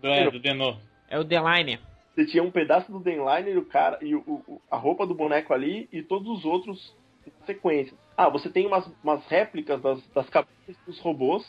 [0.00, 0.76] Do, é, do Denô.
[1.08, 1.78] É o Deliner.
[2.14, 5.52] Você tinha um pedaço do Denliner, o cara e o, o, a roupa do boneco
[5.52, 6.94] ali e todos os outros
[7.26, 7.96] em sequência.
[8.16, 11.44] Ah, você tem umas, umas réplicas das, das cabeças dos robôs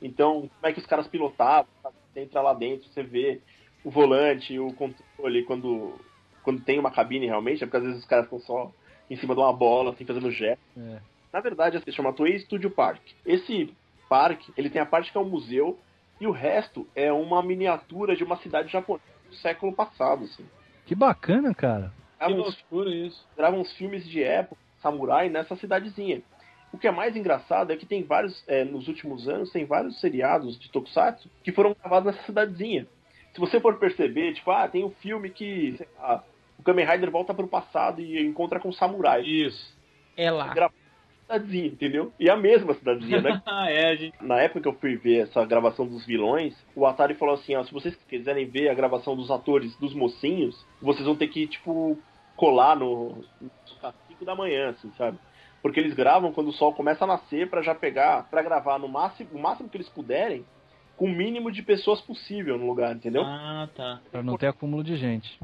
[0.00, 1.66] então, como é que os caras pilotavam?
[2.12, 3.40] Você entra lá dentro, você vê
[3.84, 5.94] o volante, o controle, quando,
[6.42, 8.72] quando tem uma cabine realmente, é porque às vezes os caras estão só
[9.08, 10.58] em cima de uma bola, assim, fazendo jet.
[10.76, 10.98] É.
[11.32, 13.00] Na verdade, se chama Toei Studio Park.
[13.24, 13.72] Esse
[14.08, 15.78] parque, ele tem a parte que é um museu,
[16.20, 20.44] e o resto é uma miniatura de uma cidade japonesa do século passado, assim.
[20.86, 21.92] Que bacana, cara.
[22.18, 23.26] que loucura isso.
[23.36, 26.22] Gravam uns filmes de época, samurai, nessa cidadezinha.
[26.76, 29.98] O que é mais engraçado é que tem vários, é, nos últimos anos, tem vários
[29.98, 32.86] seriados de Tokusatsu que foram gravados nessa cidadezinha.
[33.32, 36.22] Se você for perceber, tipo, ah, tem um filme que lá,
[36.58, 39.22] o Kamen Rider volta pro passado e encontra com o samurai.
[39.22, 39.74] Isso.
[40.18, 40.52] É lá.
[41.22, 42.12] Cidadezinha, entendeu?
[42.20, 43.42] E é a mesma cidadezinha, né?
[43.72, 44.22] é, gente.
[44.22, 47.64] Na época que eu fui ver essa gravação dos vilões, o Atari falou assim, ó,
[47.64, 51.98] se vocês quiserem ver a gravação dos atores dos mocinhos, vocês vão ter que, tipo,
[52.36, 53.50] colar no, no
[54.08, 55.18] 5 da manhã, assim, sabe?
[55.62, 58.88] Porque eles gravam quando o sol começa a nascer para já pegar, para gravar no
[58.88, 60.44] máximo, o máximo que eles puderem,
[60.96, 63.22] com o mínimo de pessoas possível no lugar, entendeu?
[63.24, 64.00] Ah, tá.
[64.10, 65.38] Pra não ter acúmulo de gente.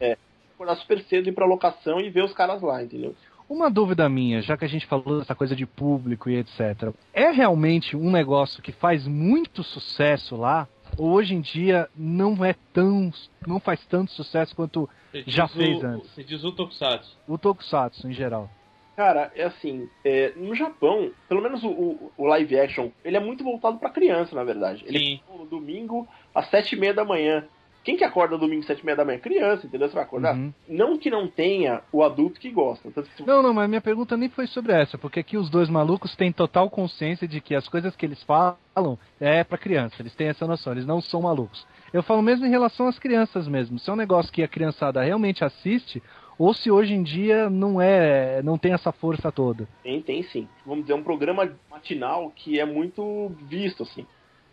[0.00, 0.16] É.
[0.54, 3.14] Acordar super cedo, ir pra locação e ver os caras lá, entendeu?
[3.48, 6.92] Uma dúvida minha, já que a gente falou dessa coisa de público e etc.
[7.12, 10.66] É realmente um negócio que faz muito sucesso lá?
[10.98, 13.12] Ou hoje em dia não é tão.
[13.46, 14.88] não faz tanto sucesso quanto
[15.26, 16.10] já fez o, antes?
[16.10, 17.16] Você diz o Tokusatsu.
[17.28, 18.50] O Tokusatsu, em geral.
[18.96, 23.20] Cara, é assim, é, no Japão, pelo menos o, o, o, live action, ele é
[23.20, 24.82] muito voltado pra criança, na verdade.
[24.86, 25.20] Ele Sim.
[25.32, 27.44] é no domingo às sete e meia da manhã.
[27.84, 29.18] Quem que acorda domingo às sete e meia da manhã?
[29.18, 29.86] Criança, entendeu?
[29.86, 30.34] Você vai acordar?
[30.34, 30.52] Uhum.
[30.66, 32.90] Não que não tenha o adulto que gosta.
[32.90, 35.68] Que se- Não, não, mas minha pergunta nem foi sobre essa, porque aqui os dois
[35.68, 40.14] malucos têm total consciência de que as coisas que eles falam é pra criança, eles
[40.14, 41.66] têm essa noção, eles não são malucos.
[41.92, 45.02] Eu falo mesmo em relação às crianças mesmo, se é um negócio que a criançada
[45.02, 46.02] realmente assiste,
[46.38, 49.68] ou se hoje em dia não é, não tem essa força toda.
[49.82, 50.48] Tem, tem sim.
[50.64, 54.06] Vamos dizer, um programa matinal que é muito visto, assim.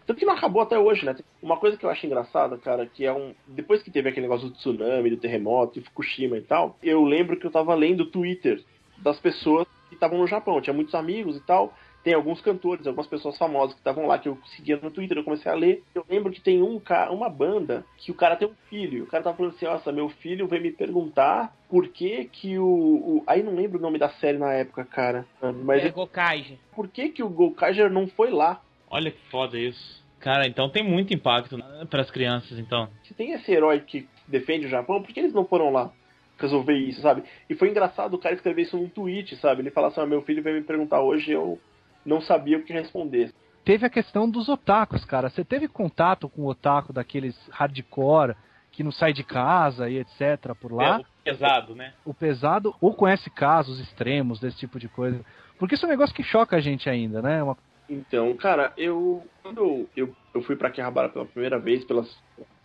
[0.06, 1.16] Tanto que não acabou até hoje, né?
[1.42, 3.34] Uma coisa que eu acho engraçada, cara, que é um.
[3.48, 7.38] Depois que teve aquele negócio do tsunami, do terremoto, de Fukushima e tal, eu lembro
[7.38, 8.62] que eu tava lendo o Twitter
[8.98, 10.56] das pessoas que estavam no Japão.
[10.56, 11.74] Eu tinha muitos amigos e tal.
[12.04, 15.24] Tem alguns cantores, algumas pessoas famosas que estavam lá, que eu seguia no Twitter, eu
[15.24, 15.84] comecei a ler.
[15.96, 19.06] Eu lembro que tem um ca- uma banda que o cara tem um filho.
[19.06, 22.66] O cara tava falando assim, nossa, meu filho veio me perguntar por que que o...
[22.66, 25.26] o- Aí não lembro o nome da série na época, cara.
[25.64, 26.58] Mas É Gokaiger.
[26.76, 28.62] por que que o Gokaiger não foi lá?
[28.90, 30.04] Olha que foda isso.
[30.20, 31.58] Cara, então tem muito impacto
[31.90, 32.90] para as crianças, então.
[33.04, 35.92] Se tem esse herói que defende o Japão, por que eles não foram lá
[36.38, 37.24] resolver isso, sabe?
[37.50, 39.62] E foi engraçado o cara escrever isso num tweet, sabe?
[39.62, 41.60] Ele fala assim, ah, meu filho veio me perguntar hoje eu
[42.06, 43.34] não sabia o que responder.
[43.64, 45.30] Teve a questão dos otakus, cara.
[45.30, 48.36] Você teve contato com o otaku daqueles hardcore
[48.72, 50.98] que não sai de casa e etc por lá?
[50.98, 51.94] É, o pesado, né?
[52.04, 55.24] o pesado ou conhece casos extremos desse tipo de coisa?
[55.58, 57.42] Porque isso é um negócio que choca a gente ainda, né?
[57.42, 62.18] Uma- Então, cara, eu quando eu, eu, fui pra Akihabara pela primeira vez, pelas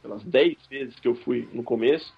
[0.03, 2.12] pelas 10 vezes que eu fui no começo,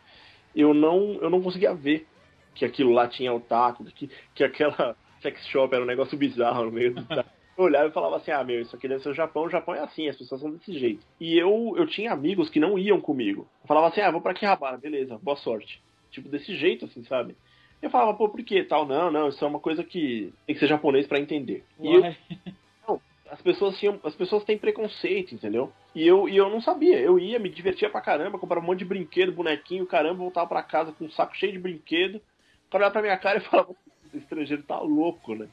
[0.55, 2.07] eu não eu não conseguia ver
[2.55, 6.73] que aquilo lá tinha otaku, que, que aquela sex shop era um negócio bizarro no
[6.73, 7.07] meio do
[7.59, 9.75] Eu olhava e falava assim, ah, meu, isso aqui deve ser o Japão, o Japão
[9.75, 11.05] é assim, as pessoas são desse jeito.
[11.21, 13.47] E eu, eu tinha amigos que não iam comigo.
[13.63, 15.83] Eu falava assim, ah, vou pra Akihabara, beleza, boa sorte.
[16.11, 17.37] Tipo, desse jeito, assim, sabe?
[17.83, 18.65] Eu falava, pô, por quê?
[18.65, 21.63] Tal, não, não, isso é uma coisa que tem que ser japonês pra entender.
[21.79, 22.17] E eu, Ué.
[23.31, 25.73] as pessoas tinham, as pessoas têm preconceito, entendeu?
[25.95, 26.99] E eu, e eu não sabia.
[26.99, 30.63] Eu ia, me divertia pra caramba, comprava um monte de brinquedo, bonequinho, caramba, voltava pra
[30.63, 32.17] casa com um saco cheio de brinquedo.
[32.17, 33.77] O cara olhava pra minha cara e falava, o
[34.15, 35.49] estrangeiro tá louco, né?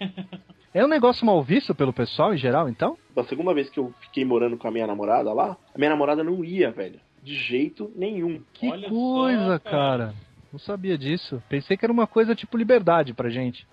[0.74, 2.96] É um negócio mal visto pelo pessoal em geral, então?
[3.14, 6.24] Da segunda vez que eu fiquei morando com a minha namorada lá, a minha namorada
[6.24, 6.98] não ia, velho.
[7.22, 8.42] De jeito nenhum.
[8.54, 9.70] Que Olha coisa, só, cara.
[9.70, 10.14] cara.
[10.50, 11.42] Não sabia disso.
[11.46, 13.66] Pensei que era uma coisa tipo liberdade pra gente.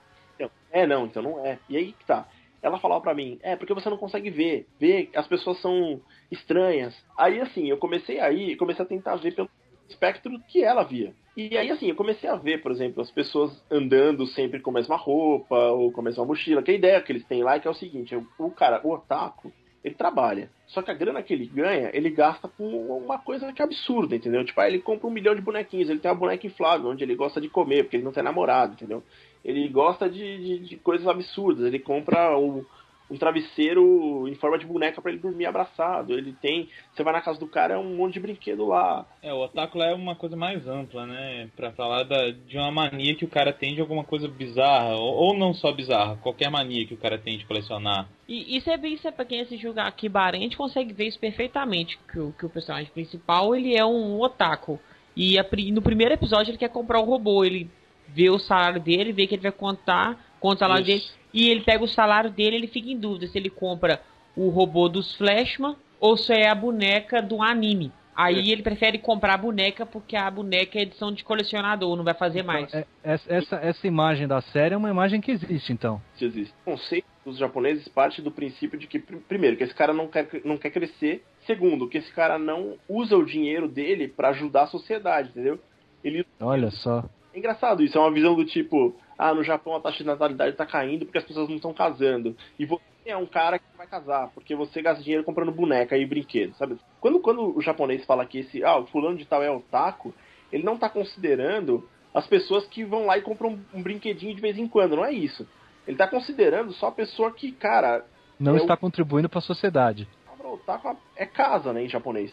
[0.72, 1.60] É, não, então não é.
[1.68, 2.28] E aí que tá.
[2.62, 4.68] Ela falava pra mim, é, porque você não consegue ver.
[4.80, 6.96] Ver, as pessoas são estranhas.
[7.18, 9.50] Aí, assim, eu comecei aí, comecei a tentar ver pelo
[9.88, 11.14] espectro que ela via.
[11.42, 14.74] E aí, assim, eu comecei a ver, por exemplo, as pessoas andando sempre com a
[14.74, 16.62] mesma roupa, ou com a mesma mochila.
[16.62, 18.92] Que a ideia que eles têm lá é que é o seguinte, o cara, o
[18.92, 19.50] otaku,
[19.82, 20.52] ele trabalha.
[20.68, 22.66] Só que a grana que ele ganha, ele gasta com
[22.98, 24.44] uma coisa que é absurda, entendeu?
[24.44, 27.16] Tipo, ah, ele compra um milhão de bonequinhos, ele tem uma boneca inflável, onde ele
[27.16, 29.02] gosta de comer, porque ele não tem namorado, entendeu?
[29.42, 32.66] Ele gosta de, de, de coisas absurdas, ele compra um,
[33.10, 36.14] um travesseiro em forma de boneca pra ele dormir abraçado.
[36.14, 36.70] Ele tem.
[36.94, 39.06] Você vai na casa do cara, é um monte de brinquedo lá.
[39.22, 41.50] É, o otaku lá é uma coisa mais ampla, né?
[41.56, 45.14] Pra falar da, de uma mania que o cara tem de alguma coisa bizarra, ou,
[45.16, 48.08] ou não só bizarra, qualquer mania que o cara tem de colecionar.
[48.28, 51.98] E isso é, isso é pra quem assistiu aqui a gente consegue ver isso perfeitamente.
[52.12, 54.80] Que o, que o personagem principal ele é um otaku.
[55.16, 57.44] E a no primeiro episódio ele quer comprar o robô.
[57.44, 57.70] Ele
[58.08, 60.92] vê o salário dele, vê que ele vai contar salário Isso.
[60.92, 61.20] dele.
[61.34, 64.02] E ele pega o salário dele ele fica em dúvida se ele compra
[64.36, 67.92] o robô dos Flashman ou se é a boneca do anime.
[68.16, 72.14] Aí ele prefere comprar a boneca porque a boneca é edição de colecionador, não vai
[72.14, 72.74] fazer mais.
[72.74, 76.02] É- essa, essa, essa imagem da série é uma imagem que existe, então.
[76.16, 76.54] Se existe.
[76.66, 80.08] O conceito dos japoneses parte do princípio de que, pr- primeiro, que esse cara não
[80.08, 81.24] quer, não quer crescer.
[81.46, 85.58] Segundo, que esse cara não usa o dinheiro dele pra ajudar a sociedade, entendeu?
[86.04, 87.06] Ele Olha só.
[87.34, 90.56] É engraçado isso, é uma visão do tipo, ah, no Japão a taxa de natalidade
[90.56, 92.36] tá caindo porque as pessoas não estão casando.
[92.58, 96.06] E você é um cara que vai casar, porque você gasta dinheiro comprando boneca e
[96.06, 96.78] brinquedo, sabe?
[97.02, 100.14] Quando, quando o japonês fala que esse, ah, o fulano de tal é otaku,
[100.52, 104.42] ele não tá considerando as pessoas que vão lá e compram um, um brinquedinho de
[104.42, 105.46] vez em quando, não é isso.
[105.86, 108.06] Ele tá considerando só a pessoa que, cara,
[108.40, 110.08] Não Eu- está contribuindo para a sociedade.
[110.26, 112.32] a palavra otaku é casa, né, em japonês.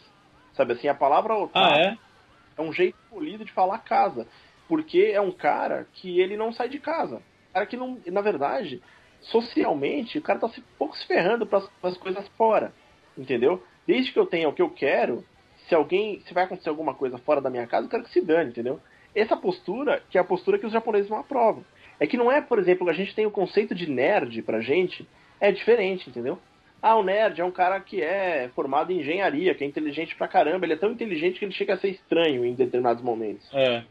[0.55, 1.97] Sabe assim, a palavra otaku Ah, é?
[2.57, 4.27] é um jeito polido de falar casa.
[4.69, 7.23] Porque é um cara que ele não sai de casa.
[7.53, 7.99] Cara que não.
[8.07, 8.83] Na verdade,
[9.21, 12.73] socialmente, o cara tá se, pouco se ferrando pras, pras coisas fora.
[13.17, 13.63] Entendeu?
[13.87, 15.25] Desde que eu tenha o que eu quero,
[15.69, 16.21] se alguém.
[16.21, 18.81] Se vai acontecer alguma coisa fora da minha casa, eu quero que se dane, entendeu?
[19.15, 21.65] Essa postura, que é a postura que os japoneses não aprovam.
[21.99, 25.09] É que não é, por exemplo, a gente tem o conceito de nerd pra gente,
[25.41, 26.39] é diferente, entendeu?
[26.83, 30.29] Ah, o nerd é um cara que é formado em engenharia, que é inteligente pra
[30.29, 30.67] caramba.
[30.67, 33.49] Ele é tão inteligente que ele chega a ser estranho em determinados momentos.
[33.53, 33.83] É.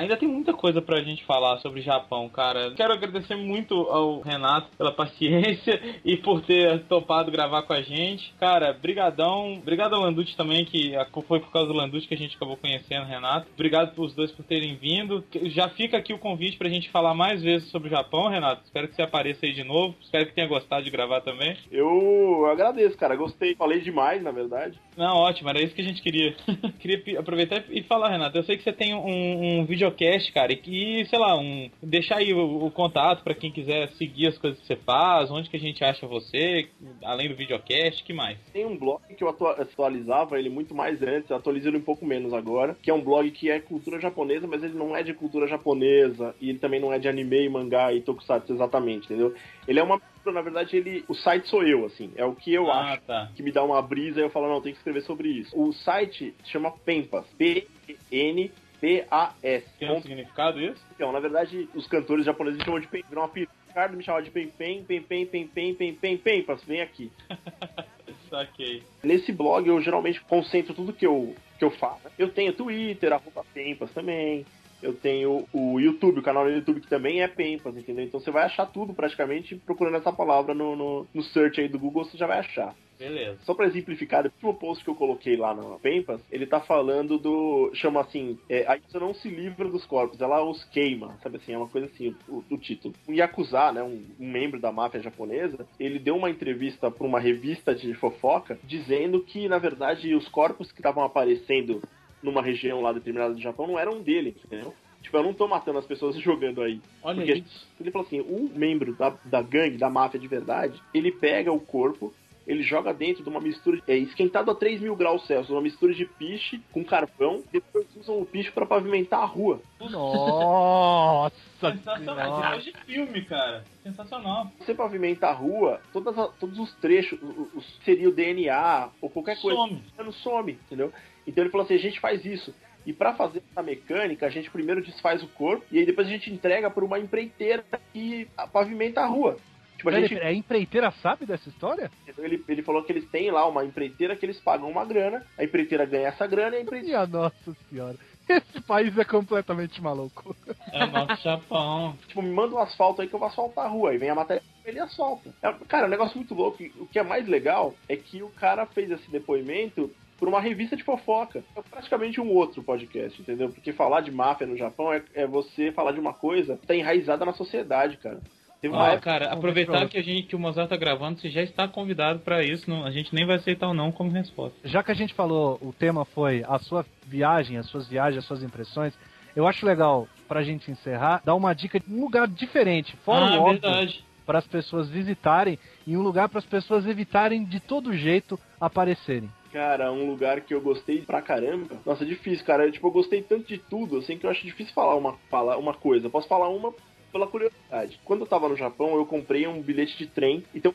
[0.00, 2.72] ainda tem muita coisa pra gente falar sobre Japão, cara.
[2.74, 8.32] Quero agradecer muito ao Renato pela paciência e por ter topado gravar com a gente.
[8.38, 9.54] Cara, brigadão.
[9.54, 10.92] Obrigado ao Landucci também, que
[11.26, 13.46] foi por causa do Landucci que a gente acabou conhecendo, Renato.
[13.54, 15.24] Obrigado pros dois por terem vindo.
[15.44, 18.62] Já fica aqui o convite pra gente falar mais vezes sobre o Japão, Renato.
[18.64, 19.94] Espero que você apareça aí de novo.
[20.00, 21.56] Espero que tenha gostado de gravar também.
[21.70, 23.16] Eu agradeço, cara.
[23.16, 23.54] Gostei.
[23.54, 24.78] Falei demais, na verdade.
[24.96, 25.50] Não, ótimo.
[25.50, 26.34] Era isso que a gente queria.
[26.78, 28.38] queria aproveitar e falar, Renato.
[28.38, 32.18] Eu sei que você tem um, um videocast, cara, e que, sei lá, um deixar
[32.18, 35.56] aí o, o contato para quem quiser seguir as coisas que você faz, onde que
[35.56, 36.68] a gente acha você,
[37.04, 38.38] além do videocast, que mais?
[38.52, 42.32] Tem um blog que eu atualizava ele muito mais antes, atualizo ele um pouco menos
[42.32, 45.46] agora, que é um blog que é cultura japonesa, mas ele não é de cultura
[45.46, 49.34] japonesa, e ele também não é de anime, mangá e tokusatsu exatamente, entendeu?
[49.66, 51.02] Ele é uma na verdade, ele.
[51.08, 52.12] O site sou eu, assim.
[52.14, 53.30] É o que eu ah, acho tá.
[53.34, 55.58] que me dá uma brisa e eu falo, não, tem que escrever sobre isso.
[55.58, 57.24] O site chama Pempas.
[57.38, 59.66] P-N P-A-S.
[59.78, 60.82] Tem um significado isso?
[60.94, 63.04] Então, na verdade, os cantores japoneses chamam de Pen.
[63.08, 63.28] Viram uma
[63.70, 67.10] Ricardo me chamava de Pen Pen, Pen Pen, Pen Pen, Pen Pen, Pempas, vem aqui.
[68.28, 68.82] Saquei.
[69.02, 72.08] Nesse blog eu geralmente concentro tudo que eu, que eu faço.
[72.18, 74.44] Eu tenho Twitter, arroba Pempas também.
[74.82, 78.04] Eu tenho o YouTube, o canal do YouTube que também é Pempas, entendeu?
[78.04, 81.78] Então você vai achar tudo praticamente procurando essa palavra no, no, no search aí do
[81.78, 82.74] Google, você já vai achar.
[83.00, 83.38] Beleza.
[83.44, 87.16] Só pra exemplificar, o último post que eu coloquei lá no Pempas, ele tá falando
[87.16, 87.70] do.
[87.72, 91.54] chama assim, é, a Yakuza não se livra dos corpos, ela os queima, sabe assim,
[91.54, 92.94] é uma coisa assim, o, o título.
[93.08, 97.18] O Yakuza, né, um, um, membro da máfia japonesa, ele deu uma entrevista pra uma
[97.18, 101.80] revista de fofoca dizendo que, na verdade, os corpos que estavam aparecendo
[102.22, 104.74] numa região lá determinada do Japão não eram dele, entendeu?
[105.00, 106.80] Tipo, eu não tô matando as pessoas jogando aí.
[107.02, 107.66] Olha Porque isso.
[107.80, 111.60] ele falou assim, um membro da, da gangue, da máfia de verdade, ele pega o
[111.60, 112.12] corpo,
[112.50, 115.94] ele joga dentro de uma mistura é, esquentado a 3 mil graus Celsius, uma mistura
[115.94, 119.60] de piche com carvão, depois usam o piche para pavimentar a rua.
[119.78, 121.32] Nossa!
[121.60, 123.64] Sensacional, depois de filme, cara.
[123.84, 124.50] Sensacional.
[124.58, 127.20] Você pavimenta a rua, todas a, todos os trechos,
[127.54, 129.56] os, seria o DNA ou qualquer coisa.
[129.56, 129.84] Some.
[129.96, 130.92] Não some, entendeu?
[131.26, 132.52] Então ele falou assim: a gente faz isso.
[132.84, 136.10] E para fazer essa mecânica, a gente primeiro desfaz o corpo e aí depois a
[136.10, 139.36] gente entrega para uma empreiteira que pavimenta a rua.
[139.80, 140.20] Tipo, a gente...
[140.20, 141.90] A empreiteira sabe dessa história?
[142.18, 145.42] Ele, ele falou que eles têm lá uma empreiteira que eles pagam uma grana, a
[145.42, 147.06] empreiteira ganha essa grana e a empreiteira.
[147.06, 147.96] Minha nossa senhora.
[148.28, 150.36] Esse país é completamente maluco.
[150.70, 151.96] É o nosso Japão.
[152.06, 153.90] Tipo, me manda um asfalto aí que eu vou asfaltar a rua.
[153.90, 155.34] Aí vem a matéria ele asfalta.
[155.42, 156.62] É, cara, é um negócio muito louco.
[156.78, 160.76] O que é mais legal é que o cara fez esse depoimento por uma revista
[160.76, 161.42] de fofoca.
[161.56, 163.48] É praticamente um outro podcast, entendeu?
[163.48, 166.74] Porque falar de máfia no Japão é, é você falar de uma coisa que tá
[166.74, 168.20] enraizada na sociedade, cara.
[168.60, 169.10] Teve uma ah, época...
[169.10, 172.42] cara, aproveitar que a gente que o Mozart tá gravando, você já está convidado para
[172.44, 174.56] isso, não, a gente nem vai aceitar o não como resposta.
[174.64, 178.26] Já que a gente falou, o tema foi a sua viagem, as suas viagens, as
[178.26, 178.92] suas impressões,
[179.34, 183.40] eu acho legal pra gente encerrar, dar uma dica de um lugar diferente, fora ah,
[183.40, 187.96] o óbvio, para as pessoas visitarem e um lugar para as pessoas evitarem de todo
[187.96, 189.30] jeito aparecerem.
[189.52, 191.76] Cara, um lugar que eu gostei pra caramba.
[191.84, 192.64] Nossa, é difícil, cara.
[192.64, 195.56] Eu, tipo, eu gostei tanto de tudo, assim, que eu acho difícil falar uma, falar
[195.56, 196.08] uma coisa.
[196.08, 196.72] Posso falar uma
[197.10, 198.00] pela curiosidade.
[198.04, 200.44] Quando eu tava no Japão, eu comprei um bilhete de trem.
[200.54, 200.74] Então,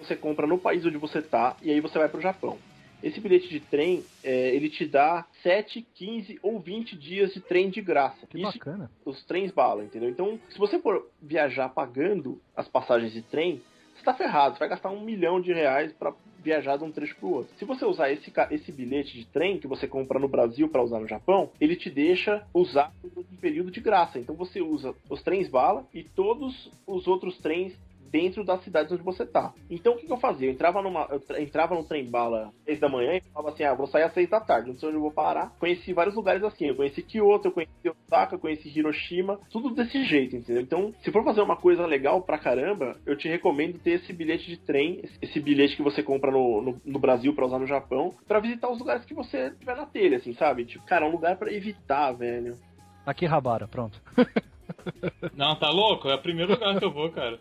[0.00, 2.58] você compra no país onde você tá e aí você vai pro Japão.
[3.02, 7.68] Esse bilhete de trem, é, ele te dá 7, 15 ou 20 dias de trem
[7.68, 8.26] de graça.
[8.26, 8.90] Que Isso, bacana.
[9.04, 10.08] Os trens bala, entendeu?
[10.08, 13.62] Então, se você for viajar pagando as passagens de trem,
[13.94, 14.54] você tá ferrado.
[14.54, 16.12] Você vai gastar um milhão de reais para
[16.46, 17.52] viajar de um trecho para o outro.
[17.58, 21.00] Se você usar esse, esse bilhete de trem que você compra no Brasil para usar
[21.00, 24.18] no Japão, ele te deixa usar um período de graça.
[24.18, 27.74] Então você usa os trens bala e todos os outros trens
[28.16, 29.52] dentro das cidades onde você tá.
[29.68, 30.48] Então o que, que eu fazia?
[30.48, 33.64] Eu entrava, numa, eu entrava no trem bala às 6 da manhã e falava assim:
[33.64, 35.52] ah, vou sair às 6 da tarde, não sei onde eu vou parar.
[35.58, 36.66] Conheci vários lugares assim.
[36.66, 40.62] Eu conheci Kyoto, eu conheci Osaka, eu conheci Hiroshima, tudo desse jeito, entendeu?
[40.62, 44.46] Então, se for fazer uma coisa legal pra caramba, eu te recomendo ter esse bilhete
[44.46, 48.14] de trem, esse bilhete que você compra no, no, no Brasil pra usar no Japão,
[48.26, 50.64] para visitar os lugares que você tiver na telha, assim, sabe?
[50.64, 52.56] Tipo, cara, é um lugar para evitar, velho.
[53.04, 54.00] Aqui Rabara, pronto.
[55.34, 56.08] Não, tá louco?
[56.08, 57.38] É o primeiro lugar que eu vou, cara.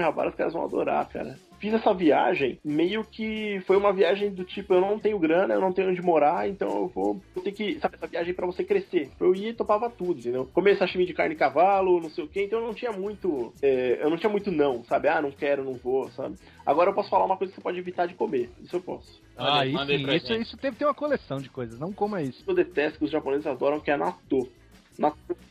[0.00, 1.36] Rabara os caras vão adorar, cara.
[1.58, 5.60] Fiz essa viagem, meio que foi uma viagem do tipo, eu não tenho grana, eu
[5.60, 9.10] não tenho onde morar, então eu vou ter que, sabe, essa viagem para você crescer.
[9.18, 10.46] Eu ia e topava tudo, entendeu?
[10.54, 13.52] Comer sashimi de carne e cavalo, não sei o que, então eu não tinha muito,
[13.60, 15.08] é, eu não tinha muito não, sabe?
[15.08, 16.36] Ah, não quero, não vou, sabe?
[16.64, 19.20] Agora eu posso falar uma coisa que você pode evitar de comer, isso eu posso.
[19.36, 22.44] Ah, isso, isso, isso deve ter uma coleção de coisas, não coma isso.
[22.46, 24.48] Eu detesto que os japoneses adoram, que é natto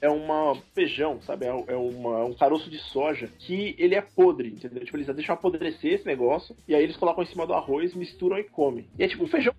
[0.01, 1.45] é uma feijão, sabe?
[1.45, 4.83] É, é, uma, um caroço de soja que ele é podre, entendeu?
[4.83, 8.37] Tipo, eles deixam apodrecer esse negócio e aí eles colocam em cima do arroz, misturam
[8.37, 8.85] e comem.
[8.99, 9.53] E é tipo um feijão.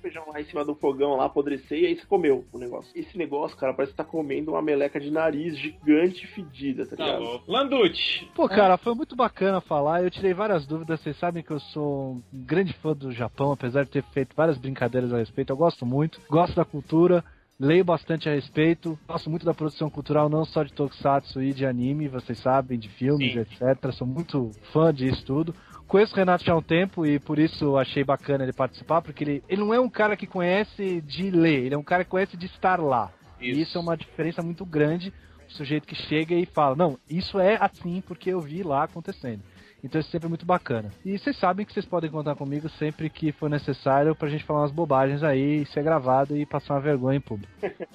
[0.00, 2.90] feijão lá em cima do fogão lá, apodrecer, e aí você comeu o negócio.
[2.94, 6.96] Esse negócio, cara, parece que tá comendo uma meleca de nariz gigante e fedida, tá,
[6.96, 7.22] Tá ligado?
[7.22, 7.42] bom.
[7.46, 8.28] Landucci.
[8.34, 10.02] Pô, cara, foi muito bacana falar.
[10.02, 11.00] Eu tirei várias dúvidas.
[11.00, 14.58] Vocês sabem que eu sou um grande fã do Japão, apesar de ter feito várias
[14.58, 15.50] brincadeiras a respeito.
[15.52, 17.24] Eu gosto muito, gosto da cultura,
[17.62, 18.98] leio bastante a respeito.
[19.06, 22.88] Gosto muito da produção cultural, não só de tokusatsu e de anime, vocês sabem, de
[22.88, 23.38] filmes, Sim.
[23.38, 23.92] etc.
[23.92, 25.54] Sou muito fã disso tudo.
[25.86, 29.22] Conheço o Renato já há um tempo e por isso achei bacana ele participar, porque
[29.22, 32.10] ele, ele não é um cara que conhece de ler, ele é um cara que
[32.10, 33.12] conhece de estar lá.
[33.40, 35.12] E isso é uma diferença muito grande.
[35.48, 39.42] O sujeito que chega e fala, não, isso é assim porque eu vi lá acontecendo.
[39.82, 40.90] Então isso sempre é muito bacana.
[41.04, 44.60] E vocês sabem que vocês podem contar comigo sempre que for necessário pra gente falar
[44.60, 47.52] umas bobagens aí, ser gravado e passar uma vergonha em público.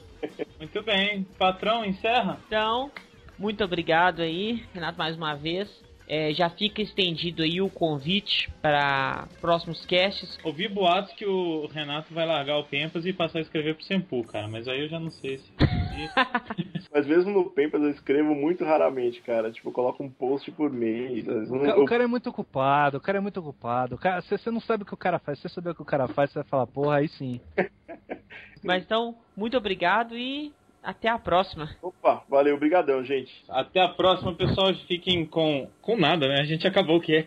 [0.60, 1.24] Muito bem.
[1.38, 2.40] Patrão, encerra?
[2.48, 2.92] Então,
[3.38, 5.70] muito obrigado aí, Renato, mais uma vez.
[6.08, 10.40] É, já fica estendido aí o convite para próximos casts.
[10.44, 14.24] Ouvi boatos que o Renato vai largar o Pempas e passar a escrever pro Sempu,
[14.24, 14.48] cara.
[14.48, 15.52] Mas aí eu já não sei se.
[16.94, 19.52] Mas mesmo no Pempas eu escrevo muito raramente, cara.
[19.52, 21.26] Tipo, eu coloco um post por mês.
[21.26, 23.96] vezes O, cara é muito ocupado, o cara é muito ocupado.
[23.96, 25.76] O cara, se você não sabe o que o cara faz, se você souber o
[25.76, 27.42] que o cara faz, você vai falar, porra, aí sim.
[28.64, 30.54] Mas então, muito obrigado e
[30.88, 31.70] até a próxima.
[31.82, 33.44] Opa, valeu, obrigadão, gente.
[33.50, 34.74] Até a próxima, pessoal.
[34.88, 36.40] Fiquem com com nada, né?
[36.40, 37.26] A gente acabou o que?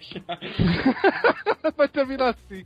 [1.77, 2.65] Vai terminar assim.